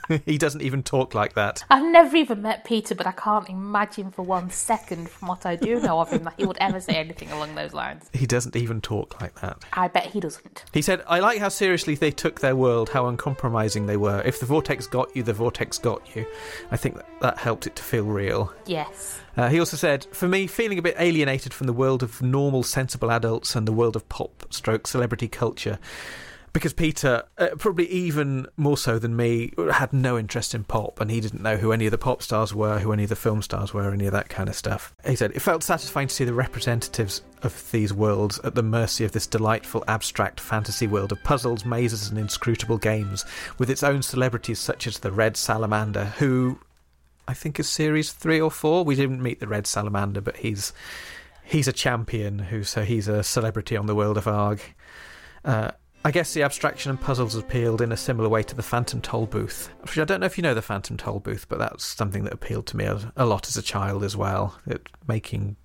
he 0.26 0.38
doesn't 0.38 0.62
even 0.62 0.82
talk 0.82 1.14
like 1.14 1.34
that. 1.34 1.64
I've 1.70 1.84
never 1.84 2.16
even 2.16 2.42
met 2.42 2.64
Peter, 2.64 2.94
but 2.94 3.06
I 3.06 3.12
can't 3.12 3.48
imagine 3.48 4.10
for 4.10 4.22
one 4.22 4.50
second 4.50 5.08
from 5.08 5.28
what 5.28 5.46
I 5.46 5.56
do 5.56 5.80
know 5.80 6.00
of 6.00 6.10
him 6.10 6.24
that 6.24 6.34
he 6.36 6.46
would 6.46 6.58
ever 6.58 6.80
say 6.80 6.94
anything 6.94 7.30
along 7.32 7.54
those 7.54 7.72
lines. 7.72 8.08
He 8.12 8.26
doesn't 8.26 8.56
even 8.56 8.80
talk 8.80 9.20
like 9.20 9.40
that. 9.40 9.64
I 9.72 9.88
bet 9.88 10.06
he 10.06 10.20
doesn't. 10.20 10.64
He 10.72 10.82
said, 10.82 11.02
I 11.06 11.20
like 11.20 11.38
how 11.38 11.48
seriously 11.48 11.94
they 11.94 12.10
took 12.10 12.40
their 12.40 12.56
world, 12.56 12.90
how 12.90 13.06
uncompromising 13.06 13.86
they 13.86 13.96
were. 13.96 14.22
If 14.24 14.40
the 14.40 14.46
vortex 14.46 14.86
got 14.86 15.14
you, 15.16 15.22
the 15.22 15.32
vortex 15.32 15.78
got 15.78 16.14
you. 16.14 16.26
I 16.70 16.76
think 16.76 16.96
that, 16.96 17.06
that 17.20 17.38
helped 17.38 17.66
it 17.66 17.76
to 17.76 17.82
feel 17.82 18.04
real. 18.04 18.52
Yes. 18.66 19.20
Uh, 19.36 19.48
he 19.48 19.58
also 19.58 19.76
said, 19.76 20.06
For 20.12 20.28
me, 20.28 20.46
feeling 20.46 20.78
a 20.78 20.82
bit 20.82 20.96
alienated 20.98 21.52
from 21.52 21.66
the 21.66 21.72
world 21.72 22.02
of 22.02 22.22
normal, 22.22 22.62
sensible 22.62 23.10
adults 23.10 23.54
and 23.54 23.68
the 23.68 23.72
world 23.72 23.96
of 23.96 24.08
pop 24.08 24.46
stroke 24.50 24.86
celebrity 24.86 25.28
culture. 25.28 25.78
Because 26.56 26.72
Peter, 26.72 27.22
uh, 27.36 27.48
probably 27.58 27.86
even 27.86 28.46
more 28.56 28.78
so 28.78 28.98
than 28.98 29.14
me, 29.14 29.52
had 29.74 29.92
no 29.92 30.18
interest 30.18 30.54
in 30.54 30.64
pop 30.64 31.02
and 31.02 31.10
he 31.10 31.20
didn't 31.20 31.42
know 31.42 31.58
who 31.58 31.70
any 31.70 31.84
of 31.84 31.90
the 31.90 31.98
pop 31.98 32.22
stars 32.22 32.54
were, 32.54 32.78
who 32.78 32.92
any 32.92 33.02
of 33.02 33.10
the 33.10 33.14
film 33.14 33.42
stars 33.42 33.74
were, 33.74 33.92
any 33.92 34.06
of 34.06 34.12
that 34.12 34.30
kind 34.30 34.48
of 34.48 34.54
stuff. 34.54 34.94
He 35.06 35.16
said, 35.16 35.32
It 35.32 35.40
felt 35.40 35.62
satisfying 35.62 36.08
to 36.08 36.14
see 36.14 36.24
the 36.24 36.32
representatives 36.32 37.20
of 37.42 37.70
these 37.72 37.92
worlds 37.92 38.38
at 38.42 38.54
the 38.54 38.62
mercy 38.62 39.04
of 39.04 39.12
this 39.12 39.26
delightful, 39.26 39.84
abstract 39.86 40.40
fantasy 40.40 40.86
world 40.86 41.12
of 41.12 41.22
puzzles, 41.24 41.66
mazes, 41.66 42.08
and 42.08 42.18
inscrutable 42.18 42.78
games, 42.78 43.26
with 43.58 43.68
its 43.68 43.82
own 43.82 44.00
celebrities 44.00 44.58
such 44.58 44.86
as 44.86 45.00
the 45.00 45.12
Red 45.12 45.36
Salamander, 45.36 46.06
who 46.06 46.58
I 47.28 47.34
think 47.34 47.60
is 47.60 47.68
series 47.68 48.12
three 48.12 48.40
or 48.40 48.50
four. 48.50 48.82
We 48.82 48.94
didn't 48.94 49.22
meet 49.22 49.40
the 49.40 49.46
Red 49.46 49.66
Salamander, 49.66 50.22
but 50.22 50.38
he's 50.38 50.72
he's 51.44 51.68
a 51.68 51.72
champion 51.74 52.38
who 52.38 52.64
so 52.64 52.82
he's 52.82 53.08
a 53.08 53.22
celebrity 53.22 53.76
on 53.76 53.84
the 53.84 53.94
world 53.94 54.16
of 54.16 54.26
Arg. 54.26 54.62
Uh, 55.44 55.72
I 56.06 56.12
guess 56.12 56.32
the 56.32 56.44
abstraction 56.44 56.90
and 56.90 57.00
puzzles 57.00 57.34
appealed 57.34 57.82
in 57.82 57.90
a 57.90 57.96
similar 57.96 58.28
way 58.28 58.44
to 58.44 58.54
the 58.54 58.62
Phantom 58.62 59.00
Tollbooth. 59.00 59.70
Which 59.80 59.98
I 59.98 60.04
don't 60.04 60.20
know 60.20 60.26
if 60.26 60.38
you 60.38 60.42
know 60.42 60.54
the 60.54 60.62
Phantom 60.62 60.96
Tollbooth, 60.96 61.46
but 61.48 61.58
that's 61.58 61.84
something 61.84 62.22
that 62.22 62.32
appealed 62.32 62.68
to 62.68 62.76
me 62.76 62.84
a, 62.84 63.12
a 63.16 63.26
lot 63.26 63.48
as 63.48 63.56
a 63.56 63.62
child 63.62 64.04
as 64.04 64.16
well. 64.16 64.56
It, 64.68 64.88
making 65.08 65.56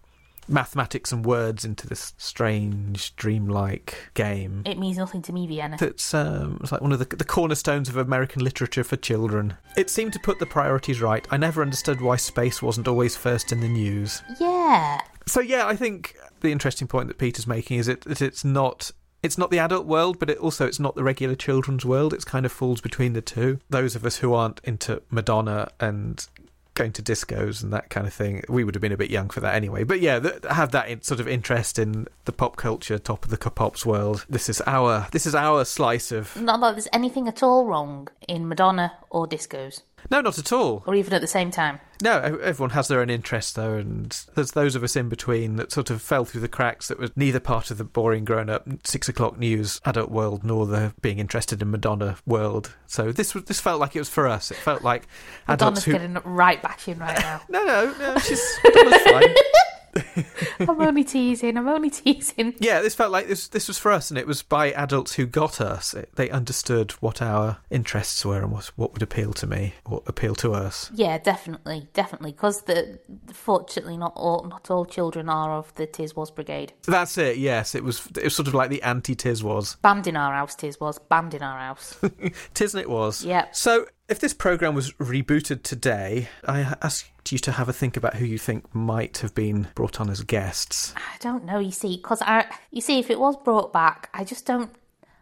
mathematics 0.47 1.12
and 1.12 1.23
words 1.23 1.63
into 1.63 1.88
this 1.88 2.15
strange, 2.17 3.15
dreamlike 3.17 4.10
game. 4.15 4.63
It 4.65 4.80
means 4.80 4.97
nothing 4.97 5.21
to 5.21 5.32
me, 5.32 5.45
Vienna. 5.45 5.77
That's 5.80 6.12
um, 6.15 6.58
it's 6.62 6.71
like 6.71 6.82
one 6.82 6.91
of 6.91 6.97
the, 6.97 7.15
the 7.15 7.23
cornerstones 7.23 7.88
of 7.88 7.95
American 7.95 8.43
literature 8.43 8.84
for 8.84 8.95
children. 8.95 9.58
It 9.77 9.91
seemed 9.91 10.13
to 10.13 10.19
put 10.19 10.39
the 10.39 10.47
priorities 10.47 11.01
right. 11.01 11.23
I 11.30 11.38
never 11.38 11.62
understood 11.62 12.01
why 12.01 12.15
space 12.15 12.63
wasn't 12.63 12.88
always 12.88 13.15
first 13.15 13.51
in 13.51 13.60
the 13.60 13.69
news. 13.69 14.23
Yeah. 14.39 15.01
So 15.27 15.39
yeah, 15.39 15.67
I 15.67 15.75
think 15.75 16.15
the 16.39 16.51
interesting 16.51 16.88
point 16.88 17.10
that 17.10 17.19
Peter's 17.19 17.45
making 17.45 17.77
is 17.77 17.88
it, 17.88 18.01
that 18.01 18.23
it's 18.23 18.43
not 18.43 18.89
it's 19.23 19.38
not 19.38 19.51
the 19.51 19.60
adult 19.60 19.86
world, 19.86 20.19
but 20.19 20.29
it 20.29 20.38
also 20.38 20.65
it's 20.65 20.79
not 20.79 20.95
the 20.95 21.03
regular 21.03 21.36
children's 21.36 21.86
world. 21.86 22.13
It 22.13 22.25
kind 22.25 22.45
of 22.45 22.51
falls 22.51 22.81
between 22.81 23.13
the 23.13 23.21
two. 23.21 23.60
Those 23.69 23.95
of 23.95 24.05
us 24.05 24.17
who 24.17 24.34
aren't 24.34 24.62
into 24.63 25.01
Madonna 25.10 25.69
and 25.79 26.27
going 26.73 26.91
to 26.93 27.03
discos 27.03 27.62
and 27.62 27.71
that 27.73 27.89
kind 27.89 28.07
of 28.07 28.13
thing, 28.13 28.43
we 28.47 28.63
would 28.63 28.75
have 28.75 28.81
been 28.81 28.91
a 28.91 28.97
bit 28.97 29.12
young 29.12 29.29
for 29.29 29.39
that 29.41 29.55
anyway. 29.55 29.84
But 29.84 29.99
yeah, 29.99 30.19
th- 30.19 30.43
have 30.49 30.71
that 30.71 30.88
in, 30.88 31.01
sort 31.01 31.19
of 31.19 31.27
interest 31.27 31.77
in 31.77 32.07
the 32.25 32.31
pop 32.31 32.55
culture, 32.55 32.97
top 32.97 33.25
of 33.25 33.29
the 33.29 33.38
pops 33.38 33.86
world. 33.86 34.25
This 34.29 34.49
is 34.49 34.62
our 34.65 35.07
this 35.12 35.25
is 35.25 35.36
our 35.36 35.65
slice 35.65 36.12
of 36.12 36.36
Not 36.41 36.62
that 36.62 36.71
there's 36.71 36.88
anything 36.93 37.27
at 37.27 37.43
all 37.43 37.65
wrong 37.65 38.07
in 38.27 38.47
Madonna 38.47 38.93
or 39.10 39.27
discos. 39.27 39.81
No, 40.09 40.21
not 40.21 40.37
at 40.39 40.51
all. 40.51 40.83
or 40.85 40.95
even 40.95 41.13
at 41.13 41.21
the 41.21 41.27
same 41.27 41.51
time. 41.51 41.79
No, 42.03 42.17
everyone 42.41 42.71
has 42.71 42.87
their 42.87 42.99
own 42.99 43.11
interests, 43.11 43.53
though, 43.53 43.73
and 43.73 44.09
there's 44.33 44.51
those 44.53 44.75
of 44.75 44.83
us 44.83 44.95
in 44.95 45.07
between 45.07 45.57
that 45.57 45.71
sort 45.71 45.91
of 45.91 46.01
fell 46.01 46.25
through 46.25 46.41
the 46.41 46.47
cracks 46.47 46.87
that 46.87 46.99
were 46.99 47.09
neither 47.15 47.39
part 47.39 47.69
of 47.69 47.77
the 47.77 47.83
boring 47.83 48.25
grown 48.25 48.49
up 48.49 48.67
six 48.83 49.07
o'clock 49.07 49.37
news 49.37 49.79
adult 49.85 50.09
world 50.09 50.43
nor 50.43 50.65
the 50.65 50.93
being 51.01 51.19
interested 51.19 51.61
in 51.61 51.69
Madonna 51.69 52.17
world. 52.25 52.73
So 52.87 53.11
this 53.11 53.35
was 53.35 53.43
this 53.43 53.59
felt 53.59 53.79
like 53.79 53.95
it 53.95 53.99
was 53.99 54.09
for 54.09 54.27
us. 54.27 54.49
It 54.49 54.57
felt 54.57 54.81
like 54.81 55.07
Madonna's 55.47 55.83
who. 55.85 55.91
getting 55.91 56.17
right 56.25 56.59
back 56.61 56.87
in 56.87 56.97
right 56.97 57.19
now. 57.19 57.41
No, 57.49 57.63
no, 57.63 57.93
no, 57.99 58.17
she's 58.17 58.41
Madonna's 58.63 59.01
fine. 59.03 59.35
I'm 60.60 60.82
only 60.82 61.04
teasing. 61.04 61.58
I'm 61.58 61.67
only 61.67 61.89
teasing. 61.89 62.56
Yeah, 62.60 62.82
this 62.82 62.95
felt 62.95 63.12
like 63.12 63.27
this. 63.27 63.47
This 63.47 63.67
was 63.67 63.77
for 63.77 63.91
us, 63.91 64.10
and 64.10 64.17
it 64.17 64.27
was 64.27 64.41
by 64.41 64.71
adults 64.71 65.15
who 65.15 65.25
got 65.25 65.60
us. 65.60 65.93
It, 65.93 66.10
they 66.15 66.30
understood 66.30 66.91
what 66.93 67.21
our 67.21 67.58
interests 67.69 68.25
were 68.25 68.42
and 68.42 68.52
what 68.52 68.65
what 68.75 68.94
would 68.94 69.02
appeal 69.02 69.33
to 69.33 69.48
me, 69.48 69.75
or 69.85 70.04
appeal 70.08 70.35
to 70.35 70.54
us. 70.54 70.92
Yeah, 70.94 71.17
definitely, 71.17 71.89
definitely. 71.94 72.31
Because 72.31 72.63
the 72.63 73.00
fortunately, 73.31 73.98
not 73.98 74.13
all 74.15 74.44
not 74.44 74.69
all 74.69 74.85
children 74.85 75.29
are 75.29 75.52
of 75.52 75.73
the 75.75 75.87
Tiswas 75.87 76.33
Brigade. 76.33 76.73
That's 76.83 77.17
it. 77.17 77.37
Yes, 77.37 77.75
it 77.75 77.83
was. 77.83 78.08
It 78.17 78.23
was 78.23 78.35
sort 78.35 78.48
of 78.48 78.54
like 78.54 78.69
the 78.69 78.83
anti 78.83 79.15
Tiswas. 79.15 79.81
Banned 79.81 80.08
in 80.08 80.15
our 80.15 80.33
house, 80.33 80.56
Tiswas. 80.56 81.00
Banned 81.10 81.33
in 81.33 81.44
our 81.44 81.60
house. 81.60 81.98
Tisn't 82.54 82.81
it 82.81 82.89
was? 82.89 83.23
Yeah. 83.23 83.48
So, 83.52 83.85
if 84.10 84.19
this 84.19 84.33
program 84.33 84.75
was 84.75 84.92
rebooted 84.94 85.63
today, 85.63 86.29
I 86.46 86.75
asked 86.81 87.10
you 87.30 87.38
to 87.40 87.52
have 87.52 87.69
a 87.69 87.74
think 87.74 87.98
about 87.98 88.15
who 88.15 88.26
you 88.26 88.38
think 88.38 88.74
might 88.74 89.19
have 89.19 89.36
been 89.36 89.67
brought 89.76 90.00
on 90.00 90.10
as 90.10 90.24
guests. 90.24 90.94
I 90.98 91.17
don't 91.19 91.46
know. 91.46 91.60
You 91.60 91.72
see, 91.72 91.98
because 91.98 92.22
I, 92.22 92.46
you 92.72 92.82
see, 92.82 93.00
if 93.00 93.10
it 93.10 93.19
was 93.19 93.36
brought 93.38 93.72
back, 93.72 94.10
I 94.13 94.24
just 94.24 94.46
don't. 94.46 94.72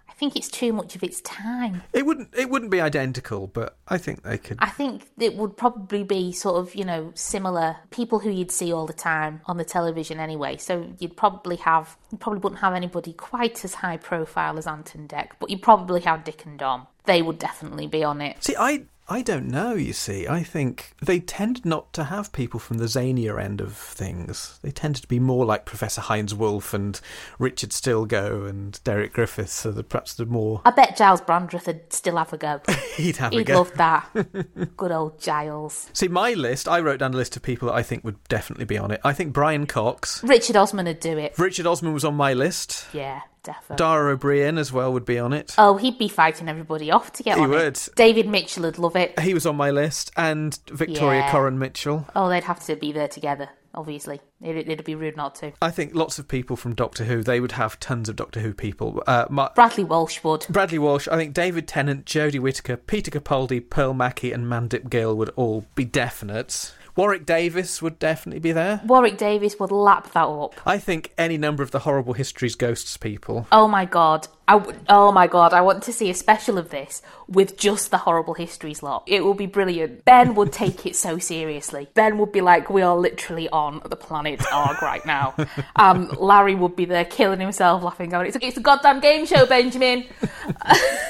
I 0.07 0.13
think 0.19 0.35
it's 0.35 0.49
too 0.49 0.73
much 0.73 0.97
of 0.97 1.03
its 1.03 1.21
time. 1.21 1.81
It 1.93 2.05
wouldn't. 2.05 2.35
It 2.35 2.49
wouldn't 2.49 2.71
be 2.71 2.81
identical, 2.81 3.47
but 3.47 3.77
I 3.87 3.97
think 3.97 4.23
they 4.23 4.37
could. 4.37 4.57
I 4.59 4.67
think 4.69 5.07
it 5.17 5.35
would 5.35 5.55
probably 5.55 6.03
be 6.03 6.33
sort 6.33 6.57
of, 6.57 6.75
you 6.75 6.83
know, 6.83 7.11
similar 7.15 7.77
people 7.89 8.19
who 8.19 8.29
you'd 8.29 8.51
see 8.51 8.73
all 8.73 8.85
the 8.85 8.91
time 8.91 9.39
on 9.45 9.55
the 9.55 9.63
television 9.63 10.19
anyway. 10.19 10.57
So 10.57 10.91
you'd 10.99 11.15
probably 11.15 11.55
have, 11.57 11.95
you 12.11 12.17
probably 12.17 12.39
wouldn't 12.39 12.59
have 12.59 12.73
anybody 12.73 13.13
quite 13.13 13.63
as 13.63 13.75
high 13.75 13.95
profile 13.95 14.57
as 14.57 14.67
Ant 14.67 14.93
and 14.93 15.07
Dec, 15.07 15.29
but 15.39 15.49
you'd 15.49 15.61
probably 15.61 16.01
have 16.01 16.25
Dick 16.25 16.45
and 16.45 16.59
Dom. 16.59 16.87
They 17.05 17.21
would 17.21 17.39
definitely 17.39 17.87
be 17.87 18.03
on 18.03 18.19
it. 18.19 18.43
See, 18.43 18.55
I 18.59 18.83
I 19.11 19.21
don't 19.23 19.47
know. 19.47 19.73
You 19.73 19.93
see, 19.93 20.27
I 20.27 20.43
think 20.43 20.93
they 21.01 21.19
tend 21.19 21.65
not 21.65 21.91
to 21.93 22.03
have 22.05 22.31
people 22.31 22.59
from 22.59 22.77
the 22.77 22.85
zanier 22.85 23.41
end 23.43 23.59
of 23.59 23.73
things. 23.75 24.59
They 24.61 24.69
tend 24.71 24.97
to 24.97 25.07
be 25.07 25.19
more 25.19 25.45
like 25.45 25.65
Professor 25.65 26.01
Heinz 26.01 26.35
Wolff 26.35 26.73
and 26.73 26.99
Richard 27.39 27.71
Stilgoe 27.71 28.47
and 28.47 28.79
Derek 28.83 29.13
Griffiths. 29.13 29.53
So 29.53 29.71
the, 29.71 29.83
perhaps 29.83 30.13
the 30.13 30.25
more 30.27 30.61
I 30.63 30.71
bet 30.71 30.95
Giles 30.95 31.21
Brandreth 31.21 31.65
would 31.67 31.91
still 31.91 32.17
have 32.17 32.31
a 32.33 32.37
go. 32.37 32.61
he'd 32.97 33.17
have 33.17 33.33
a 33.33 33.37
He'd 33.37 33.47
go. 33.47 33.55
love 33.57 33.73
that. 33.75 34.09
Good 34.77 34.91
old 34.91 35.19
Giles. 35.19 35.89
See, 35.93 36.07
my 36.07 36.33
list. 36.33 36.67
I 36.67 36.79
wrote 36.79 36.99
down 36.99 37.13
a 37.13 37.17
list 37.17 37.35
of 37.35 37.41
people 37.41 37.67
that 37.69 37.75
I 37.75 37.81
think 37.83 38.03
would 38.03 38.23
definitely 38.27 38.65
be 38.65 38.77
on 38.77 38.91
it. 38.91 39.01
I 39.03 39.13
think 39.13 39.33
Brian 39.33 39.65
Cox, 39.65 40.23
Richard 40.23 40.55
Osman 40.55 40.85
would 40.85 40.99
do 40.99 41.17
it. 41.17 41.37
Richard 41.39 41.65
Osman 41.65 41.93
was 41.93 42.05
on 42.05 42.13
my 42.15 42.33
list. 42.33 42.85
Yeah, 42.93 43.21
definitely. 43.43 43.77
Dara 43.77 44.15
Ó 44.15 44.19
Briain 44.19 44.57
as 44.59 44.71
well 44.71 44.91
would 44.93 45.05
be 45.05 45.19
on 45.19 45.33
it. 45.33 45.55
Oh, 45.57 45.77
he'd 45.77 45.97
be 45.97 46.07
fighting 46.07 46.47
everybody 46.49 46.91
off 46.91 47.11
to 47.13 47.23
get 47.23 47.33
on. 47.33 47.39
He 47.39 47.43
on 47.45 47.49
would. 47.51 47.61
it. 47.77 47.89
David 47.95 48.27
Mitchell 48.27 48.63
would 48.63 48.77
love 48.79 48.95
it. 48.95 49.19
He 49.19 49.33
was 49.33 49.45
on 49.45 49.55
my 49.55 49.71
list, 49.71 50.11
and 50.17 50.57
Victoria 50.69 51.19
Yeah. 51.21 51.31
Coren 51.31 51.57
Mitchell. 51.57 52.07
Oh, 52.15 52.29
they'd 52.29 52.43
have 52.43 52.63
to 52.65 52.75
be 52.75 52.91
there 52.91 53.07
together, 53.07 53.49
obviously. 53.73 54.21
It'd, 54.41 54.69
it'd 54.69 54.85
be 54.85 54.95
rude 54.95 55.17
not 55.17 55.35
to. 55.35 55.51
I 55.61 55.69
think 55.71 55.93
lots 55.93 56.17
of 56.19 56.27
people 56.27 56.55
from 56.55 56.73
Doctor 56.75 57.03
Who. 57.03 57.23
They 57.23 57.39
would 57.39 57.53
have 57.53 57.79
tons 57.79 58.07
of 58.09 58.15
Doctor 58.15 58.39
Who 58.39 58.53
people. 58.53 59.03
Uh, 59.05 59.25
Bradley 59.55 59.83
Walsh 59.83 60.23
would. 60.23 60.45
Bradley 60.49 60.79
Walsh. 60.79 61.07
I 61.09 61.17
think 61.17 61.33
David 61.33 61.67
Tennant, 61.67 62.05
Jodie 62.05 62.39
Whittaker, 62.39 62.77
Peter 62.77 63.11
Capaldi, 63.11 63.59
Pearl 63.69 63.93
Mackie, 63.93 64.31
and 64.31 64.45
Mandip 64.45 64.89
Gill 64.89 65.15
would 65.15 65.29
all 65.35 65.65
be 65.75 65.83
definite. 65.85 66.73
Warwick 66.99 67.25
Davis 67.25 67.81
would 67.81 67.97
definitely 67.97 68.41
be 68.41 68.51
there. 68.51 68.81
Warwick 68.85 69.17
Davis 69.17 69.57
would 69.57 69.71
lap 69.71 70.11
that 70.11 70.25
up. 70.25 70.55
I 70.67 70.79
think 70.79 71.13
any 71.17 71.37
number 71.37 71.63
of 71.63 71.71
the 71.71 71.79
Horrible 71.79 72.11
Histories 72.11 72.55
Ghosts 72.55 72.97
people. 72.97 73.47
Oh 73.53 73.69
my 73.69 73.85
god. 73.85 74.27
I 74.49 74.57
w- 74.57 74.77
oh 74.89 75.11
my 75.11 75.27
god, 75.27 75.53
I 75.53 75.61
want 75.61 75.83
to 75.83 75.93
see 75.93 76.09
a 76.09 76.13
special 76.13 76.57
of 76.57 76.71
this 76.71 77.01
with 77.27 77.55
just 77.55 77.91
the 77.91 77.99
horrible 77.99 78.33
histories 78.33 78.83
lot. 78.83 79.03
It 79.05 79.23
will 79.23 79.35
be 79.35 79.45
brilliant. 79.45 80.03
Ben 80.03 80.33
would 80.35 80.51
take 80.51 80.85
it 80.85 80.95
so 80.95 81.19
seriously. 81.19 81.87
Ben 81.93 82.17
would 82.17 82.31
be 82.31 82.41
like, 82.41 82.69
we 82.69 82.81
are 82.81 82.97
literally 82.97 83.47
on 83.49 83.81
the 83.85 83.95
planet 83.95 84.41
Arg 84.51 84.81
right 84.81 85.05
now. 85.05 85.35
Um, 85.75 86.09
Larry 86.19 86.55
would 86.55 86.75
be 86.75 86.83
there 86.83 87.05
killing 87.05 87.39
himself, 87.39 87.83
laughing, 87.83 88.09
going, 88.09 88.27
it's 88.27 88.35
a, 88.35 88.45
it's 88.45 88.57
a 88.57 88.61
goddamn 88.61 88.99
game 88.99 89.25
show, 89.25 89.45
Benjamin. 89.45 90.05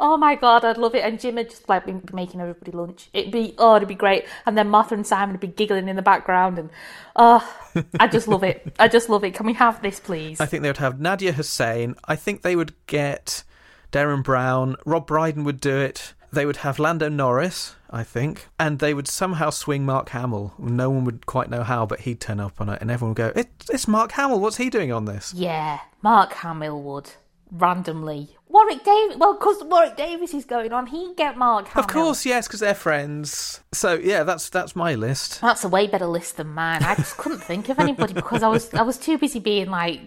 oh 0.00 0.16
my 0.16 0.34
god, 0.34 0.64
I'd 0.64 0.78
love 0.78 0.94
it. 0.94 1.04
And 1.04 1.20
Jim 1.20 1.36
would 1.36 1.50
just 1.50 1.68
like 1.68 1.86
be 1.86 1.94
making 2.12 2.40
everybody 2.40 2.72
lunch. 2.72 3.08
It'd 3.12 3.32
be, 3.32 3.54
oh, 3.58 3.76
it'd 3.76 3.88
be 3.88 3.94
great. 3.94 4.26
And 4.46 4.56
then 4.56 4.68
Martha 4.68 4.94
and 4.94 5.06
Simon 5.06 5.32
would 5.32 5.40
be 5.40 5.46
giggling 5.46 5.88
in 5.88 5.96
the 5.96 6.02
background. 6.02 6.58
And, 6.58 6.70
oh, 7.16 7.56
I 7.98 8.06
just 8.08 8.28
love 8.28 8.44
it. 8.44 8.74
I 8.78 8.88
just 8.88 9.08
love 9.08 9.24
it. 9.24 9.34
Can 9.34 9.46
we 9.46 9.54
have 9.54 9.82
this, 9.82 10.00
please? 10.00 10.40
I 10.40 10.46
think 10.46 10.62
they 10.62 10.68
would 10.68 10.78
have 10.78 10.94
Nadiya 10.94 11.34
Hussain. 11.34 11.94
I 12.06 12.16
think 12.16 12.42
they 12.42 12.56
would 12.56 12.74
get 12.86 13.44
Derren 13.92 14.22
Brown. 14.22 14.76
Rob 14.84 15.06
Brydon 15.06 15.44
would 15.44 15.60
do 15.60 15.76
it. 15.76 16.14
They 16.30 16.44
would 16.44 16.58
have 16.58 16.78
Lando 16.78 17.08
Norris, 17.08 17.74
I 17.88 18.04
think, 18.04 18.48
and 18.58 18.80
they 18.80 18.92
would 18.92 19.08
somehow 19.08 19.48
swing 19.48 19.86
Mark 19.86 20.10
Hamill. 20.10 20.52
No 20.58 20.90
one 20.90 21.04
would 21.06 21.24
quite 21.24 21.48
know 21.48 21.62
how, 21.62 21.86
but 21.86 22.00
he'd 22.00 22.20
turn 22.20 22.38
up 22.38 22.60
on 22.60 22.68
it, 22.68 22.82
and 22.82 22.90
everyone 22.90 23.14
would 23.14 23.16
go, 23.16 23.32
it, 23.34 23.48
"It's 23.70 23.88
Mark 23.88 24.12
Hamill. 24.12 24.38
What's 24.38 24.58
he 24.58 24.68
doing 24.68 24.92
on 24.92 25.06
this?" 25.06 25.32
Yeah, 25.32 25.80
Mark 26.02 26.34
Hamill 26.34 26.82
would 26.82 27.12
randomly. 27.50 28.36
Warwick 28.48 28.82
Davis. 28.82 29.16
Well, 29.18 29.34
because 29.34 29.62
Warwick 29.64 29.96
Davis 29.96 30.32
is 30.34 30.44
going 30.44 30.72
on, 30.72 30.86
he'd 30.86 31.16
get 31.16 31.36
Mark 31.36 31.68
Hamill. 31.68 31.84
Of 31.84 31.90
course, 31.92 32.24
yes, 32.24 32.46
because 32.48 32.60
they're 32.60 32.74
friends. 32.74 33.60
So 33.72 33.94
yeah, 33.94 34.24
that's 34.24 34.48
that's 34.48 34.74
my 34.74 34.94
list. 34.94 35.40
That's 35.40 35.64
a 35.64 35.68
way 35.68 35.86
better 35.86 36.06
list 36.06 36.36
than 36.38 36.48
mine. 36.48 36.82
I 36.82 36.94
just 36.94 37.16
couldn't 37.18 37.40
think 37.40 37.68
of 37.68 37.78
anybody 37.78 38.14
because 38.14 38.42
I 38.42 38.48
was 38.48 38.72
I 38.74 38.82
was 38.82 38.96
too 38.98 39.18
busy 39.18 39.38
being 39.40 39.70
like, 39.70 40.00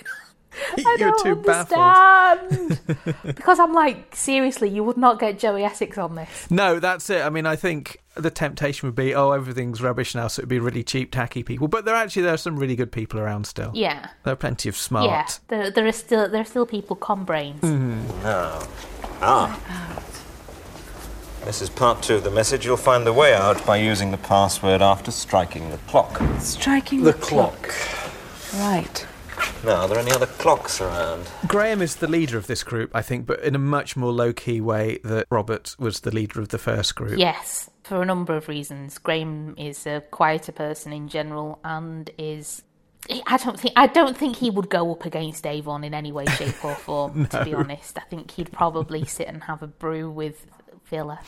I 0.85 0.95
You 0.99 1.05
were 1.05 1.11
don't 1.11 1.23
too 1.23 1.35
baffled. 1.35 1.79
understand. 1.79 3.15
because 3.35 3.59
I'm 3.59 3.73
like, 3.73 4.15
seriously, 4.15 4.69
you 4.69 4.83
would 4.83 4.97
not 4.97 5.19
get 5.19 5.39
Joey 5.39 5.63
Essex 5.63 5.97
on 5.97 6.15
this. 6.15 6.49
No, 6.51 6.79
that's 6.79 7.09
it. 7.09 7.23
I 7.25 7.29
mean, 7.29 7.45
I 7.47 7.55
think 7.55 8.02
the 8.15 8.29
temptation 8.29 8.87
would 8.87 8.95
be, 8.95 9.15
oh, 9.15 9.31
everything's 9.31 9.81
rubbish 9.81 10.13
now, 10.13 10.27
so 10.27 10.41
it'd 10.41 10.49
be 10.49 10.59
really 10.59 10.83
cheap, 10.83 11.11
tacky 11.11 11.43
people. 11.43 11.67
But 11.67 11.85
there 11.85 11.95
actually 11.95 12.23
there 12.23 12.33
are 12.33 12.37
some 12.37 12.57
really 12.57 12.75
good 12.75 12.91
people 12.91 13.19
around 13.19 13.47
still. 13.47 13.71
Yeah. 13.73 14.09
There 14.23 14.33
are 14.33 14.37
plenty 14.37 14.69
of 14.69 14.77
smart. 14.77 15.05
Yeah, 15.05 15.27
there, 15.47 15.71
there 15.71 15.87
are 15.87 15.91
still 15.91 16.29
there 16.29 16.41
are 16.41 16.45
still 16.45 16.65
people 16.65 16.95
con 16.95 17.23
brains. 17.23 17.63
No. 17.63 18.59
Ah. 19.21 20.03
This 21.45 21.61
is 21.61 21.69
part 21.69 22.01
two 22.01 22.15
of 22.15 22.23
the 22.23 22.31
message. 22.31 22.65
You'll 22.65 22.77
find 22.77 23.05
the 23.05 23.11
way 23.11 23.33
out 23.33 23.65
by 23.65 23.75
using 23.77 24.11
the 24.11 24.17
password 24.17 24.81
after 24.81 25.11
striking 25.11 25.69
the 25.71 25.77
clock. 25.77 26.21
Striking 26.39 27.03
The 27.03 27.11
the, 27.11 27.17
clock. 27.17 27.73
Right. 28.55 29.05
Now, 29.65 29.81
are 29.81 29.87
there 29.89 29.99
any 29.99 30.11
other 30.11 30.25
clocks 30.25 30.79
around? 30.79 31.29
Graeme 31.47 31.81
is 31.81 31.95
the 31.95 32.07
leader 32.07 32.37
of 32.37 32.47
this 32.47 32.63
group, 32.63 32.91
I 32.93 33.01
think, 33.01 33.25
but 33.25 33.41
in 33.41 33.55
a 33.55 33.59
much 33.59 33.97
more 33.97 34.11
low 34.11 34.31
key 34.31 34.61
way 34.61 34.99
that 35.03 35.27
Robert 35.29 35.75
was 35.79 36.01
the 36.01 36.11
leader 36.11 36.39
of 36.39 36.49
the 36.49 36.57
first 36.57 36.95
group. 36.95 37.17
Yes, 37.17 37.69
for 37.93 38.01
a 38.01 38.05
number 38.07 38.35
of 38.35 38.47
reasons. 38.47 38.97
Graeme 38.97 39.53
is 39.55 39.85
a 39.85 40.01
quieter 40.09 40.51
person 40.51 40.91
in 40.91 41.07
general 41.07 41.59
and 41.63 42.09
is 42.17 42.63
I 43.27 43.37
don't 43.37 43.59
think 43.59 43.75
I 43.77 43.85
don't 43.85 44.17
think 44.17 44.37
he 44.37 44.49
would 44.49 44.67
go 44.71 44.91
up 44.91 45.05
against 45.05 45.45
Avon 45.45 45.83
in 45.83 45.93
any 45.93 46.11
way, 46.11 46.25
shape 46.25 46.65
or 46.65 46.73
form, 46.87 47.27
to 47.27 47.45
be 47.45 47.53
honest. 47.53 47.99
I 47.99 48.01
think 48.01 48.31
he'd 48.31 48.51
probably 48.51 49.05
sit 49.05 49.27
and 49.27 49.43
have 49.43 49.61
a 49.61 49.67
brew 49.67 50.09
with 50.09 50.47
Vila. 50.89 51.19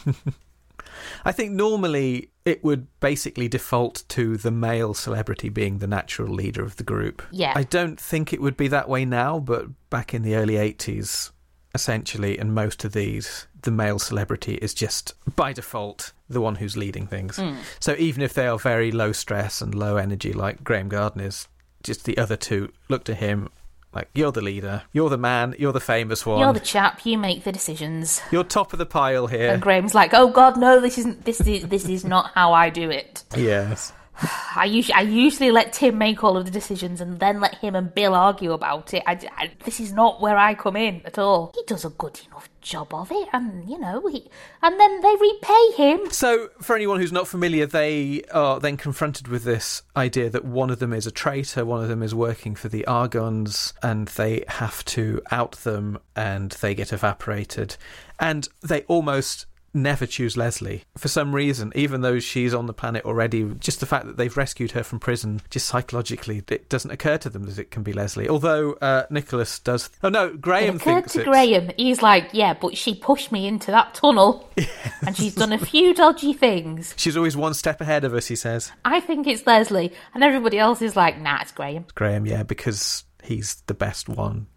I 1.24 1.32
think 1.32 1.52
normally 1.52 2.32
it 2.46 2.64
would 2.64 2.88
basically 3.00 3.48
default 3.48 4.04
to 4.10 4.36
the 4.36 4.50
male 4.50 4.96
celebrity 4.96 5.50
being 5.50 5.78
the 5.78 5.88
natural 5.88 6.34
leader 6.34 6.64
of 6.64 6.78
the 6.78 6.84
group. 6.84 7.22
Yeah. 7.30 7.54
I 7.56 7.62
don't 7.62 8.00
think 8.00 8.34
it 8.34 8.42
would 8.42 8.58
be 8.58 8.70
that 8.70 8.90
way 8.90 9.06
now, 9.06 9.38
but 9.38 9.68
back 9.92 10.16
in 10.16 10.24
the 10.24 10.36
early 10.36 10.56
80s, 10.56 11.30
essentially, 11.76 12.40
in 12.40 12.54
most 12.54 12.84
of 12.84 12.94
these, 12.94 13.46
the 13.62 13.72
male 13.72 14.00
celebrity 14.00 14.56
is 14.56 14.74
just 14.74 15.14
by 15.36 15.54
default 15.54 16.14
the 16.28 16.42
one 16.42 16.56
who's 16.56 16.76
leading 16.76 17.06
things. 17.06 17.38
Mm. 17.38 17.58
So 17.80 17.96
even 18.00 18.24
if 18.24 18.34
they 18.34 18.48
are 18.48 18.58
very 18.58 18.92
low 18.92 19.12
stress 19.12 19.62
and 19.62 19.76
low 19.76 19.98
energy, 19.98 20.34
like 20.34 20.64
Graeme 20.64 20.90
Garden 20.90 21.22
is, 21.22 21.48
just 21.84 22.06
the 22.06 22.18
other 22.18 22.36
two 22.36 22.72
look 22.90 23.04
to 23.04 23.14
him 23.14 23.50
like, 23.96 24.10
you're 24.14 24.34
the 24.34 24.42
leader, 24.42 24.84
you're 24.92 25.10
the 25.10 25.18
man, 25.18 25.56
you're 25.58 25.72
the 25.72 25.80
famous 25.80 26.26
one, 26.26 26.40
You're 26.40 26.52
the 26.52 26.60
chap, 26.60 27.06
you 27.06 27.18
make 27.18 27.46
the 27.46 27.54
decisions. 27.54 28.22
you're 28.30 28.44
top 28.44 28.74
of 28.74 28.80
the 28.80 28.86
pile 28.86 29.28
here. 29.28 29.54
And 29.54 29.62
Graeme's 29.62 29.96
like, 29.96 30.14
"Oh 30.14 30.28
God, 30.28 30.58
no! 30.58 30.82
This 30.82 30.98
isn't. 30.98 31.24
This 31.24 31.40
is 31.40 31.64
this 31.70 31.88
is 31.88 32.04
not 32.04 32.32
how 32.34 32.52
I 32.52 32.70
do 32.70 32.90
it." 32.92 33.24
yes. 33.38 33.94
I 34.56 34.66
usually, 34.66 34.94
I 34.94 35.02
usually 35.02 35.52
let 35.52 35.74
Tim 35.74 35.98
make 35.98 36.24
all 36.24 36.38
of 36.38 36.46
the 36.46 36.52
decisions 36.52 37.02
and 37.02 37.20
then 37.20 37.40
let 37.42 37.56
him 37.56 37.76
and 37.76 37.94
Bill 37.94 38.16
argue 38.16 38.52
about 38.54 38.94
it. 38.94 39.04
I, 39.06 39.20
I- 39.38 39.52
this 39.66 39.80
is 39.80 39.92
not 39.92 40.22
where 40.22 40.38
I 40.38 40.54
come 40.54 40.76
in 40.76 41.02
at 41.06 41.18
all. 41.18 41.52
He 41.56 41.64
does 41.68 41.84
a 41.86 41.90
good 41.90 42.20
enough 42.28 42.50
job 42.62 42.94
of 42.94 43.12
it, 43.12 43.28
and 43.32 43.70
you 43.70 43.78
know, 43.78 44.08
he, 44.08 44.28
and 44.64 44.80
then 44.80 45.02
they 45.02 45.16
repay 45.20 45.72
him. 45.76 46.10
So, 46.12 46.50
for 46.62 46.76
anyone 46.76 47.00
who's 47.00 47.12
not 47.12 47.28
familiar, 47.28 47.66
they 47.68 48.24
are 48.34 48.60
then 48.60 48.76
confronted 48.78 49.28
with 49.28 49.44
this 49.44 49.84
idea 49.96 50.30
that 50.32 50.46
one 50.46 50.70
of 50.72 50.80
them 50.80 50.92
is 50.94 51.06
a 51.06 51.12
traitor, 51.12 51.64
one 51.66 51.82
of 51.84 51.90
them 51.90 52.02
is 52.02 52.16
working 52.16 52.56
for 52.56 52.68
the 52.70 52.86
Argonds, 52.88 53.74
and 53.84 54.08
they 54.10 54.46
have 54.48 54.84
to 54.86 55.22
out 55.32 55.54
them, 55.58 56.00
and 56.16 56.52
they 56.54 56.74
get 56.74 56.92
evaporated. 56.92 57.78
And 58.20 58.48
they 58.64 58.82
almost 58.84 59.46
never 59.76 60.06
choose 60.06 60.36
Lesley 60.38 60.84
for 60.98 61.08
some 61.08 61.36
reason, 61.36 61.72
even 61.76 62.02
though 62.02 62.20
she's 62.20 62.54
on 62.54 62.66
the 62.66 62.74
planet 62.74 63.06
already. 63.06 63.44
Just 63.60 63.80
the 63.82 63.86
fact 63.86 64.06
that 64.08 64.18
they've 64.18 64.36
rescued 64.36 64.72
her 64.72 64.84
from 64.84 65.00
prison, 65.00 65.42
just 65.50 65.68
psychologically, 65.68 66.42
it 66.50 66.70
doesn't 66.70 66.92
occur 66.92 67.18
to 67.20 67.30
them 67.30 67.44
that 67.44 67.60
it 67.60 67.70
can 67.72 67.84
be 67.84 67.94
Lesley. 67.94 68.28
Although 68.28 68.74
uh, 68.74 69.04
Nicholas 69.10 69.60
does. 69.60 69.90
Oh 70.02 70.10
no, 70.10 70.36
Graeme 70.36 70.76
it 70.76 70.82
occurred 70.82 70.94
thinks 71.02 71.14
to 71.14 71.20
it's- 71.22 71.32
Graeme. 71.32 71.72
He's 71.78 72.02
like, 72.02 72.30
yeah, 72.32 72.54
but 72.54 72.78
she 72.78 72.96
pushed 72.96 73.32
me 73.32 73.48
into 73.48 73.72
that 73.72 73.94
tunnel, 73.94 74.50
and 75.06 75.16
she's 75.16 75.36
done 75.36 75.54
a 75.54 75.58
few 75.60 75.94
dodgy 75.94 76.34
things. 76.34 76.94
She's 76.98 77.18
always 77.18 77.36
one 77.38 77.54
step 77.54 77.82
ahead 77.82 78.04
of 78.06 78.14
us, 78.14 78.28
he 78.28 78.36
says. 78.36 78.72
I 78.86 79.00
think 79.00 79.28
it's 79.28 79.46
Lesley, 79.46 79.92
and 80.14 80.24
everybody 80.24 80.58
else 80.58 80.82
is 80.82 80.96
like, 80.96 81.20
nah, 81.20 81.40
it's 81.42 81.52
Graeme. 81.52 81.84
It's 81.84 81.92
Graeme, 81.92 82.26
yeah, 82.26 82.44
because 82.44 83.04
he's 83.24 83.56
the 83.68 83.74
best 83.74 84.08
one. 84.08 84.48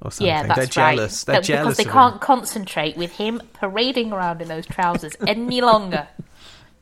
Or 0.00 0.10
something. 0.12 0.26
Yeah, 0.28 0.44
that's 0.44 0.56
They're 0.58 0.66
jealous. 0.66 1.24
right. 1.26 1.32
They're 1.32 1.40
That- 1.40 1.44
jealous 1.46 1.76
because 1.76 1.84
they 1.86 1.92
can't 1.92 2.14
him. 2.14 2.20
concentrate 2.20 2.96
with 2.96 3.12
him 3.12 3.42
parading 3.54 4.12
around 4.12 4.40
in 4.40 4.48
those 4.48 4.64
trousers 4.66 5.14
any 5.26 5.60
longer. 5.60 6.06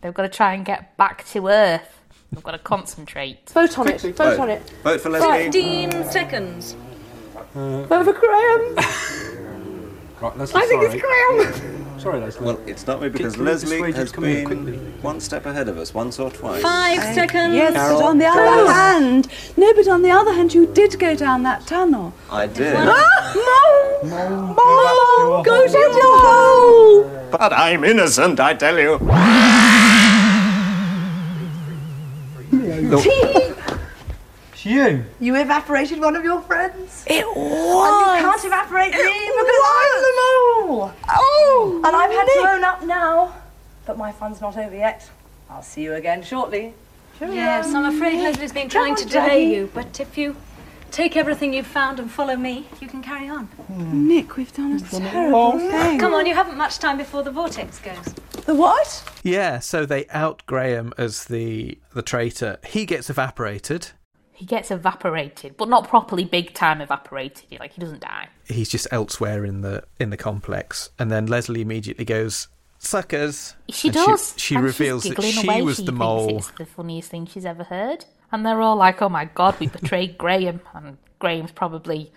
They've 0.02 0.12
got 0.12 0.22
to 0.22 0.28
try 0.28 0.52
and 0.52 0.64
get 0.64 0.96
back 0.96 1.24
to 1.28 1.48
Earth. 1.48 2.00
They've 2.32 2.42
got 2.42 2.52
to 2.52 2.58
concentrate. 2.58 3.48
Vote 3.50 3.78
on 3.78 3.88
it. 3.88 4.00
Vote 4.02 4.38
on 4.38 4.50
it. 4.50 4.70
Vote 4.82 5.00
for 5.00 5.08
Lesley. 5.10 5.44
15 5.44 6.04
seconds. 6.10 6.76
Uh, 7.54 7.82
Vote 7.84 8.04
for 8.04 8.12
Graeme. 8.12 8.76
Right, 10.18 10.34
Lesley, 10.38 10.62
I 10.62 10.66
think 10.66 10.82
it's 10.82 10.94
Graeme. 11.62 12.00
Sorry, 12.00 12.20
Lesley. 12.20 12.46
Well, 12.46 12.58
it's 12.66 12.86
not 12.86 13.02
me 13.02 13.10
because 13.10 13.34
Can 13.34 13.44
we 13.44 13.50
Lesley 13.50 13.92
has 13.92 14.12
come 14.12 14.24
been 14.24 14.94
one 15.02 15.20
step 15.20 15.44
ahead 15.44 15.68
of 15.68 15.76
us 15.76 15.92
once 15.92 16.18
or 16.18 16.30
twice. 16.30 16.62
Five 16.62 17.02
seconds. 17.14 17.54
Yes, 17.54 17.74
Carol. 17.74 18.02
on 18.02 18.16
the 18.16 18.24
other 18.24 18.40
hand, 19.16 19.28
no, 19.56 19.72
but 19.74 19.88
on 19.88 20.02
the 20.02 20.10
other 20.10 20.32
hand, 20.32 20.54
you 20.54 20.66
did 20.66 20.98
go 20.98 21.14
down 21.14 21.42
that 21.44 21.66
tunnel. 21.66 22.12
I 22.30 22.46
did. 22.46 22.74
Ah, 22.76 24.02
Mo! 24.04 24.54
Mo! 24.54 25.42
Go 25.42 25.66
to 25.66 25.78
your 25.78 26.20
hole! 26.20 27.28
But 27.30 27.52
I'm 27.52 27.84
innocent, 27.84 28.40
I 28.40 28.54
tell 28.54 28.78
you. 28.78 28.98
It's 34.52 34.66
you. 34.66 35.04
You 35.20 35.36
evaporated 35.36 36.00
one 36.00 36.16
of 36.16 36.24
your 36.24 36.40
friends. 36.42 37.04
It 37.06 37.26
was. 37.26 38.08
And 38.08 38.20
you 38.20 38.30
can't 38.30 38.44
evaporate 38.44 38.92
me 38.92 38.98
because 38.98 39.62
I'm 39.76 40.02
the 40.02 40.14
mole. 40.20 40.92
Oh! 41.08 41.82
And 41.84 41.96
I've 41.96 42.10
had 42.10 42.24
to 42.24 42.48
own 42.54 42.64
up 42.64 42.82
now. 42.84 43.34
But 43.86 43.98
my 43.98 44.12
fun's 44.12 44.40
not 44.40 44.56
over 44.56 44.74
yet. 44.74 45.08
I'll 45.48 45.62
see 45.62 45.82
you 45.82 45.94
again 45.94 46.22
shortly. 46.22 46.74
Sure 47.18 47.32
Yes, 47.32 47.72
I'm 47.72 47.94
afraid 47.94 48.22
Lesley's 48.22 48.52
been 48.52 48.68
trying 48.68 48.94
to 48.96 49.06
delay 49.06 49.44
you, 49.54 49.70
but 49.72 50.00
if 50.00 50.18
you 50.18 50.36
take 50.90 51.16
everything 51.16 51.54
you've 51.54 51.66
found 51.66 51.98
and 51.98 52.10
follow 52.10 52.36
me, 52.36 52.66
you 52.80 52.88
can 52.88 53.02
carry 53.02 53.28
on. 53.28 53.48
Nick, 53.68 54.36
we've 54.36 54.52
done 54.52 54.72
a 54.72 54.80
terrible 54.80 55.58
thing. 55.58 55.98
Come 55.98 56.12
on, 56.12 56.26
you 56.26 56.34
haven't 56.34 56.56
much 56.56 56.78
time 56.78 56.98
before 56.98 57.22
the 57.22 57.30
vortex 57.30 57.78
goes. 57.78 58.14
The 58.44 58.54
what? 58.54 59.02
Yeah, 59.22 59.60
so 59.60 59.86
they 59.86 60.06
out 60.08 60.42
Graeme 60.46 60.92
as 60.98 61.24
the 61.24 61.78
the 61.94 62.02
traitor. 62.02 62.58
He 62.66 62.84
gets 62.86 63.08
evaporated. 63.08 63.92
He 64.32 64.44
gets 64.44 64.70
evaporated, 64.70 65.56
but 65.56 65.68
not 65.68 65.88
properly 65.88 66.24
big 66.24 66.52
time 66.52 66.82
evaporated. 66.82 67.58
Like 67.58 67.72
he 67.72 67.80
doesn't 67.80 68.00
die. 68.00 68.28
He's 68.44 68.68
just 68.68 68.86
elsewhere 68.92 69.44
in 69.44 69.62
the 69.62 69.84
in 69.98 70.10
the 70.10 70.16
complex, 70.16 70.90
and 70.98 71.10
then 71.10 71.26
Lesley 71.26 71.62
immediately 71.62 72.04
goes 72.04 72.48
suckers. 72.86 73.54
She 73.68 73.88
And 73.88 73.94
does. 73.94 74.34
She, 74.36 74.54
and 74.54 74.64
reveals 74.64 75.02
she's 75.02 75.14
that 75.14 75.22
she 75.22 75.46
away. 75.46 75.62
was 75.62 75.76
she 75.76 75.84
the 75.84 75.92
mole. 75.92 76.38
It's 76.38 76.50
the 76.52 76.66
funniest 76.66 77.10
thing 77.10 77.26
she's 77.26 77.44
ever 77.44 77.64
heard. 77.64 78.04
And 78.32 78.44
they're 78.44 78.60
all 78.60 78.76
like, 78.76 79.00
"Oh 79.02 79.08
my 79.08 79.26
god, 79.26 79.58
we 79.60 79.66
betrayed 79.68 80.16
Graeme," 80.18 80.60
and 80.74 80.96
Graeme's 81.18 81.52
probably 81.52 82.12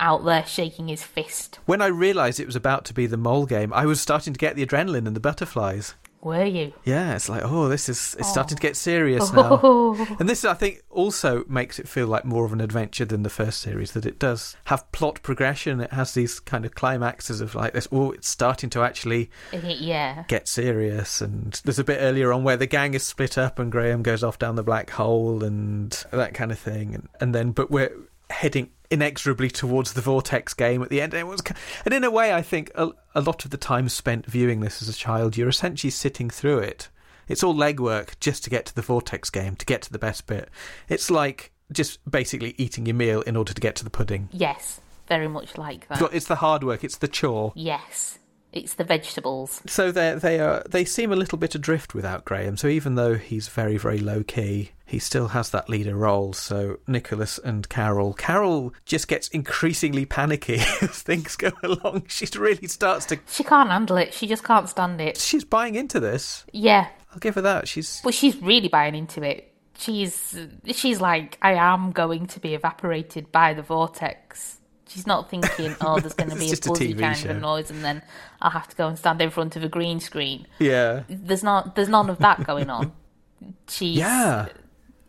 out 0.00 0.24
there 0.24 0.44
shaking 0.46 0.88
his 0.88 1.02
fist. 1.02 1.58
When 1.66 1.80
I 1.82 1.86
realised 1.86 2.40
it 2.40 2.46
was 2.46 2.56
about 2.56 2.84
to 2.86 2.94
be 2.94 3.06
the 3.06 3.16
mole 3.16 3.46
game, 3.46 3.72
I 3.72 3.86
was 3.86 4.00
starting 4.00 4.32
to 4.32 4.38
get 4.38 4.56
the 4.56 4.66
adrenaline 4.66 5.06
and 5.06 5.14
the 5.14 5.20
butterflies. 5.20 5.94
Were 6.24 6.44
you? 6.46 6.72
Yeah, 6.84 7.14
it's 7.14 7.28
like, 7.28 7.42
oh, 7.44 7.68
this 7.68 7.88
is 7.88 8.16
it's 8.18 8.28
starting 8.30 8.56
to 8.56 8.62
get 8.62 8.70
Oh. 8.70 8.72
serious 8.72 9.32
now. 9.32 9.94
And 10.18 10.28
this, 10.28 10.44
I 10.44 10.54
think, 10.54 10.82
also 10.90 11.44
makes 11.48 11.78
it 11.78 11.86
feel 11.86 12.06
like 12.06 12.24
more 12.24 12.44
of 12.46 12.52
an 12.52 12.60
adventure 12.60 13.04
than 13.04 13.22
the 13.22 13.30
first 13.30 13.60
series. 13.60 13.92
That 13.92 14.06
it 14.06 14.18
does 14.18 14.56
have 14.64 14.90
plot 14.90 15.22
progression. 15.22 15.80
It 15.80 15.92
has 15.92 16.14
these 16.14 16.40
kind 16.40 16.64
of 16.64 16.74
climaxes 16.74 17.40
of 17.40 17.54
like 17.54 17.74
this. 17.74 17.86
Oh, 17.92 18.10
it's 18.12 18.28
starting 18.28 18.70
to 18.70 18.82
actually 18.82 19.30
yeah. 19.52 20.24
get 20.26 20.48
serious. 20.48 21.20
And 21.20 21.60
there's 21.64 21.78
a 21.78 21.84
bit 21.84 21.98
earlier 22.00 22.32
on 22.32 22.42
where 22.42 22.56
the 22.56 22.66
gang 22.66 22.94
is 22.94 23.02
split 23.04 23.36
up 23.36 23.58
and 23.58 23.70
Graeme 23.70 24.02
goes 24.02 24.24
off 24.24 24.38
down 24.38 24.56
the 24.56 24.62
black 24.62 24.90
hole 24.90 25.44
and 25.44 25.92
that 26.10 26.32
kind 26.34 26.50
of 26.50 26.58
thing. 26.58 26.94
And, 26.94 27.08
and 27.20 27.34
then, 27.34 27.52
but 27.52 27.70
we're 27.70 27.92
heading 28.34 28.70
inexorably 28.90 29.50
towards 29.50 29.92
the 29.92 30.00
vortex 30.00 30.54
game 30.54 30.82
at 30.82 30.90
the 30.90 31.00
end. 31.00 31.14
And, 31.14 31.20
it 31.20 31.26
was, 31.26 31.40
and 31.84 31.94
in 31.94 32.04
a 32.04 32.10
way, 32.10 32.32
I 32.32 32.42
think 32.42 32.70
a, 32.74 32.90
a 33.14 33.20
lot 33.20 33.44
of 33.44 33.50
the 33.50 33.56
time 33.56 33.88
spent 33.88 34.26
viewing 34.26 34.60
this 34.60 34.82
as 34.82 34.88
a 34.88 34.92
child, 34.92 35.36
you're 35.36 35.48
essentially 35.48 35.90
sitting 35.90 36.30
through 36.30 36.58
it. 36.58 36.88
It's 37.26 37.42
all 37.42 37.54
legwork 37.54 38.18
just 38.20 38.44
to 38.44 38.50
get 38.50 38.66
to 38.66 38.74
the 38.74 38.82
vortex 38.82 39.30
game, 39.30 39.56
to 39.56 39.66
get 39.66 39.82
to 39.82 39.92
the 39.92 39.98
best 39.98 40.26
bit. 40.26 40.50
It's 40.88 41.10
like 41.10 41.52
just 41.72 41.98
basically 42.08 42.54
eating 42.58 42.86
your 42.86 42.94
meal 42.94 43.22
in 43.22 43.36
order 43.36 43.54
to 43.54 43.60
get 43.60 43.76
to 43.76 43.84
the 43.84 43.90
pudding. 43.90 44.28
Yes, 44.30 44.80
very 45.08 45.28
much 45.28 45.56
like 45.56 45.88
that. 45.88 46.12
It's 46.12 46.26
the 46.26 46.36
hard 46.36 46.62
work. 46.62 46.84
It's 46.84 46.98
the 46.98 47.08
chore. 47.08 47.52
Yes, 47.56 48.18
it's 48.54 48.74
the 48.74 48.84
vegetables. 48.84 49.60
So 49.66 49.90
they 49.92 50.14
they 50.14 50.40
are 50.40 50.62
they 50.68 50.84
seem 50.84 51.12
a 51.12 51.16
little 51.16 51.36
bit 51.36 51.54
adrift 51.54 51.94
without 51.94 52.24
Graeme. 52.24 52.56
So 52.56 52.68
even 52.68 52.94
though 52.94 53.14
he's 53.14 53.48
very 53.48 53.76
very 53.76 53.98
low 53.98 54.22
key, 54.22 54.70
he 54.86 54.98
still 54.98 55.28
has 55.28 55.50
that 55.50 55.68
leader 55.68 55.96
role. 55.96 56.32
So 56.32 56.78
Nicholas 56.86 57.38
and 57.38 57.68
Carol, 57.68 58.14
Carol 58.14 58.72
just 58.84 59.08
gets 59.08 59.28
increasingly 59.28 60.06
panicky 60.06 60.54
as 60.80 61.02
things 61.02 61.36
go 61.36 61.50
along. 61.62 62.04
She 62.08 62.26
really 62.38 62.68
starts 62.68 63.06
to. 63.06 63.18
She 63.28 63.44
can't 63.44 63.70
handle 63.70 63.96
it. 63.96 64.14
She 64.14 64.26
just 64.26 64.44
can't 64.44 64.68
stand 64.68 65.00
it. 65.00 65.18
She's 65.18 65.44
buying 65.44 65.74
into 65.74 66.00
this. 66.00 66.44
Yeah, 66.52 66.88
I'll 67.12 67.18
give 67.18 67.34
her 67.34 67.42
that. 67.42 67.68
She's 67.68 68.00
well, 68.04 68.12
she's 68.12 68.36
really 68.40 68.68
buying 68.68 68.94
into 68.94 69.22
it. 69.22 69.50
She's 69.76 70.38
she's 70.66 71.00
like, 71.00 71.38
I 71.42 71.54
am 71.54 71.90
going 71.90 72.28
to 72.28 72.40
be 72.40 72.54
evaporated 72.54 73.32
by 73.32 73.54
the 73.54 73.62
vortex. 73.62 74.60
She's 74.88 75.06
not 75.06 75.30
thinking, 75.30 75.74
oh, 75.80 75.98
there's 75.98 76.12
going 76.14 76.30
to 76.30 76.36
be 76.36 76.52
a 76.52 76.56
buzzy 76.56 76.94
kind 76.94 77.16
show. 77.16 77.30
of 77.30 77.40
noise, 77.40 77.70
and 77.70 77.82
then 77.84 78.02
I'll 78.42 78.50
have 78.50 78.68
to 78.68 78.76
go 78.76 78.86
and 78.88 78.98
stand 78.98 79.20
in 79.22 79.30
front 79.30 79.56
of 79.56 79.64
a 79.64 79.68
green 79.68 79.98
screen. 80.00 80.46
yeah 80.58 81.04
There's 81.08 81.42
not, 81.42 81.74
there's 81.74 81.88
none 81.88 82.10
of 82.10 82.18
that 82.18 82.44
going 82.46 82.68
on. 82.70 82.92
She's 83.68 83.98
yeah. 83.98 84.48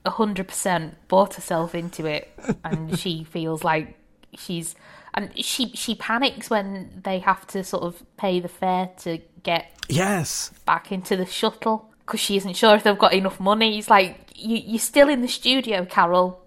hundred 0.05 0.47
percent 0.47 0.95
bought 1.07 1.33
herself 1.35 1.73
into 1.75 2.05
it, 2.05 2.29
and 2.63 2.97
she 2.99 3.23
feels 3.23 3.63
like 3.63 3.97
she's 4.37 4.75
and 5.13 5.31
she 5.37 5.69
she 5.69 5.95
panics 5.95 6.49
when 6.49 7.01
they 7.05 7.19
have 7.19 7.47
to 7.47 7.63
sort 7.63 7.83
of 7.83 8.03
pay 8.17 8.39
the 8.41 8.49
fare 8.49 8.89
to 8.97 9.19
get 9.43 9.71
Yes. 9.87 10.51
back 10.65 10.91
into 10.91 11.15
the 11.15 11.25
shuttle 11.25 11.89
because 11.99 12.19
she 12.19 12.35
isn't 12.37 12.55
sure 12.55 12.75
if 12.75 12.83
they've 12.83 12.97
got 12.97 13.13
enough 13.13 13.39
money. 13.39 13.73
He's 13.75 13.89
like, 13.89 14.31
you, 14.35 14.57
"You're 14.57 14.79
still 14.79 15.07
in 15.09 15.21
the 15.21 15.27
studio, 15.29 15.85
Carol. 15.85 16.43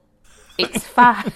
It's 0.58 0.84
fine." 0.84 1.32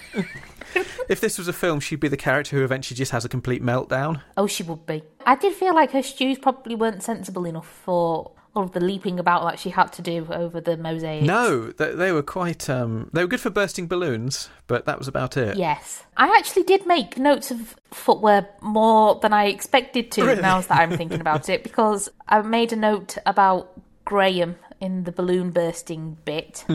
If 1.09 1.19
this 1.19 1.37
was 1.37 1.47
a 1.47 1.53
film, 1.53 1.79
she'd 1.79 1.99
be 1.99 2.07
the 2.07 2.17
character 2.17 2.55
who 2.57 2.63
eventually 2.63 2.95
just 2.95 3.11
has 3.11 3.25
a 3.25 3.29
complete 3.29 3.61
meltdown. 3.61 4.21
oh, 4.37 4.47
she 4.47 4.63
would 4.63 4.85
be. 4.85 5.03
I 5.25 5.35
did 5.35 5.53
feel 5.53 5.75
like 5.75 5.91
her 5.91 6.01
stews 6.03 6.37
probably 6.39 6.75
weren't 6.75 7.03
sensible 7.03 7.45
enough 7.45 7.67
for 7.67 8.31
all 8.55 8.63
of 8.63 8.71
the 8.73 8.79
leaping 8.79 9.19
about 9.19 9.43
that 9.43 9.57
she 9.59 9.71
had 9.71 9.87
to 9.93 10.01
do 10.03 10.27
over 10.31 10.61
the 10.61 10.77
mosaics. 10.77 11.25
No, 11.25 11.71
they, 11.71 11.95
they 11.95 12.11
were 12.11 12.21
quite. 12.21 12.69
Um, 12.69 13.09
they 13.11 13.21
were 13.23 13.27
good 13.27 13.41
for 13.41 13.49
bursting 13.49 13.87
balloons, 13.87 14.49
but 14.67 14.85
that 14.85 14.99
was 14.99 15.07
about 15.07 15.37
it. 15.37 15.57
Yes. 15.57 16.03
I 16.17 16.27
actually 16.37 16.63
did 16.63 16.85
make 16.85 17.17
notes 17.17 17.49
of 17.51 17.75
footwear 17.91 18.47
more 18.61 19.19
than 19.21 19.33
I 19.33 19.45
expected 19.45 20.11
to 20.13 20.25
Really? 20.25 20.41
now 20.41 20.61
that 20.61 20.71
I'm 20.71 20.95
thinking 20.95 21.19
about 21.19 21.49
it 21.49 21.63
because 21.63 22.09
I 22.27 22.41
made 22.43 22.71
a 22.71 22.75
note 22.77 23.17
about 23.25 23.71
Graeme 24.05 24.55
in 24.79 25.05
the 25.05 25.11
balloon 25.11 25.49
bursting 25.51 26.17
bit. 26.23 26.65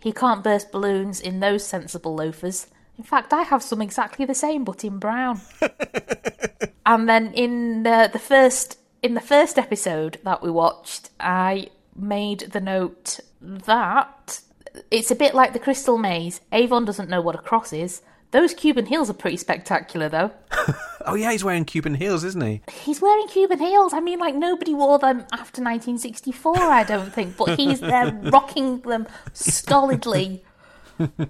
He 0.00 0.12
can't 0.12 0.42
burst 0.44 0.70
balloons 0.72 1.20
in 1.20 1.40
those 1.40 1.64
sensible 1.64 2.14
loafers. 2.14 2.66
In 2.98 3.04
fact, 3.04 3.32
I 3.32 3.42
have 3.42 3.62
some 3.62 3.82
exactly 3.82 4.24
the 4.26 4.34
same 4.34 4.64
but 4.64 4.84
in 4.84 4.98
brown. 4.98 5.40
and 6.86 7.08
then 7.08 7.32
in 7.34 7.82
the, 7.82 8.10
the 8.12 8.18
first 8.18 8.78
in 9.02 9.14
the 9.14 9.20
first 9.20 9.58
episode 9.58 10.18
that 10.22 10.42
we 10.42 10.50
watched, 10.50 11.10
I 11.18 11.68
made 11.96 12.40
the 12.52 12.60
note 12.60 13.18
that 13.40 14.40
it's 14.90 15.10
a 15.10 15.16
bit 15.16 15.34
like 15.34 15.52
the 15.52 15.58
Crystal 15.58 15.98
Maze. 15.98 16.40
Avon 16.52 16.84
doesn't 16.84 17.10
know 17.10 17.20
what 17.20 17.34
a 17.34 17.38
cross 17.38 17.72
is. 17.72 18.02
Those 18.30 18.54
Cuban 18.54 18.86
heels 18.86 19.10
are 19.10 19.14
pretty 19.14 19.36
spectacular, 19.36 20.08
though. 20.08 20.30
Oh 21.04 21.14
yeah, 21.14 21.32
he's 21.32 21.42
wearing 21.42 21.64
Cuban 21.64 21.94
heels, 21.94 22.22
isn't 22.22 22.42
he? 22.42 22.62
He's 22.84 23.00
wearing 23.00 23.26
Cuban 23.26 23.58
heels. 23.58 23.92
I 23.92 24.00
mean, 24.00 24.18
like 24.18 24.34
nobody 24.34 24.74
wore 24.74 24.98
them 24.98 25.18
after 25.32 25.62
1964, 25.62 26.56
I 26.56 26.84
don't 26.84 27.12
think, 27.12 27.36
but 27.36 27.58
he's 27.58 27.80
there 27.80 28.12
rocking 28.24 28.80
them 28.82 29.06
stolidly, 29.32 30.44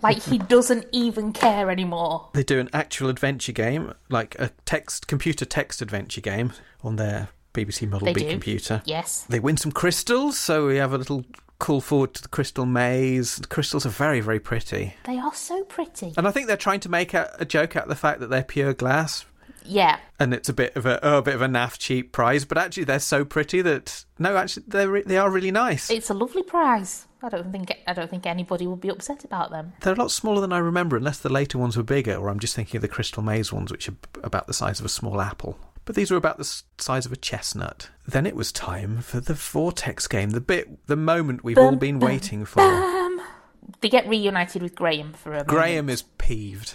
like 0.02 0.22
he 0.22 0.38
doesn't 0.38 0.86
even 0.92 1.32
care 1.32 1.70
anymore. 1.70 2.28
They 2.34 2.42
do 2.44 2.58
an 2.60 2.68
actual 2.72 3.08
adventure 3.08 3.52
game, 3.52 3.94
like 4.08 4.34
a 4.38 4.50
text 4.64 5.06
computer 5.08 5.44
text 5.44 5.82
adventure 5.82 6.20
game 6.20 6.52
on 6.82 6.96
their 6.96 7.28
BBC 7.54 7.88
Model 7.88 8.06
They 8.06 8.12
B 8.14 8.20
do. 8.22 8.30
computer. 8.30 8.82
Yes. 8.84 9.26
They 9.28 9.40
win 9.40 9.56
some 9.56 9.72
crystals, 9.72 10.38
so 10.38 10.66
we 10.68 10.76
have 10.76 10.92
a 10.92 10.98
little 10.98 11.24
call 11.58 11.80
forward 11.80 12.12
to 12.14 12.22
the 12.22 12.28
crystal 12.28 12.66
maze. 12.66 13.36
The 13.36 13.46
crystals 13.46 13.86
are 13.86 13.90
very, 13.90 14.20
very 14.20 14.40
pretty. 14.40 14.94
They 15.04 15.18
are 15.18 15.34
so 15.34 15.62
pretty. 15.64 16.12
And 16.16 16.26
I 16.26 16.30
think 16.32 16.46
they're 16.48 16.56
trying 16.56 16.80
to 16.80 16.88
make 16.88 17.14
a, 17.14 17.36
a 17.38 17.44
joke 17.44 17.76
out 17.76 17.84
of 17.84 17.88
the 17.88 17.94
fact 17.94 18.20
that 18.20 18.30
they're 18.30 18.42
pure 18.42 18.74
glass, 18.74 19.24
Yeah. 19.64 19.98
and 20.18 20.34
it's 20.34 20.48
a 20.48 20.52
bit 20.52 20.76
of 20.76 20.86
a, 20.86 21.04
oh, 21.04 21.18
a 21.18 21.22
bit 21.22 21.34
of 21.34 21.42
a 21.42 21.46
naff 21.46 21.78
cheap 21.78 22.12
prize. 22.12 22.44
But 22.44 22.58
actually, 22.58 22.84
they're 22.84 22.98
so 22.98 23.24
pretty 23.24 23.62
that 23.62 24.04
no, 24.18 24.36
actually, 24.36 24.64
they 24.68 24.84
are 24.84 25.02
they 25.02 25.18
are 25.18 25.30
really 25.30 25.50
nice. 25.50 25.90
It's 25.90 26.10
a 26.10 26.14
lovely 26.14 26.42
prize. 26.42 27.06
I 27.22 27.28
don't 27.28 27.52
think 27.52 27.72
I 27.86 27.92
don't 27.92 28.10
think 28.10 28.26
anybody 28.26 28.66
would 28.66 28.80
be 28.80 28.88
upset 28.88 29.24
about 29.24 29.50
them. 29.50 29.74
They're 29.80 29.92
a 29.92 29.96
lot 29.96 30.10
smaller 30.10 30.40
than 30.40 30.52
I 30.52 30.58
remember, 30.58 30.96
unless 30.96 31.18
the 31.18 31.32
later 31.32 31.58
ones 31.58 31.76
were 31.76 31.82
bigger, 31.82 32.16
or 32.16 32.28
I'm 32.28 32.40
just 32.40 32.56
thinking 32.56 32.78
of 32.78 32.82
the 32.82 32.88
crystal 32.88 33.22
maze 33.22 33.52
ones, 33.52 33.70
which 33.70 33.88
are 33.88 33.94
about 34.22 34.46
the 34.46 34.54
size 34.54 34.80
of 34.80 34.86
a 34.86 34.90
small 34.90 35.20
apple. 35.20 35.58
But 35.84 35.96
these 35.96 36.10
were 36.10 36.16
about 36.16 36.38
the 36.38 36.62
size 36.78 37.06
of 37.06 37.12
a 37.12 37.16
chestnut. 37.16 37.90
Then 38.06 38.26
it 38.26 38.36
was 38.36 38.52
time 38.52 39.02
for 39.02 39.20
the 39.20 39.34
vortex 39.34 40.06
game, 40.06 40.30
the 40.30 40.40
bit, 40.40 40.86
the 40.86 40.96
moment 40.96 41.42
we've 41.42 41.58
all 41.58 41.74
been 41.74 41.98
bum, 41.98 42.08
waiting 42.08 42.44
for. 42.44 42.60
Um, 42.60 43.20
they 43.80 43.88
get 43.88 44.08
reunited 44.08 44.62
with 44.62 44.76
Graeme 44.76 45.12
for 45.12 45.30
a 45.30 45.32
moment. 45.38 45.48
Graeme 45.48 45.88
is 45.88 46.02
peeved. 46.18 46.74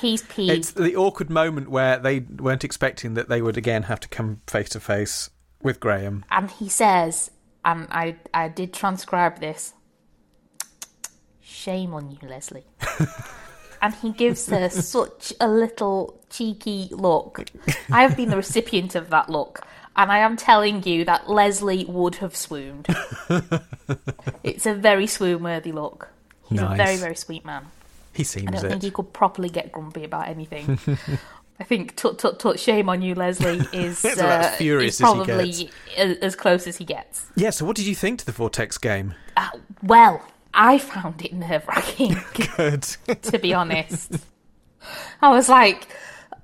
He's 0.00 0.22
peeved. 0.22 0.52
It's 0.52 0.70
the 0.72 0.96
awkward 0.96 1.30
moment 1.30 1.70
where 1.70 1.98
they 1.98 2.20
weren't 2.20 2.64
expecting 2.64 3.14
that 3.14 3.28
they 3.28 3.42
would 3.42 3.56
again 3.56 3.84
have 3.84 4.00
to 4.00 4.08
come 4.08 4.40
face 4.46 4.68
to 4.70 4.80
face 4.80 5.30
with 5.62 5.78
Graeme. 5.80 6.24
and 6.30 6.50
he 6.50 6.68
says, 6.68 7.30
and 7.64 7.86
I 7.90 8.16
I 8.32 8.48
did 8.48 8.72
transcribe 8.72 9.40
this. 9.40 9.74
Shame 11.42 11.92
on 11.94 12.10
you, 12.10 12.18
Lesley. 12.28 12.64
and 13.82 13.94
he 13.94 14.12
gives 14.12 14.48
her 14.48 14.68
such 14.70 15.32
a 15.40 15.48
little 15.48 16.22
cheeky 16.30 16.88
look. 16.92 17.44
I 17.90 18.02
have 18.02 18.16
been 18.16 18.30
the 18.30 18.36
recipient 18.36 18.94
of 18.94 19.10
that 19.10 19.28
look, 19.28 19.66
and 19.96 20.10
I 20.12 20.18
am 20.18 20.36
telling 20.36 20.82
you 20.84 21.04
that 21.04 21.28
Lesley 21.28 21.84
would 21.86 22.14
have 22.16 22.34
swooned. 22.36 22.86
it's 24.44 24.64
a 24.66 24.74
very 24.74 25.06
swoon-worthy 25.06 25.72
look. 25.72 26.08
He's 26.48 26.60
Nice. 26.60 26.72
a 26.72 26.76
very 26.76 26.96
very 26.96 27.14
sweet 27.16 27.44
man. 27.44 27.66
He 28.12 28.24
seems. 28.24 28.48
I 28.48 28.52
don't 28.52 28.70
think 28.70 28.82
he 28.82 28.90
could 28.90 29.12
properly 29.12 29.48
get 29.48 29.72
grumpy 29.72 30.04
about 30.04 30.28
anything. 30.28 30.78
I 31.60 31.64
think 31.64 31.94
tut 31.94 32.18
tut 32.18 32.40
tut 32.40 32.58
shame 32.58 32.88
on 32.88 33.02
you, 33.02 33.14
Lesley 33.14 33.60
is, 33.72 34.02
uh, 34.04 34.54
furious 34.56 34.94
is 34.94 35.02
as 35.02 35.08
he 35.08 35.14
probably 35.14 35.70
as 36.22 36.34
close 36.34 36.66
as 36.66 36.78
he 36.78 36.86
gets. 36.86 37.26
Yeah, 37.36 37.50
so 37.50 37.66
what 37.66 37.76
did 37.76 37.86
you 37.86 37.94
think 37.94 38.20
to 38.20 38.26
the 38.26 38.32
vortex 38.32 38.78
game? 38.78 39.14
Uh, 39.36 39.50
well, 39.82 40.24
I 40.54 40.78
found 40.78 41.22
it 41.22 41.34
nerve 41.34 41.68
wracking, 41.68 42.16
Good. 42.56 42.82
to 43.22 43.38
be 43.38 43.52
honest. 43.52 44.16
I 45.20 45.30
was 45.30 45.50
like, 45.50 45.86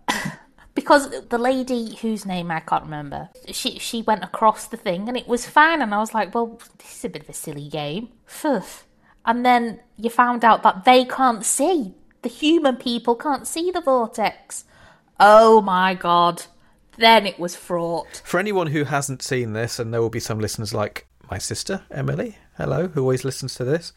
because 0.75 1.09
the 1.31 1.39
lady 1.39 1.97
whose 1.97 2.27
name 2.27 2.51
I 2.51 2.61
can't 2.61 2.85
remember, 2.85 3.31
she 3.51 3.79
she 3.79 4.03
went 4.03 4.23
across 4.23 4.67
the 4.69 4.77
thing 4.77 5.09
and 5.09 5.17
it 5.17 5.27
was 5.27 5.47
fine, 5.47 5.81
and 5.81 5.95
I 5.95 5.99
was 5.99 6.13
like, 6.13 6.35
well, 6.35 6.61
this 6.79 6.99
is 6.99 7.05
a 7.07 7.09
bit 7.09 7.23
of 7.23 7.31
a 7.31 7.33
silly 7.33 7.69
game. 7.71 8.11
Phew. 8.27 8.63
And 9.27 9.45
then 9.45 9.81
you 9.97 10.09
found 10.09 10.45
out 10.45 10.63
that 10.63 10.85
they 10.85 11.05
can't 11.05 11.45
see. 11.45 11.95
The 12.23 12.29
human 12.29 12.77
people 12.77 13.15
can't 13.17 13.47
see 13.47 13.71
the 13.71 13.81
vortex. 13.81 14.65
Oh 15.21 15.61
my 15.61 15.95
god. 15.95 16.45
Then 16.99 17.27
it 17.27 17.39
was 17.39 17.55
fraught. 17.57 18.23
For 18.25 18.41
anyone 18.41 18.69
who 18.69 18.85
hasn't 18.85 19.23
seen 19.23 19.53
this, 19.53 19.79
and 19.79 19.93
there 19.93 20.01
will 20.01 20.11
be 20.11 20.21
some 20.21 20.39
listeners 20.41 20.73
like 20.73 21.07
my 21.31 21.39
sister 21.39 21.83
Emily, 21.91 22.39
hello, 22.57 22.89
who 22.89 23.01
always 23.03 23.25
listens 23.25 23.55
to 23.57 23.65
this, 23.65 23.93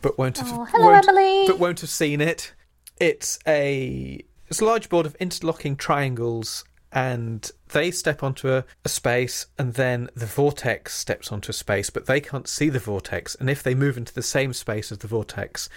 but 0.00 0.16
won't 0.16 0.38
have, 0.38 0.50
Oh, 0.52 0.64
hello, 0.64 0.92
won't- 0.92 1.08
Emily. 1.08 1.44
but 1.46 1.58
won't 1.58 1.80
have 1.80 1.90
seen 1.90 2.20
it. 2.20 2.54
It's 3.00 3.38
a 3.46 4.24
it's 4.48 4.60
a 4.60 4.64
large 4.64 4.88
board 4.88 5.04
of 5.06 5.14
interlocking 5.16 5.76
triangles, 5.76 6.64
and 6.92 7.50
they 7.68 7.90
step 7.90 8.22
onto 8.22 8.50
a, 8.50 8.64
a 8.84 8.88
space, 8.88 9.46
and 9.58 9.74
then 9.74 10.08
the 10.14 10.26
vortex 10.26 10.94
steps 10.94 11.30
onto 11.30 11.50
a 11.50 11.54
space, 11.54 11.90
but 11.90 12.06
they 12.06 12.20
can't 12.20 12.48
see 12.48 12.68
the 12.68 12.78
vortex, 12.78 13.34
and 13.34 13.50
if 13.50 13.62
they 13.62 13.74
move 13.74 13.96
into 13.96 14.14
the 14.14 14.22
same 14.22 14.52
space 14.52 14.90
as 14.92 14.98
the 14.98 15.06
vortex. 15.06 15.68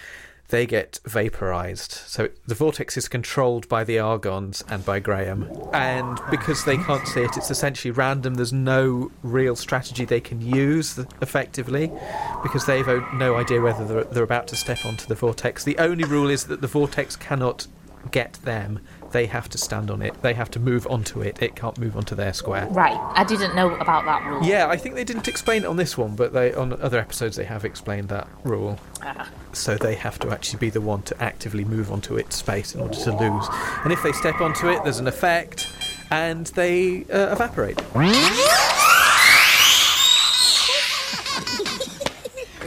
They 0.48 0.66
get 0.66 1.00
vaporized. 1.06 1.92
So 1.92 2.28
the 2.46 2.54
vortex 2.54 2.98
is 2.98 3.08
controlled 3.08 3.66
by 3.70 3.84
the 3.84 3.98
Argonds 3.98 4.62
and 4.68 4.84
by 4.84 5.00
Graeme. 5.00 5.48
And 5.72 6.20
because 6.30 6.66
they 6.66 6.76
can't 6.76 7.08
see 7.08 7.22
it, 7.22 7.38
it's 7.38 7.50
essentially 7.50 7.90
random. 7.90 8.34
There's 8.34 8.52
no 8.52 9.10
real 9.22 9.56
strategy 9.56 10.04
they 10.04 10.20
can 10.20 10.42
use 10.42 10.98
effectively 11.22 11.90
because 12.42 12.66
they've 12.66 12.86
no 13.14 13.36
idea 13.36 13.62
whether 13.62 13.86
they're, 13.86 14.04
they're 14.04 14.24
about 14.24 14.46
to 14.48 14.56
step 14.56 14.84
onto 14.84 15.06
the 15.06 15.14
vortex. 15.14 15.64
The 15.64 15.78
only 15.78 16.04
rule 16.04 16.28
is 16.28 16.44
that 16.44 16.60
the 16.60 16.66
vortex 16.66 17.16
cannot 17.16 17.66
get 18.10 18.34
them. 18.44 18.80
They 19.12 19.26
have 19.26 19.48
to 19.50 19.58
stand 19.58 19.90
on 19.90 20.00
it. 20.00 20.20
They 20.22 20.32
have 20.34 20.50
to 20.52 20.58
move 20.58 20.86
onto 20.86 21.20
it. 21.20 21.40
It 21.42 21.54
can't 21.54 21.76
move 21.78 21.96
onto 21.96 22.14
their 22.14 22.32
square. 22.32 22.66
Right, 22.70 22.98
I 23.14 23.24
didn't 23.24 23.54
know 23.54 23.74
about 23.74 24.06
that 24.06 24.26
rule. 24.26 24.42
Yeah, 24.42 24.68
I 24.68 24.76
think 24.78 24.94
they 24.94 25.04
didn't 25.04 25.28
explain 25.28 25.64
it 25.64 25.66
on 25.66 25.76
this 25.76 25.98
one, 25.98 26.16
but 26.16 26.32
they 26.32 26.54
on 26.54 26.72
other 26.80 26.98
episodes 26.98 27.36
they 27.36 27.44
have 27.44 27.64
explained 27.64 28.08
that 28.08 28.26
rule. 28.44 28.80
Ah. 29.02 29.28
So 29.52 29.76
they 29.76 29.94
have 29.96 30.18
to 30.20 30.30
actually 30.30 30.60
be 30.60 30.70
the 30.70 30.80
one 30.80 31.02
to 31.02 31.22
actively 31.22 31.64
move 31.64 31.92
onto 31.92 32.16
its 32.16 32.36
space 32.36 32.74
in 32.74 32.80
order 32.80 32.94
to 32.94 33.16
lose. 33.16 33.46
And 33.84 33.92
if 33.92 34.02
they 34.02 34.12
step 34.12 34.40
onto 34.40 34.68
it, 34.68 34.82
there's 34.82 34.98
an 34.98 35.06
effect, 35.06 35.68
and 36.10 36.46
they 36.48 37.04
uh, 37.04 37.32
evaporate. 37.32 37.76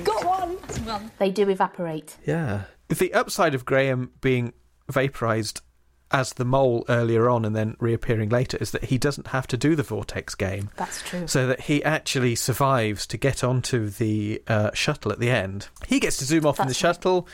Got 0.04 0.26
one. 0.26 1.12
They 1.18 1.32
do 1.32 1.50
evaporate. 1.50 2.18
Yeah. 2.26 2.66
The 2.90 3.14
upside 3.16 3.56
of 3.56 3.66
Graeme 3.66 4.12
being 4.22 4.54
vaporized 4.88 5.62
as 6.12 6.34
the 6.34 6.46
mole 6.46 6.86
earlier 6.88 7.30
on 7.30 7.46
and 7.46 7.56
then 7.56 7.76
reappearing 7.80 8.30
later 8.30 8.58
is 8.62 8.72
that 8.72 8.86
he 8.86 8.98
doesn't 8.98 9.28
have 9.28 9.48
to 9.48 9.58
do 9.58 9.76
the 9.76 9.84
vortex 9.84 10.36
game. 10.36 10.70
That's 10.78 11.02
true. 11.02 11.28
So 11.28 11.48
that 11.48 11.62
he 11.62 11.84
actually 11.84 12.36
survives 12.36 13.08
to 13.08 13.18
get 13.18 13.44
onto 13.44 13.90
the 13.90 14.42
uh, 14.48 14.72
shuttle 14.74 15.12
at 15.12 15.20
the 15.20 15.30
end. 15.30 15.68
He 15.88 16.00
gets 16.00 16.18
to 16.18 16.26
zoom 16.26 16.46
off 16.46 16.60
in 16.60 16.68
the 16.68 16.70
right. 16.70 16.76
shuttle, 16.76 17.28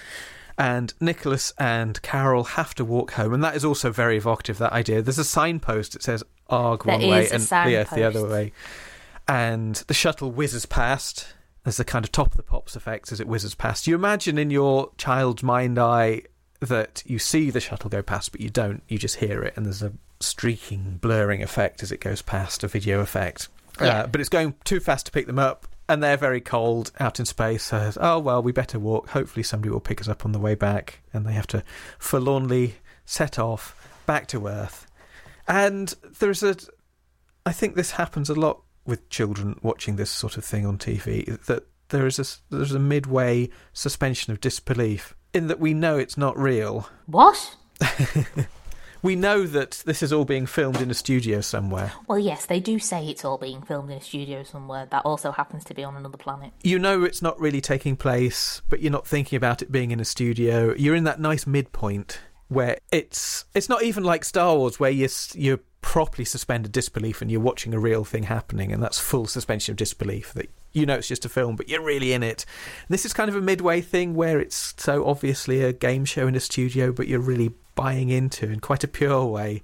and 0.57 0.93
Nicholas 0.99 1.53
and 1.57 2.01
Carol 2.01 2.43
have 2.43 2.73
to 2.75 2.85
walk 2.85 3.11
home. 3.13 3.33
And 3.33 3.43
that 3.43 3.55
is 3.55 3.65
also 3.65 3.91
very 3.91 4.17
evocative, 4.17 4.57
that 4.59 4.73
idea. 4.73 5.01
There's 5.01 5.19
a 5.19 5.25
signpost 5.25 5.93
that 5.93 6.03
says 6.03 6.23
Arg 6.49 6.83
There 6.83 6.97
one 6.97 7.07
way 7.07 7.29
and 7.29 7.41
the 7.41 7.75
Earth 7.77 7.91
the 7.91 8.03
other 8.03 8.27
way. 8.27 8.53
And 9.27 9.75
the 9.75 9.93
shuttle 9.93 10.31
whizzes 10.31 10.65
past. 10.65 11.33
There's 11.63 11.79
a 11.79 11.85
kind 11.85 12.03
of 12.03 12.11
top 12.11 12.31
of 12.31 12.37
the 12.37 12.43
pops 12.43 12.75
effect 12.75 13.11
as 13.11 13.19
it 13.19 13.27
whizzes 13.27 13.53
past. 13.53 13.85
You 13.85 13.95
imagine 13.95 14.37
in 14.37 14.49
your 14.49 14.91
child's 14.97 15.43
mind 15.43 15.77
eye 15.77 16.23
that 16.61 17.03
you 17.05 17.19
see 17.19 17.49
the 17.49 17.59
shuttle 17.59 17.89
go 17.89 18.01
past, 18.01 18.31
but 18.31 18.39
you 18.39 18.49
don't. 18.49 18.83
You 18.87 18.97
just 18.97 19.17
hear 19.17 19.43
it, 19.43 19.53
and 19.57 19.65
there's 19.65 19.81
a 19.81 19.93
streaking, 20.19 20.99
blurring 21.01 21.41
effect 21.41 21.83
as 21.83 21.91
it 21.91 21.99
goes 21.99 22.21
past, 22.21 22.63
a 22.63 22.67
video 22.67 23.01
effect. 23.01 23.49
Yeah. 23.79 24.01
Uh, 24.01 24.07
but 24.07 24.21
it's 24.21 24.29
going 24.29 24.55
too 24.63 24.79
fast 24.79 25.07
to 25.07 25.11
pick 25.11 25.25
them 25.25 25.39
up, 25.39 25.67
and 25.89 26.01
they're 26.03 26.17
very 26.17 26.39
cold 26.39 26.91
out 26.99 27.19
in 27.19 27.25
space. 27.25 27.63
So, 27.63 27.91
oh 27.99 28.19
well, 28.19 28.41
we 28.43 28.51
better 28.51 28.79
walk. 28.79 29.09
Hopefully, 29.09 29.43
somebody 29.43 29.71
will 29.71 29.79
pick 29.79 29.99
us 29.99 30.07
up 30.07 30.23
on 30.23 30.31
the 30.31 30.39
way 30.39 30.55
back, 30.55 31.01
and 31.13 31.25
they 31.25 31.33
have 31.33 31.47
to 31.47 31.63
forlornly 31.97 32.75
set 33.05 33.39
off 33.39 33.75
back 34.05 34.27
to 34.27 34.47
Earth. 34.47 34.87
And 35.47 35.93
there's 36.19 36.43
a, 36.43 36.55
I 37.45 37.51
think 37.51 37.75
this 37.75 37.91
happens 37.91 38.29
a 38.29 38.35
lot 38.35 38.61
with 38.85 39.09
children 39.09 39.59
watching 39.63 39.95
this 39.95 40.11
sort 40.11 40.37
of 40.37 40.45
thing 40.45 40.65
on 40.65 40.77
TV. 40.77 41.43
That 41.45 41.65
there 41.89 42.05
is 42.05 42.19
a 42.19 42.55
there's 42.55 42.73
a 42.73 42.79
midway 42.79 43.49
suspension 43.73 44.31
of 44.31 44.39
disbelief 44.39 45.15
in 45.33 45.47
that 45.47 45.59
we 45.59 45.73
know 45.73 45.97
it's 45.97 46.17
not 46.17 46.37
real. 46.37 46.89
What? 47.05 47.55
We 49.03 49.15
know 49.15 49.47
that 49.47 49.81
this 49.85 50.03
is 50.03 50.13
all 50.13 50.25
being 50.25 50.45
filmed 50.45 50.79
in 50.79 50.91
a 50.91 50.93
studio 50.93 51.41
somewhere. 51.41 51.91
Well, 52.07 52.19
yes, 52.19 52.45
they 52.45 52.59
do 52.59 52.77
say 52.77 53.07
it's 53.07 53.25
all 53.25 53.37
being 53.39 53.61
filmed 53.63 53.89
in 53.89 53.97
a 53.97 54.01
studio 54.01 54.43
somewhere. 54.43 54.85
That 54.91 55.05
also 55.05 55.31
happens 55.31 55.63
to 55.65 55.73
be 55.73 55.83
on 55.83 55.95
another 55.95 56.17
planet. 56.17 56.51
You 56.61 56.77
know 56.77 57.03
it's 57.03 57.21
not 57.21 57.39
really 57.39 57.61
taking 57.61 57.95
place, 57.95 58.61
but 58.69 58.81
you're 58.81 58.91
not 58.91 59.07
thinking 59.07 59.37
about 59.37 59.61
it 59.61 59.71
being 59.71 59.91
in 59.91 59.99
a 59.99 60.05
studio. 60.05 60.75
You're 60.77 60.95
in 60.95 61.05
that 61.05 61.19
nice 61.19 61.47
midpoint 61.47 62.19
where 62.47 62.77
it's 62.91 63.45
it's 63.55 63.69
not 63.69 63.81
even 63.81 64.03
like 64.03 64.23
Star 64.23 64.55
Wars 64.55 64.79
where 64.79 64.91
you 64.91 65.07
you're 65.33 65.61
properly 65.81 66.25
suspended 66.25 66.71
disbelief 66.71 67.21
and 67.21 67.31
you're 67.31 67.41
watching 67.41 67.73
a 67.73 67.79
real 67.79 68.03
thing 68.03 68.23
happening 68.23 68.71
and 68.71 68.83
that's 68.83 68.99
full 68.99 69.25
suspension 69.25 69.73
of 69.73 69.77
disbelief 69.77 70.31
that 70.33 70.49
you 70.73 70.85
know 70.85 70.95
it's 70.95 71.07
just 71.07 71.25
a 71.25 71.29
film 71.29 71.55
but 71.55 71.67
you're 71.69 71.83
really 71.83 72.13
in 72.13 72.23
it. 72.23 72.45
This 72.89 73.05
is 73.05 73.13
kind 73.13 73.29
of 73.29 73.35
a 73.35 73.41
midway 73.41 73.81
thing 73.81 74.13
where 74.15 74.39
it's 74.39 74.73
so 74.77 75.05
obviously 75.05 75.61
a 75.63 75.73
game 75.73 76.05
show 76.05 76.27
in 76.27 76.35
a 76.35 76.39
studio 76.39 76.91
but 76.91 77.07
you're 77.07 77.19
really 77.19 77.53
buying 77.75 78.09
into 78.09 78.49
in 78.49 78.59
quite 78.59 78.83
a 78.83 78.87
pure 78.87 79.25
way 79.25 79.61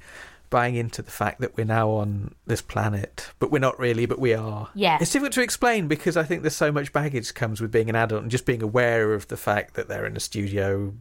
buying 0.49 0.75
into 0.75 1.01
the 1.01 1.11
fact 1.11 1.41
that 1.41 1.57
we're 1.57 1.65
now 1.65 1.89
on 1.89 2.33
this 2.45 2.61
planet 2.61 3.29
but 3.37 3.51
we're 3.51 3.59
not 3.59 3.77
really 3.79 4.05
but 4.05 4.17
we 4.19 4.33
are. 4.33 4.69
Yeah. 4.75 4.97
It's 5.01 5.11
difficult 5.11 5.33
to 5.33 5.41
explain 5.41 5.87
because 5.89 6.15
I 6.15 6.23
think 6.23 6.41
there's 6.41 6.55
so 6.55 6.71
much 6.71 6.93
baggage 6.93 7.33
comes 7.33 7.59
with 7.59 7.71
being 7.71 7.89
an 7.89 7.95
adult 7.97 8.21
and 8.21 8.31
just 8.31 8.45
being 8.45 8.63
aware 8.63 9.13
of 9.13 9.27
the 9.27 9.35
fact 9.37 9.73
that 9.73 9.89
they're 9.89 10.05
in 10.05 10.15
a 10.15 10.21
studio 10.21 10.93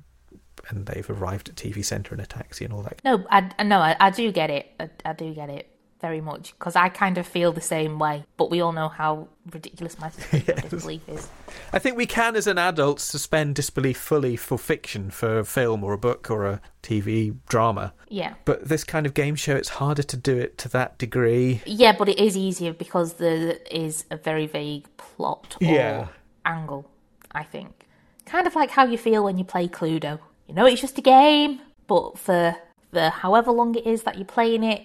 and 0.68 0.86
they've 0.86 1.08
arrived 1.08 1.48
at 1.48 1.54
TV 1.54 1.84
Centre 1.84 2.12
in 2.12 2.20
a 2.20 2.26
taxi 2.26 2.64
and 2.64 2.74
all 2.74 2.82
that. 2.82 3.00
No, 3.04 3.24
I 3.30 3.50
I- 3.56 3.62
no, 3.62 3.78
I, 3.78 3.94
I 4.00 4.10
do 4.10 4.32
get 4.32 4.50
it. 4.50 4.72
I, 4.80 4.90
I 5.04 5.12
do 5.12 5.32
get 5.32 5.48
it 5.48 5.68
very 6.00 6.20
much 6.20 6.52
because 6.58 6.76
I 6.76 6.88
kind 6.88 7.18
of 7.18 7.26
feel 7.26 7.52
the 7.52 7.60
same 7.60 7.98
way. 7.98 8.24
But 8.36 8.50
we 8.50 8.60
all 8.60 8.72
know 8.72 8.88
how 8.88 9.28
ridiculous 9.50 9.98
my 9.98 10.08
of 10.32 10.68
disbelief 10.70 11.08
is. 11.08 11.28
I 11.72 11.78
think 11.78 11.96
we 11.96 12.06
can, 12.06 12.36
as 12.36 12.46
an 12.46 12.58
adult, 12.58 13.00
suspend 13.00 13.54
disbelief 13.54 13.96
fully 13.96 14.36
for 14.36 14.58
fiction, 14.58 15.10
for 15.10 15.38
a 15.38 15.44
film 15.44 15.82
or 15.84 15.92
a 15.92 15.98
book 15.98 16.30
or 16.30 16.46
a 16.46 16.60
TV 16.82 17.36
drama. 17.48 17.94
Yeah. 18.08 18.34
But 18.44 18.68
this 18.68 18.84
kind 18.84 19.06
of 19.06 19.14
game 19.14 19.36
show, 19.36 19.56
it's 19.56 19.70
harder 19.70 20.02
to 20.02 20.16
do 20.16 20.36
it 20.36 20.58
to 20.58 20.68
that 20.70 20.98
degree. 20.98 21.62
Yeah, 21.66 21.94
but 21.96 22.08
it 22.08 22.18
is 22.18 22.36
easier 22.36 22.72
because 22.72 23.14
there 23.14 23.58
is 23.70 24.04
a 24.10 24.16
very 24.16 24.46
vague 24.46 24.86
plot 24.96 25.56
or 25.60 25.66
Yeah. 25.66 26.08
angle, 26.44 26.90
I 27.32 27.42
think. 27.42 27.86
Kind 28.26 28.46
of 28.46 28.54
like 28.54 28.70
how 28.70 28.84
you 28.84 28.98
feel 28.98 29.24
when 29.24 29.38
you 29.38 29.44
play 29.44 29.68
Cluedo. 29.68 30.18
You 30.46 30.54
know 30.54 30.66
it's 30.66 30.80
just 30.80 30.98
a 30.98 31.02
game, 31.02 31.60
but 31.86 32.18
for 32.18 32.56
the 32.92 33.10
however 33.10 33.50
long 33.50 33.74
it 33.74 33.86
is 33.86 34.02
that 34.04 34.16
you're 34.16 34.24
playing 34.24 34.62
it, 34.62 34.82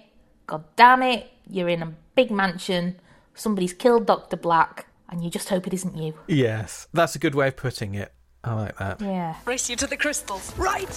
god 0.52 0.64
damn 0.76 1.02
it, 1.02 1.30
you're 1.48 1.70
in 1.70 1.82
a 1.82 1.94
big 2.14 2.30
mansion, 2.30 3.00
somebody's 3.34 3.72
killed 3.72 4.04
Dr. 4.04 4.36
Black, 4.36 4.84
and 5.08 5.24
you 5.24 5.30
just 5.30 5.48
hope 5.48 5.66
it 5.66 5.72
isn't 5.72 5.96
you. 5.96 6.12
Yes, 6.26 6.88
that's 6.92 7.14
a 7.14 7.18
good 7.18 7.34
way 7.34 7.48
of 7.48 7.56
putting 7.56 7.94
it. 7.94 8.12
I 8.44 8.52
like 8.52 8.76
that. 8.76 9.00
Yeah. 9.00 9.36
Race 9.46 9.70
you 9.70 9.76
to 9.76 9.86
the 9.86 9.96
crystals. 9.96 10.52
Right. 10.58 10.94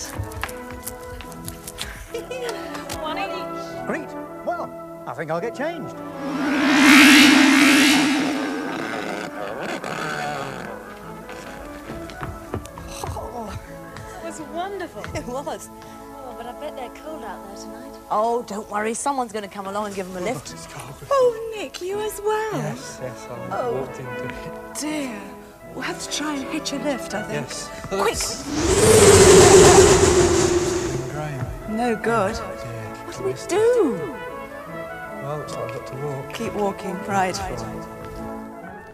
One 3.00 3.18
each. 3.18 3.88
Great. 3.88 4.10
Well, 4.46 4.70
I 5.08 5.14
think 5.14 5.32
I'll 5.32 5.40
get 5.40 5.56
changed. 5.56 5.96
It 14.20 14.26
was 14.26 14.42
wonderful. 14.54 15.04
It 15.16 15.26
was. 15.26 15.70
Oh, 16.56 16.62
bet 16.62 16.76
they're 16.78 16.90
cold 17.04 17.24
out 17.24 17.46
there 17.48 17.58
tonight. 17.64 17.94
Oh, 18.10 18.44
don't 18.44 18.70
worry. 18.70 18.94
Someone's 18.94 19.32
going 19.34 19.44
to 19.44 19.50
come 19.50 19.68
along 19.68 19.88
and 19.88 19.96
give 19.96 20.08
them 20.12 20.18
a 20.24 20.26
lift. 20.26 20.54
Oh, 21.12 21.54
Nick, 21.56 21.82
you 21.82 22.00
as 22.00 22.22
well? 22.24 22.54
Yes, 22.58 23.00
yes, 23.02 23.28
I 23.30 23.60
Oh. 23.60 23.74
walked 23.82 24.00
into 24.00 24.26
it. 24.26 24.76
Dear. 24.80 25.22
We'll 25.74 25.84
have 25.84 26.02
to 26.02 26.18
try 26.18 26.36
and 26.36 26.46
hitch 26.48 26.72
a 26.72 26.78
lift, 26.78 27.14
I 27.14 27.24
think. 27.24 27.48
Yes. 27.48 27.70
Quick! 27.90 28.18
Graeme. 31.12 31.46
No 31.76 31.96
good. 31.98 32.36
Dear. 32.36 32.44
What 33.06 33.18
do 33.18 33.24
we 33.24 33.34
do? 33.48 34.00
Well, 35.22 35.38
looks 35.40 35.54
like 35.54 35.64
I've 35.64 35.74
got 35.74 35.88
to 35.88 35.96
walk. 36.06 36.34
Keep 36.34 36.54
walking. 36.54 36.98
Right. 37.06 37.36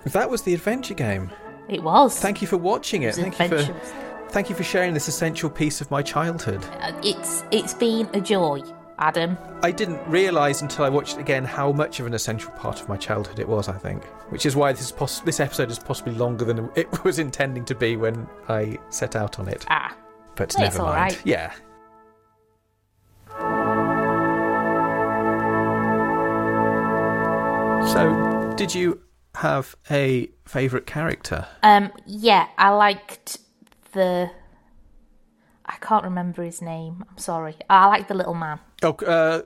That 0.05 0.30
was 0.30 0.41
the 0.41 0.53
adventure 0.55 0.95
game. 0.95 1.30
It 1.70 1.84
was. 1.84 2.18
Thank 2.20 2.41
you 2.41 2.47
for 2.47 2.57
watching 2.57 3.03
it. 3.03 3.07
was 3.07 3.18
Thank 3.18 3.39
you 3.39 3.47
for 3.49 3.55
adventurous. 3.55 3.93
Thank 4.32 4.50
you 4.50 4.56
for 4.56 4.64
sharing 4.64 4.94
this 4.94 5.08
essential 5.08 5.50
piece 5.50 5.82
of 5.82 5.90
my 5.92 6.02
childhood. 6.02 6.64
Uh, 6.82 6.92
It's 7.04 7.44
it's 7.52 7.74
been 7.74 8.10
a 8.14 8.22
joy, 8.22 8.62
Adam. 9.00 9.38
I 9.64 9.72
didn't 9.72 10.00
realise 10.08 10.62
until 10.62 10.86
I 10.86 10.90
watched 10.90 11.18
it 11.18 11.20
again 11.22 11.44
how 11.46 11.72
much 11.72 12.00
of 12.00 12.06
an 12.06 12.14
essential 12.14 12.52
part 12.52 12.82
of 12.82 12.90
my 12.90 12.98
childhood 12.98 13.40
it 13.40 13.48
was. 13.48 13.68
I 13.70 13.78
think, 13.78 14.04
which 14.30 14.46
is 14.46 14.56
why 14.56 14.72
this 14.72 14.82
is 14.82 14.92
poss- 14.92 15.20
this 15.22 15.40
episode 15.40 15.70
is 15.72 15.80
possibly 15.80 16.14
longer 16.14 16.46
than 16.46 16.70
it 16.76 17.04
was 17.04 17.20
intending 17.20 17.66
to 17.66 17.76
be 17.76 17.96
when 17.98 18.28
I 18.50 18.78
set 18.90 19.16
out 19.16 19.40
on 19.40 19.48
it. 19.48 19.66
Ah, 19.70 19.96
But 20.36 20.56
never 20.58 20.80
mind. 20.80 20.96
right. 20.96 21.22
Yeah. 21.26 21.54
So, 27.94 28.54
did 28.56 28.74
you 28.74 29.02
have 29.36 29.76
a 29.90 30.30
favourite 30.46 30.86
character? 30.86 31.48
Um, 31.62 31.92
yeah, 32.06 32.48
I 32.58 32.70
liked 32.70 33.38
the. 33.92 34.32
I 35.66 35.76
can't 35.80 36.04
remember 36.04 36.44
his 36.44 36.62
name. 36.62 37.04
I'm 37.10 37.18
sorry. 37.18 37.56
I 37.70 37.88
like 37.88 38.08
the 38.08 38.14
little 38.14 38.34
man. 38.34 38.60
Oh, 38.84 38.94
uh, 39.06 39.44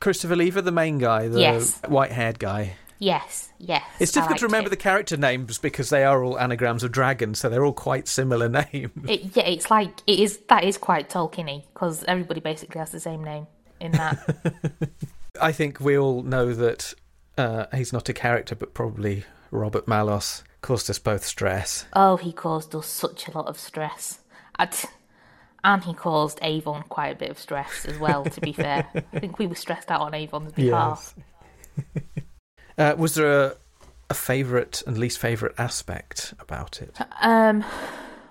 Christopher 0.00 0.36
Leaver, 0.36 0.62
the 0.62 0.72
main 0.72 0.98
guy, 0.98 1.28
the 1.28 1.40
Yes. 1.40 1.80
white-haired 1.86 2.38
guy. 2.38 2.76
Yes, 2.98 3.50
yes. 3.58 3.82
It's 4.00 4.12
difficult 4.12 4.38
to 4.38 4.46
remember 4.46 4.68
him. 4.68 4.70
the 4.70 4.76
character 4.78 5.18
names 5.18 5.58
because 5.58 5.90
they 5.90 6.02
are 6.04 6.24
all 6.24 6.38
anagrams 6.38 6.82
of 6.82 6.92
dragons, 6.92 7.38
so 7.40 7.50
they're 7.50 7.64
all 7.64 7.74
quite 7.74 8.08
similar 8.08 8.48
names. 8.72 8.90
It, 9.06 9.36
yeah, 9.36 9.42
it's 9.44 9.70
like 9.70 9.90
it 10.06 10.18
is. 10.18 10.38
That 10.48 10.64
is 10.64 10.78
quite 10.78 11.10
Tolkien-y 11.10 11.64
because 11.74 12.04
everybody 12.04 12.40
basically 12.40 12.78
has 12.78 12.92
the 12.92 13.00
same 13.00 13.22
name 13.22 13.46
in 13.80 13.92
that. 13.92 14.72
I 15.40 15.52
think 15.52 15.78
we 15.80 15.98
all 15.98 16.22
know 16.22 16.54
that 16.54 16.94
uh, 17.36 17.66
he's 17.74 17.92
not 17.92 18.08
a 18.08 18.14
character, 18.14 18.54
but 18.54 18.72
probably 18.72 19.24
Robert 19.50 19.84
Malos 19.84 20.42
caused 20.66 20.90
us 20.90 20.98
both 20.98 21.24
stress. 21.24 21.86
oh, 21.92 22.16
he 22.16 22.32
caused 22.32 22.74
us 22.74 22.88
such 22.88 23.28
a 23.28 23.30
lot 23.30 23.46
of 23.46 23.56
stress. 23.56 24.18
And 25.62 25.84
he 25.84 25.94
caused 25.94 26.40
Avon 26.42 26.82
quite 26.88 27.08
a 27.10 27.14
bit 27.14 27.30
of 27.30 27.38
stress 27.38 27.84
as 27.84 27.98
well. 27.98 28.24
To 28.24 28.40
be 28.40 28.52
fair, 28.52 28.88
I 29.12 29.20
think 29.20 29.38
we 29.38 29.46
were 29.46 29.54
stressed 29.54 29.92
out 29.92 30.00
on 30.00 30.12
Avon's 30.12 30.52
behalf. 30.52 31.14
Uh, 32.78 32.94
was 32.98 33.14
there 33.14 33.32
a, 33.32 33.56
a 34.10 34.12
favourite 34.12 34.82
and 34.86 34.98
least 34.98 35.18
favourite 35.18 35.54
aspect 35.56 36.34
about 36.38 36.82
it? 36.82 36.94
Um, 37.22 37.64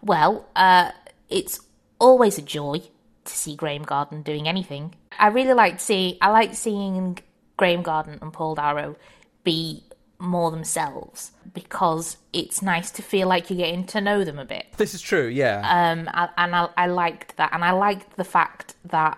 well, 0.03 0.47
uh, 0.55 0.91
it's 1.29 1.59
always 1.97 2.37
a 2.37 2.43
joy 2.43 2.77
to 3.23 3.33
see 3.33 3.55
Graeme 3.55 3.81
Garden 3.81 4.21
doing 4.21 4.47
anything. 4.47 4.93
I 5.17 5.29
really 5.29 5.55
like 5.55 5.79
seeing. 5.79 6.17
I 6.21 6.29
like 6.29 6.53
seeing 6.53 7.17
Graeme 7.57 7.81
Garden 7.81 8.19
and 8.21 8.31
Paul 8.31 8.53
Darrow 8.53 8.97
be 9.43 9.83
more 10.19 10.51
themselves 10.51 11.31
because 11.53 12.17
it's 12.33 12.61
nice 12.61 12.91
to 12.91 13.01
feel 13.01 13.27
like 13.27 13.49
you're 13.49 13.57
getting 13.57 13.85
to 13.85 14.01
know 14.01 14.23
them 14.23 14.39
a 14.39 14.45
bit. 14.45 14.65
This 14.77 14.93
is 14.93 15.01
true, 15.01 15.27
yeah. 15.27 15.59
Um, 15.59 16.09
I, 16.13 16.29
and 16.37 16.55
I, 16.55 16.69
I 16.77 16.87
liked 16.87 17.37
that, 17.37 17.53
and 17.53 17.63
I 17.63 17.71
liked 17.71 18.15
the 18.17 18.23
fact 18.23 18.75
that 18.85 19.17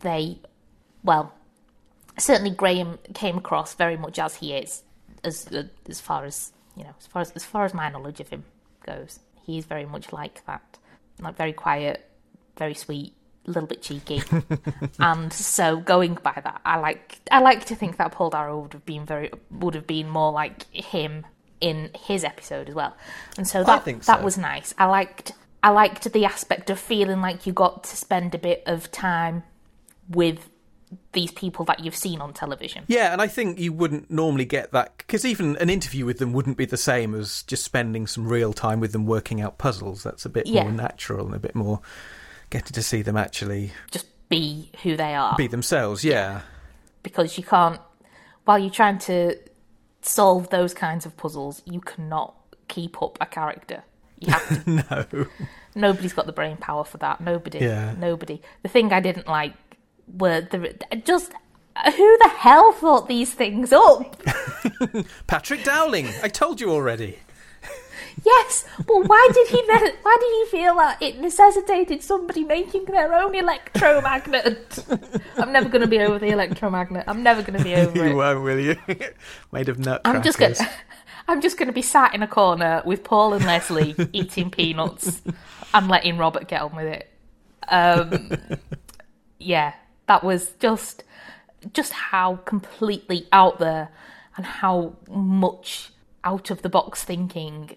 they, 0.00 0.38
well, 1.02 1.32
certainly 2.18 2.50
Graeme 2.50 2.98
came 3.14 3.38
across 3.38 3.74
very 3.74 3.96
much 3.96 4.18
as 4.18 4.36
he 4.36 4.54
is, 4.54 4.82
as 5.24 5.48
as 5.88 6.00
far 6.00 6.24
as 6.24 6.52
you 6.76 6.84
know, 6.84 6.94
as 6.98 7.06
far 7.06 7.22
as 7.22 7.30
as 7.32 7.44
far 7.44 7.64
as 7.64 7.74
my 7.74 7.88
knowledge 7.88 8.20
of 8.20 8.28
him 8.28 8.44
goes. 8.84 9.20
He 9.42 9.58
is 9.58 9.64
very 9.64 9.86
much 9.86 10.12
like 10.12 10.44
that, 10.46 10.78
like 11.20 11.36
very 11.36 11.52
quiet, 11.52 12.10
very 12.56 12.74
sweet, 12.74 13.14
a 13.46 13.50
little 13.50 13.66
bit 13.66 13.82
cheeky, 13.82 14.22
and 14.98 15.32
so 15.32 15.78
going 15.80 16.14
by 16.22 16.40
that, 16.42 16.60
I 16.64 16.78
like 16.78 17.18
I 17.30 17.40
like 17.40 17.64
to 17.66 17.74
think 17.74 17.96
that 17.98 18.12
Paul 18.12 18.30
Darrow 18.30 18.60
would 18.60 18.72
have 18.72 18.84
been 18.86 19.06
very 19.06 19.30
would 19.50 19.74
have 19.74 19.86
been 19.86 20.08
more 20.08 20.32
like 20.32 20.64
him 20.74 21.26
in 21.60 21.90
his 21.98 22.24
episode 22.24 22.68
as 22.68 22.74
well, 22.74 22.96
and 23.36 23.46
so 23.46 23.64
that 23.64 23.84
think 23.84 24.04
that 24.04 24.22
was 24.22 24.36
nice. 24.36 24.74
I 24.78 24.86
liked 24.86 25.32
I 25.62 25.70
liked 25.70 26.12
the 26.12 26.24
aspect 26.24 26.70
of 26.70 26.78
feeling 26.78 27.20
like 27.20 27.46
you 27.46 27.52
got 27.52 27.84
to 27.84 27.96
spend 27.96 28.34
a 28.34 28.38
bit 28.38 28.62
of 28.66 28.90
time 28.92 29.42
with 30.08 30.48
these 31.12 31.32
people 31.32 31.64
that 31.64 31.80
you've 31.80 31.96
seen 31.96 32.20
on 32.20 32.32
television. 32.32 32.84
Yeah, 32.86 33.12
and 33.12 33.20
I 33.20 33.26
think 33.26 33.58
you 33.58 33.72
wouldn't 33.72 34.08
normally 34.08 34.44
get 34.44 34.70
that 34.70 34.96
because 34.98 35.24
even 35.24 35.56
an 35.56 35.68
interview 35.68 36.04
with 36.04 36.18
them 36.18 36.32
wouldn't 36.32 36.56
be 36.56 36.64
the 36.64 36.76
same 36.76 37.12
as 37.14 37.42
just 37.44 37.64
spending 37.64 38.06
some 38.06 38.28
real 38.28 38.52
time 38.52 38.78
with 38.78 38.92
them 38.92 39.04
working 39.06 39.40
out 39.40 39.58
puzzles. 39.58 40.04
That's 40.04 40.24
a 40.24 40.28
bit 40.28 40.46
Yeah. 40.46 40.62
more 40.62 40.72
natural 40.72 41.26
and 41.26 41.34
a 41.34 41.40
bit 41.40 41.56
more 41.56 41.80
getting 42.50 42.72
to 42.72 42.82
see 42.82 43.02
them 43.02 43.16
actually 43.16 43.72
Just 43.90 44.06
be 44.28 44.70
who 44.82 44.96
they 44.96 45.14
are. 45.14 45.34
be 45.36 45.46
themselves. 45.46 46.04
Yeah. 46.04 46.42
because 47.02 47.36
you 47.38 47.44
can't 47.44 47.80
while 48.44 48.58
you're 48.58 48.70
trying 48.70 48.98
to 48.98 49.36
solve 50.02 50.50
those 50.50 50.72
kinds 50.74 51.04
of 51.06 51.16
puzzles 51.16 51.62
you 51.64 51.80
cannot 51.80 52.34
keep 52.68 53.00
up 53.02 53.18
a 53.20 53.26
character 53.26 53.82
you 54.20 54.32
have 54.32 54.64
to 54.64 54.70
no. 55.14 55.26
nobody's 55.74 56.12
got 56.12 56.26
the 56.26 56.32
brain 56.32 56.56
power 56.56 56.84
for 56.84 56.98
that 56.98 57.20
nobody 57.20 57.58
Yeah. 57.58 57.94
nobody 57.98 58.40
the 58.62 58.68
thing 58.68 58.92
i 58.92 59.00
didn't 59.00 59.26
like 59.26 59.52
were 60.18 60.40
the 60.40 60.74
just 61.04 61.32
who 61.84 62.18
the 62.22 62.28
hell 62.38 62.72
thought 62.72 63.08
these 63.08 63.32
things 63.34 63.72
up 63.72 64.16
Patrick 65.26 65.62
Dowling. 65.64 66.08
I 66.22 66.28
told 66.28 66.60
you 66.60 66.70
already. 66.70 67.18
Yes 68.26 68.64
but 68.78 69.08
why 69.08 69.28
did 69.32 69.48
he 69.48 69.62
ne- 69.62 69.92
why 70.02 70.16
did 70.20 70.32
he 70.32 70.58
feel 70.58 70.74
that 70.74 71.00
it 71.00 71.18
necessitated 71.20 72.02
somebody 72.02 72.44
making 72.44 72.84
their 72.86 73.14
own 73.14 73.34
electromagnet 73.34 74.84
i'm 75.38 75.52
never 75.52 75.68
going 75.68 75.80
to 75.80 75.88
be 75.88 76.00
over 76.00 76.18
the 76.18 76.30
electromagnet 76.30 77.04
i'm 77.06 77.22
never 77.22 77.40
going 77.40 77.56
to 77.56 77.64
be 77.64 77.74
over 77.74 77.90
it 78.04 78.10
you 78.10 78.16
won't, 78.16 78.42
will 78.42 78.58
you? 78.58 78.76
Made 79.52 79.68
of 79.68 79.78
nutcrackers. 79.78 80.16
I'm 80.16 80.22
just 80.22 80.38
gonna, 80.38 80.70
I'm 81.28 81.40
just 81.40 81.56
going 81.58 81.68
to 81.68 81.72
be 81.72 81.82
sat 81.82 82.14
in 82.14 82.22
a 82.22 82.28
corner 82.28 82.82
with 82.84 83.04
Paul 83.04 83.34
and 83.34 83.44
Leslie 83.44 83.94
eating 84.12 84.50
peanuts 84.50 85.22
and 85.74 85.88
letting 85.88 86.18
Robert 86.18 86.48
get 86.48 86.62
on 86.62 86.76
with 86.76 86.86
it. 86.86 87.10
Um, 87.68 88.38
yeah, 89.38 89.74
that 90.06 90.22
was 90.22 90.52
just, 90.60 91.04
just 91.72 91.92
how 91.92 92.36
completely 92.36 93.26
out 93.32 93.58
there 93.58 93.90
and 94.36 94.46
how 94.46 94.96
much 95.08 95.92
out 96.22 96.50
of 96.50 96.62
the 96.62 96.68
box 96.68 97.02
thinking 97.02 97.76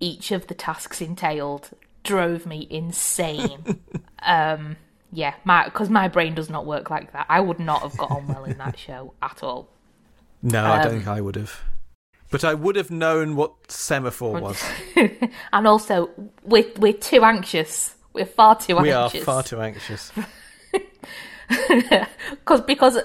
each 0.00 0.32
of 0.32 0.46
the 0.46 0.54
tasks 0.54 1.00
entailed 1.00 1.70
drove 2.02 2.46
me 2.46 2.66
insane. 2.70 3.80
um, 4.22 4.76
yeah, 5.12 5.34
because 5.64 5.90
my 5.90 6.08
brain 6.08 6.34
does 6.34 6.50
not 6.50 6.66
work 6.66 6.90
like 6.90 7.12
that. 7.12 7.26
I 7.28 7.40
would 7.40 7.58
not 7.60 7.82
have 7.82 7.96
got 7.96 8.10
on 8.10 8.26
well 8.26 8.44
in 8.44 8.58
that 8.58 8.78
show 8.78 9.14
at 9.22 9.42
all. 9.42 9.68
No, 10.42 10.64
I 10.64 10.78
don't 10.82 10.86
Um, 10.86 10.92
think 10.98 11.08
I 11.08 11.20
would 11.20 11.36
have. 11.36 11.60
But 12.30 12.44
I 12.44 12.54
would 12.54 12.76
have 12.76 12.90
known 12.90 13.34
what 13.36 13.70
semaphore 13.70 14.40
was. 14.40 14.62
and 15.52 15.66
also 15.66 16.10
we're 16.44 16.70
we're 16.78 16.92
too 16.92 17.24
anxious 17.24 17.96
We're 18.12 18.24
far 18.24 18.56
too 18.56 18.76
We 18.78 18.92
are 18.92 19.04
anxious. 19.06 19.24
far 19.24 19.42
too 19.42 19.60
anxious. 19.60 20.12
Cause, 22.44 22.60
because 22.60 22.96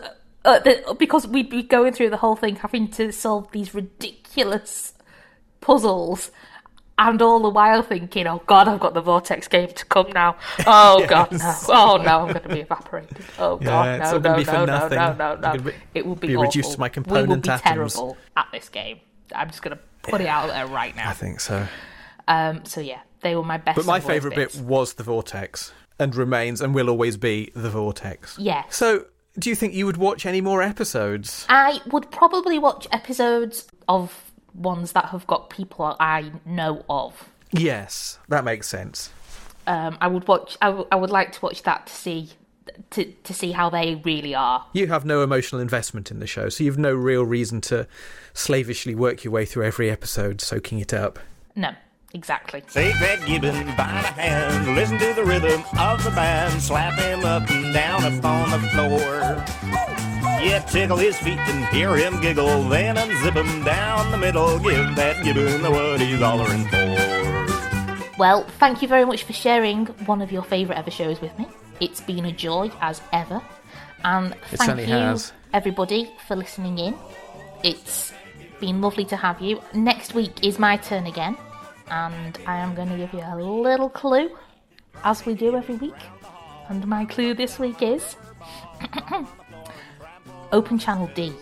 uh, 0.45 0.59
the, 0.59 0.95
because 0.99 1.27
we'd 1.27 1.49
be 1.49 1.63
going 1.63 1.91
through 1.93 2.11
the 2.11 2.17
whole 2.17 2.35
thing 2.35 2.55
having 2.57 2.87
to 2.91 3.11
solve 3.11 3.51
these 3.51 3.73
ridiculous 3.73 4.93
puzzles 5.59 6.29
and 6.97 7.21
all 7.21 7.39
the 7.41 7.49
while 7.49 7.81
thinking, 7.81 8.25
oh 8.27 8.41
god, 8.47 8.67
I've 8.67 8.79
got 8.79 8.93
the 8.93 9.01
Vortex 9.01 9.47
game 9.47 9.67
to 9.69 9.85
come 9.85 10.11
now. 10.13 10.37
Oh 10.65 11.05
god, 11.09 11.31
no. 11.31 11.53
Oh 11.69 11.97
no, 11.97 12.21
I'm 12.21 12.31
going 12.33 12.43
to 12.43 12.49
be 12.49 12.61
evaporated. 12.61 13.17
Oh 13.37 13.59
Yeah, 13.61 13.97
god, 13.99 14.23
no, 14.23 14.35
no, 14.37 14.43
no, 14.43 14.53
no, 14.53 14.65
nothing. 14.65 14.97
no, 14.97 15.35
no, 15.35 15.53
You're 15.53 15.63
no. 15.63 15.71
It 15.93 16.05
will 16.05 16.15
be, 16.15 16.27
be 16.27 16.37
reduced 16.37 16.73
to 16.73 16.79
my 16.79 16.91
We 16.95 17.01
will 17.23 17.37
be 17.37 17.49
atoms. 17.49 17.61
terrible 17.95 18.17
at 18.37 18.47
this 18.53 18.69
game. 18.69 18.99
I'm 19.35 19.49
just 19.49 19.61
going 19.61 19.75
to 19.75 19.83
put 20.03 20.21
it 20.21 20.27
out 20.27 20.47
there 20.47 20.67
right 20.67 20.95
now. 20.95 21.09
I 21.09 21.13
think 21.13 21.39
so. 21.39 21.67
Um, 22.27 22.63
so 22.65 22.79
yeah, 22.81 22.99
they 23.21 23.35
were 23.35 23.43
my 23.43 23.57
best. 23.57 23.75
But 23.75 23.85
my 23.85 23.99
favourite 23.99 24.35
bit 24.35 24.55
was 24.55 24.93
the 24.93 25.03
vortex, 25.03 25.73
and 25.99 26.15
remains 26.15 26.61
and 26.61 26.73
will 26.73 26.89
always 26.89 27.17
be 27.17 27.51
the 27.55 27.69
vortex. 27.69 28.37
Yes. 28.39 28.75
So, 28.75 29.05
do 29.37 29.49
you 29.49 29.55
think 29.55 29.73
you 29.73 29.85
would 29.85 29.97
watch 29.97 30.25
any 30.25 30.41
more 30.41 30.61
episodes? 30.61 31.45
I 31.49 31.81
would 31.87 32.09
probably 32.11 32.57
watch 32.59 32.87
episodes 32.91 33.67
of 33.87 34.24
ones 34.55 34.93
that 34.93 35.05
have 35.05 35.27
got 35.27 35.49
people 35.49 35.95
I 35.99 36.31
know 36.45 36.83
of. 36.89 37.29
Yes, 37.51 38.19
that 38.29 38.43
makes 38.43 38.67
sense. 38.67 39.11
Um, 39.67 39.97
I 40.01 40.07
would 40.07 40.27
watch. 40.27 40.57
I, 40.61 40.67
w- 40.67 40.87
I 40.91 40.95
would 40.95 41.09
like 41.09 41.31
to 41.33 41.39
watch 41.41 41.63
that 41.63 41.87
to 41.87 41.93
see 41.93 42.29
to 42.91 43.05
to 43.05 43.33
see 43.33 43.51
how 43.51 43.69
they 43.69 43.95
really 44.03 44.35
are. 44.35 44.65
You 44.73 44.87
have 44.87 45.05
no 45.05 45.21
emotional 45.23 45.61
investment 45.61 46.11
in 46.11 46.19
the 46.19 46.27
show, 46.27 46.49
so 46.49 46.63
you've 46.63 46.77
no 46.77 46.93
real 46.93 47.23
reason 47.23 47.61
to 47.61 47.87
slavishly 48.33 48.95
work 48.95 49.23
your 49.23 49.31
way 49.31 49.45
through 49.45 49.63
every 49.65 49.89
episode, 49.89 50.41
soaking 50.41 50.79
it 50.79 50.93
up. 50.93 51.19
No, 51.55 51.71
exactly. 52.13 52.61
Take 52.61 52.93
that 52.99 53.25
gibbon 53.25 53.65
by 53.77 54.01
the 54.01 54.21
hand, 54.21 54.75
listen 54.75 54.97
to 54.99 55.13
the 55.13 55.23
rhythm 55.23 55.63
of 55.79 56.03
the 56.03 56.11
band, 56.11 56.61
slap 56.61 56.99
him 56.99 57.23
up 57.23 57.49
and 57.49 57.73
down 57.73 58.03
upon 58.17 58.51
the 58.51 58.59
floor. 58.69 60.04
Yeah, 60.45 60.59
tickle 60.59 60.97
his 60.97 61.17
feet 61.17 61.39
and 61.39 61.65
hear 61.75 61.95
him 61.97 62.21
giggle, 62.21 62.69
then 62.69 62.97
unzip 62.97 63.33
him 63.33 63.63
down 63.63 64.11
the 64.11 64.17
middle, 64.17 64.59
give 64.59 64.95
that 64.95 65.23
gibbon 65.23 65.63
what 65.71 65.99
he's 65.99 66.19
hollering 66.19 66.65
for. 66.67 68.11
Well, 68.19 68.43
thank 68.59 68.83
you 68.83 68.87
very 68.87 69.05
much 69.05 69.23
for 69.23 69.33
sharing 69.33 69.87
one 70.05 70.21
of 70.21 70.31
your 70.31 70.43
favourite 70.43 70.77
ever 70.77 70.91
shows 70.91 71.19
with 71.19 71.35
me. 71.39 71.47
It's 71.79 71.99
been 71.99 72.25
a 72.25 72.31
joy 72.31 72.71
as 72.79 73.01
ever, 73.11 73.41
and 74.03 74.33
It 74.51 74.59
thank 74.59 74.81
you 74.81 74.93
has. 74.93 75.33
everybody 75.51 76.11
for 76.27 76.35
listening 76.35 76.77
in. 76.77 76.95
It's 77.63 78.13
been 78.59 78.81
lovely 78.81 79.05
to 79.05 79.15
have 79.17 79.41
you. 79.41 79.59
Next 79.73 80.13
week 80.13 80.45
is 80.45 80.59
my 80.59 80.77
turn 80.77 81.07
again, 81.07 81.35
and 81.89 82.37
I 82.45 82.57
am 82.57 82.75
going 82.75 82.89
to 82.89 82.97
give 82.97 83.11
you 83.13 83.23
a 83.25 83.35
little 83.35 83.89
clue, 83.89 84.29
as 85.03 85.25
we 85.25 85.33
do 85.33 85.55
every 85.57 85.75
week. 85.75 85.95
And 86.69 86.85
my 86.87 87.03
clue 87.05 87.33
this 87.33 87.57
week 87.59 87.81
is 87.81 88.15
Open 90.55 90.79
Channel 90.79 91.09
D. 91.13 91.33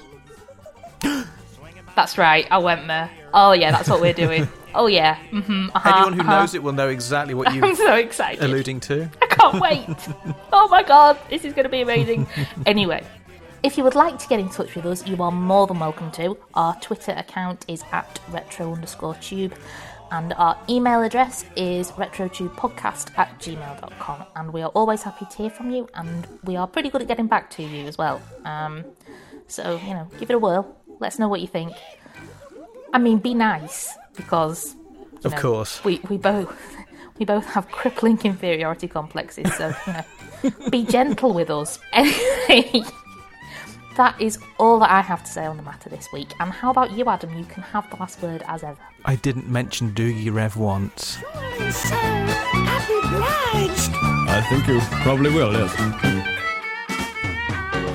that's 1.95 2.17
right, 2.17 2.47
I 2.49 2.57
went 2.57 2.87
there. 2.87 3.11
Oh 3.31 3.51
yeah, 3.51 3.69
that's 3.69 3.87
what 3.87 4.01
we're 4.01 4.13
doing. 4.13 4.47
Oh 4.75 4.87
yeah. 4.87 5.19
Mm-hmm, 5.29 5.69
uh-huh, 5.75 5.87
Anyone 5.87 6.13
who 6.13 6.21
uh-huh. 6.21 6.39
knows 6.39 6.55
it 6.55 6.63
will 6.63 6.73
know 6.73 6.87
exactly 6.87 7.35
what 7.35 7.47
I'm 7.51 7.63
you're 7.63 7.75
so 7.75 7.93
excited. 7.93 8.43
alluding 8.43 8.79
to. 8.79 9.07
I 9.21 9.27
can't 9.27 9.61
wait. 9.61 9.85
oh 10.51 10.67
my 10.67 10.81
god, 10.81 11.19
this 11.29 11.45
is 11.45 11.53
going 11.53 11.65
to 11.65 11.69
be 11.69 11.81
amazing. 11.81 12.25
anyway, 12.65 13.05
if 13.61 13.77
you 13.77 13.83
would 13.83 13.93
like 13.93 14.17
to 14.17 14.27
get 14.27 14.39
in 14.39 14.49
touch 14.49 14.73
with 14.73 14.87
us, 14.87 15.05
you 15.05 15.21
are 15.21 15.31
more 15.31 15.67
than 15.67 15.77
welcome 15.77 16.09
to. 16.13 16.35
Our 16.55 16.75
Twitter 16.79 17.11
account 17.11 17.65
is 17.67 17.83
at 17.91 18.19
retro 18.31 18.73
underscore 18.73 19.13
tube, 19.21 19.53
and 20.13 20.31
our 20.33 20.55
email 20.69 21.01
address 21.01 21.43
is 21.55 21.91
retrotubepodcast 21.93 23.17
at 23.17 23.39
gmail.com. 23.39 24.23
And 24.35 24.53
we 24.53 24.61
are 24.61 24.69
always 24.69 25.01
happy 25.01 25.25
to 25.25 25.37
hear 25.37 25.49
from 25.49 25.71
you, 25.71 25.89
and 25.95 26.27
we 26.43 26.55
are 26.55 26.67
pretty 26.67 26.89
good 26.91 27.01
at 27.01 27.07
getting 27.07 27.25
back 27.25 27.49
to 27.51 27.63
you 27.63 27.87
as 27.87 27.97
well. 27.97 28.21
Um, 28.45 28.85
so, 29.47 29.79
you 29.83 29.93
know, 29.95 30.07
give 30.19 30.29
it 30.29 30.35
a 30.35 30.39
whirl. 30.39 30.77
Let 30.99 31.13
us 31.13 31.19
know 31.19 31.27
what 31.27 31.41
you 31.41 31.47
think. 31.47 31.73
I 32.93 32.99
mean, 32.99 33.17
be 33.17 33.33
nice, 33.33 33.89
because. 34.15 34.75
Of 35.23 35.31
know, 35.31 35.37
course. 35.39 35.83
We, 35.83 35.99
we 36.09 36.17
both. 36.17 36.55
We 37.19 37.25
both 37.25 37.45
have 37.45 37.69
crippling 37.69 38.19
inferiority 38.23 38.87
complexes, 38.87 39.53
so 39.53 39.71
you 39.85 39.93
know, 39.93 40.69
be 40.71 40.83
gentle 40.83 41.31
with 41.31 41.51
us. 41.51 41.77
Anyway, 41.93 42.83
that 43.95 44.19
is 44.19 44.37
all 44.57 44.79
that 44.79 44.89
I 44.91 45.01
have 45.01 45.23
to 45.23 45.31
say 45.31 45.45
on 45.45 45.57
the 45.57 45.63
matter 45.63 45.89
this 45.89 46.11
week. 46.11 46.33
And 46.39 46.51
how 46.51 46.71
about 46.71 46.91
you, 46.91 47.05
Adam? 47.05 47.37
You 47.37 47.45
can 47.45 47.63
have 47.63 47.89
the 47.89 47.97
last 47.97 48.21
word 48.21 48.43
as 48.47 48.63
ever. 48.63 48.77
I 49.05 49.15
didn't 49.15 49.47
mention 49.47 49.91
Doogie 49.91 50.33
Rev 50.33 50.57
once. 50.57 51.17
I 54.35 54.41
think 54.49 54.67
you 54.67 54.79
probably 55.03 55.31
will, 55.31 55.53
yes. 55.53 55.75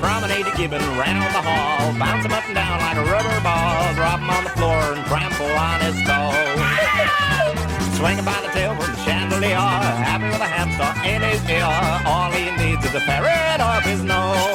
Promenade 0.00 0.46
a 0.46 0.56
gibbon 0.56 0.80
round 0.96 1.34
the 1.34 1.42
hall, 1.42 1.92
bounce 1.98 2.24
him 2.24 2.32
up 2.32 2.44
and 2.46 2.54
down 2.54 2.78
like 2.80 2.96
a 2.96 3.04
rubber 3.10 3.40
ball, 3.42 3.94
drop 3.94 4.20
him 4.20 4.30
on 4.30 4.44
the 4.44 4.50
floor 4.50 4.94
and 4.94 5.04
trample 5.06 5.46
on 5.46 5.80
his 5.80 5.96
toe. 6.06 6.32
Swing 7.98 8.16
him 8.16 8.24
by 8.24 8.40
the 8.42 8.48
tail 8.54 8.76
from 8.76 8.94
the 8.94 9.00
chandelier, 9.02 9.56
happy 9.58 10.26
with 10.26 10.40
a 10.40 10.46
hamster 10.46 10.94
in 11.02 11.20
his 11.22 11.42
ear. 11.50 11.66
All 12.06 12.30
he 12.30 12.46
needs 12.62 12.84
is 12.84 12.94
a 12.94 13.00
ferret 13.00 13.60
up 13.60 13.82
his 13.82 14.04
nose. 14.04 14.47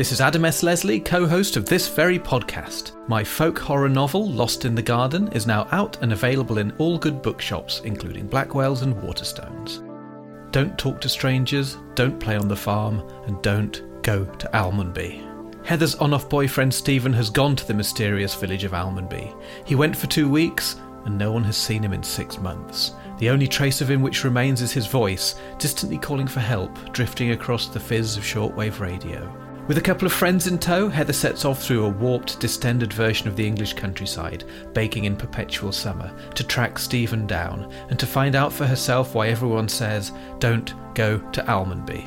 This 0.00 0.12
is 0.12 0.22
Adam 0.22 0.46
S. 0.46 0.62
Leslie, 0.62 0.98
co 0.98 1.26
host 1.26 1.58
of 1.58 1.66
this 1.66 1.86
very 1.86 2.18
podcast. 2.18 2.92
My 3.06 3.22
folk 3.22 3.58
horror 3.58 3.90
novel, 3.90 4.30
Lost 4.30 4.64
in 4.64 4.74
the 4.74 4.80
Garden, 4.80 5.28
is 5.32 5.46
now 5.46 5.68
out 5.72 6.02
and 6.02 6.14
available 6.14 6.56
in 6.56 6.72
all 6.78 6.96
good 6.96 7.20
bookshops, 7.20 7.82
including 7.84 8.26
Blackwell's 8.26 8.80
and 8.80 8.94
Waterstones. 8.94 9.89
Don't 10.52 10.76
talk 10.76 11.00
to 11.00 11.08
strangers, 11.08 11.76
don't 11.94 12.18
play 12.18 12.36
on 12.36 12.48
the 12.48 12.56
farm, 12.56 13.02
and 13.26 13.40
don't 13.40 13.82
go 14.02 14.24
to 14.24 14.48
Almonby. 14.56 15.26
Heather's 15.64 15.94
on 15.96 16.12
off 16.12 16.28
boyfriend 16.28 16.74
Stephen 16.74 17.12
has 17.12 17.30
gone 17.30 17.54
to 17.54 17.66
the 17.66 17.74
mysterious 17.74 18.34
village 18.34 18.64
of 18.64 18.72
Almonby. 18.72 19.32
He 19.64 19.76
went 19.76 19.96
for 19.96 20.08
two 20.08 20.28
weeks, 20.28 20.76
and 21.04 21.16
no 21.16 21.30
one 21.30 21.44
has 21.44 21.56
seen 21.56 21.84
him 21.84 21.92
in 21.92 22.02
six 22.02 22.38
months. 22.38 22.92
The 23.18 23.30
only 23.30 23.46
trace 23.46 23.80
of 23.80 23.90
him 23.90 24.02
which 24.02 24.24
remains 24.24 24.60
is 24.60 24.72
his 24.72 24.86
voice, 24.86 25.36
distantly 25.58 25.98
calling 25.98 26.26
for 26.26 26.40
help, 26.40 26.92
drifting 26.92 27.30
across 27.30 27.68
the 27.68 27.78
fizz 27.78 28.16
of 28.16 28.24
shortwave 28.24 28.80
radio. 28.80 29.32
With 29.70 29.78
a 29.78 29.82
couple 29.82 30.04
of 30.04 30.12
friends 30.12 30.48
in 30.48 30.58
tow, 30.58 30.88
Heather 30.88 31.12
sets 31.12 31.44
off 31.44 31.62
through 31.62 31.84
a 31.84 31.88
warped, 31.88 32.40
distended 32.40 32.92
version 32.92 33.28
of 33.28 33.36
the 33.36 33.46
English 33.46 33.74
countryside, 33.74 34.42
baking 34.74 35.04
in 35.04 35.14
perpetual 35.14 35.70
summer, 35.70 36.12
to 36.34 36.42
track 36.42 36.76
Stephen 36.76 37.24
down 37.24 37.72
and 37.88 37.96
to 37.96 38.04
find 38.04 38.34
out 38.34 38.52
for 38.52 38.66
herself 38.66 39.14
why 39.14 39.28
everyone 39.28 39.68
says, 39.68 40.10
don't 40.40 40.74
go 40.94 41.18
to 41.18 41.48
Almonby. 41.48 42.04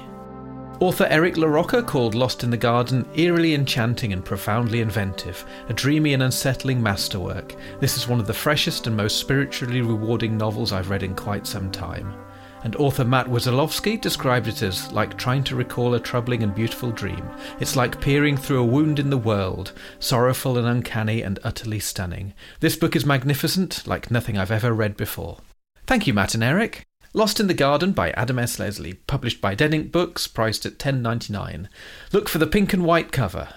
Author 0.82 1.07
Eric 1.09 1.36
LaRocca 1.36 1.88
called 1.88 2.16
Lost 2.16 2.43
in 2.43 2.49
the 2.49 2.57
Garden 2.57 3.07
eerily 3.16 3.53
enchanting 3.53 4.11
and 4.11 4.26
profoundly 4.26 4.82
inventive, 4.82 5.45
a 5.70 5.74
dreamy 5.74 6.14
and 6.14 6.24
unsettling 6.24 6.84
masterwork. 6.84 7.55
This 7.80 7.95
is 7.95 8.09
one 8.09 8.20
of 8.20 8.28
the 8.28 8.34
freshest 8.34 8.88
and 8.88 8.97
most 8.97 9.20
spiritually 9.20 9.80
rewarding 9.80 10.38
novels 10.38 10.74
I've 10.74 10.89
read 10.89 11.03
in 11.03 11.16
quite 11.16 11.47
some 11.47 11.72
time. 11.72 12.14
And 12.64 12.76
author 12.78 13.03
Matt 13.03 13.28
Wesolowski 13.28 13.99
described 13.99 14.47
it 14.47 14.61
as 14.61 14.91
like 14.91 15.18
trying 15.18 15.43
to 15.45 15.55
recall 15.55 15.93
a 15.93 15.99
troubling 15.99 16.43
and 16.43 16.55
beautiful 16.55 16.91
dream. 16.91 17.30
It's 17.59 17.76
like 17.76 17.99
peering 17.99 18.38
through 18.38 18.61
a 18.61 18.66
wound 18.66 18.99
in 18.99 19.09
the 19.09 19.18
world, 19.18 19.74
sorrowful 19.99 20.57
and 20.57 20.66
uncanny 20.66 21.22
and 21.22 21.39
utterly 21.43 21.80
stunning. 21.80 22.34
This 22.61 22.78
book 22.78 22.95
is 22.95 23.05
magnificent, 23.05 23.86
like 23.86 24.09
nothing 24.09 24.38
I've 24.38 24.51
ever 24.51 24.74
read 24.74 24.95
before. 24.95 25.39
Thank 25.86 26.07
you, 26.07 26.14
Matt 26.14 26.34
and 26.36 26.43
Eric. 26.43 26.86
Lost 27.14 27.39
in 27.39 27.47
the 27.47 27.53
Garden 27.53 27.91
by 27.91 28.11
Adam 28.11 28.39
S. 28.39 28.57
Leslie, 28.57 28.93
published 28.93 29.39
by 29.39 29.53
Dead 29.53 29.74
Ink 29.74 29.91
Books, 29.91 30.26
priced 30.26 30.66
at 30.66 30.80
ten 30.80 31.01
ninety 31.01 31.32
nine. 31.32 31.70
Look 32.11 32.28
for 32.28 32.39
the 32.39 32.47
pink 32.47 32.74
and 32.74 32.86
white 32.86 33.11
cover. 33.11 33.49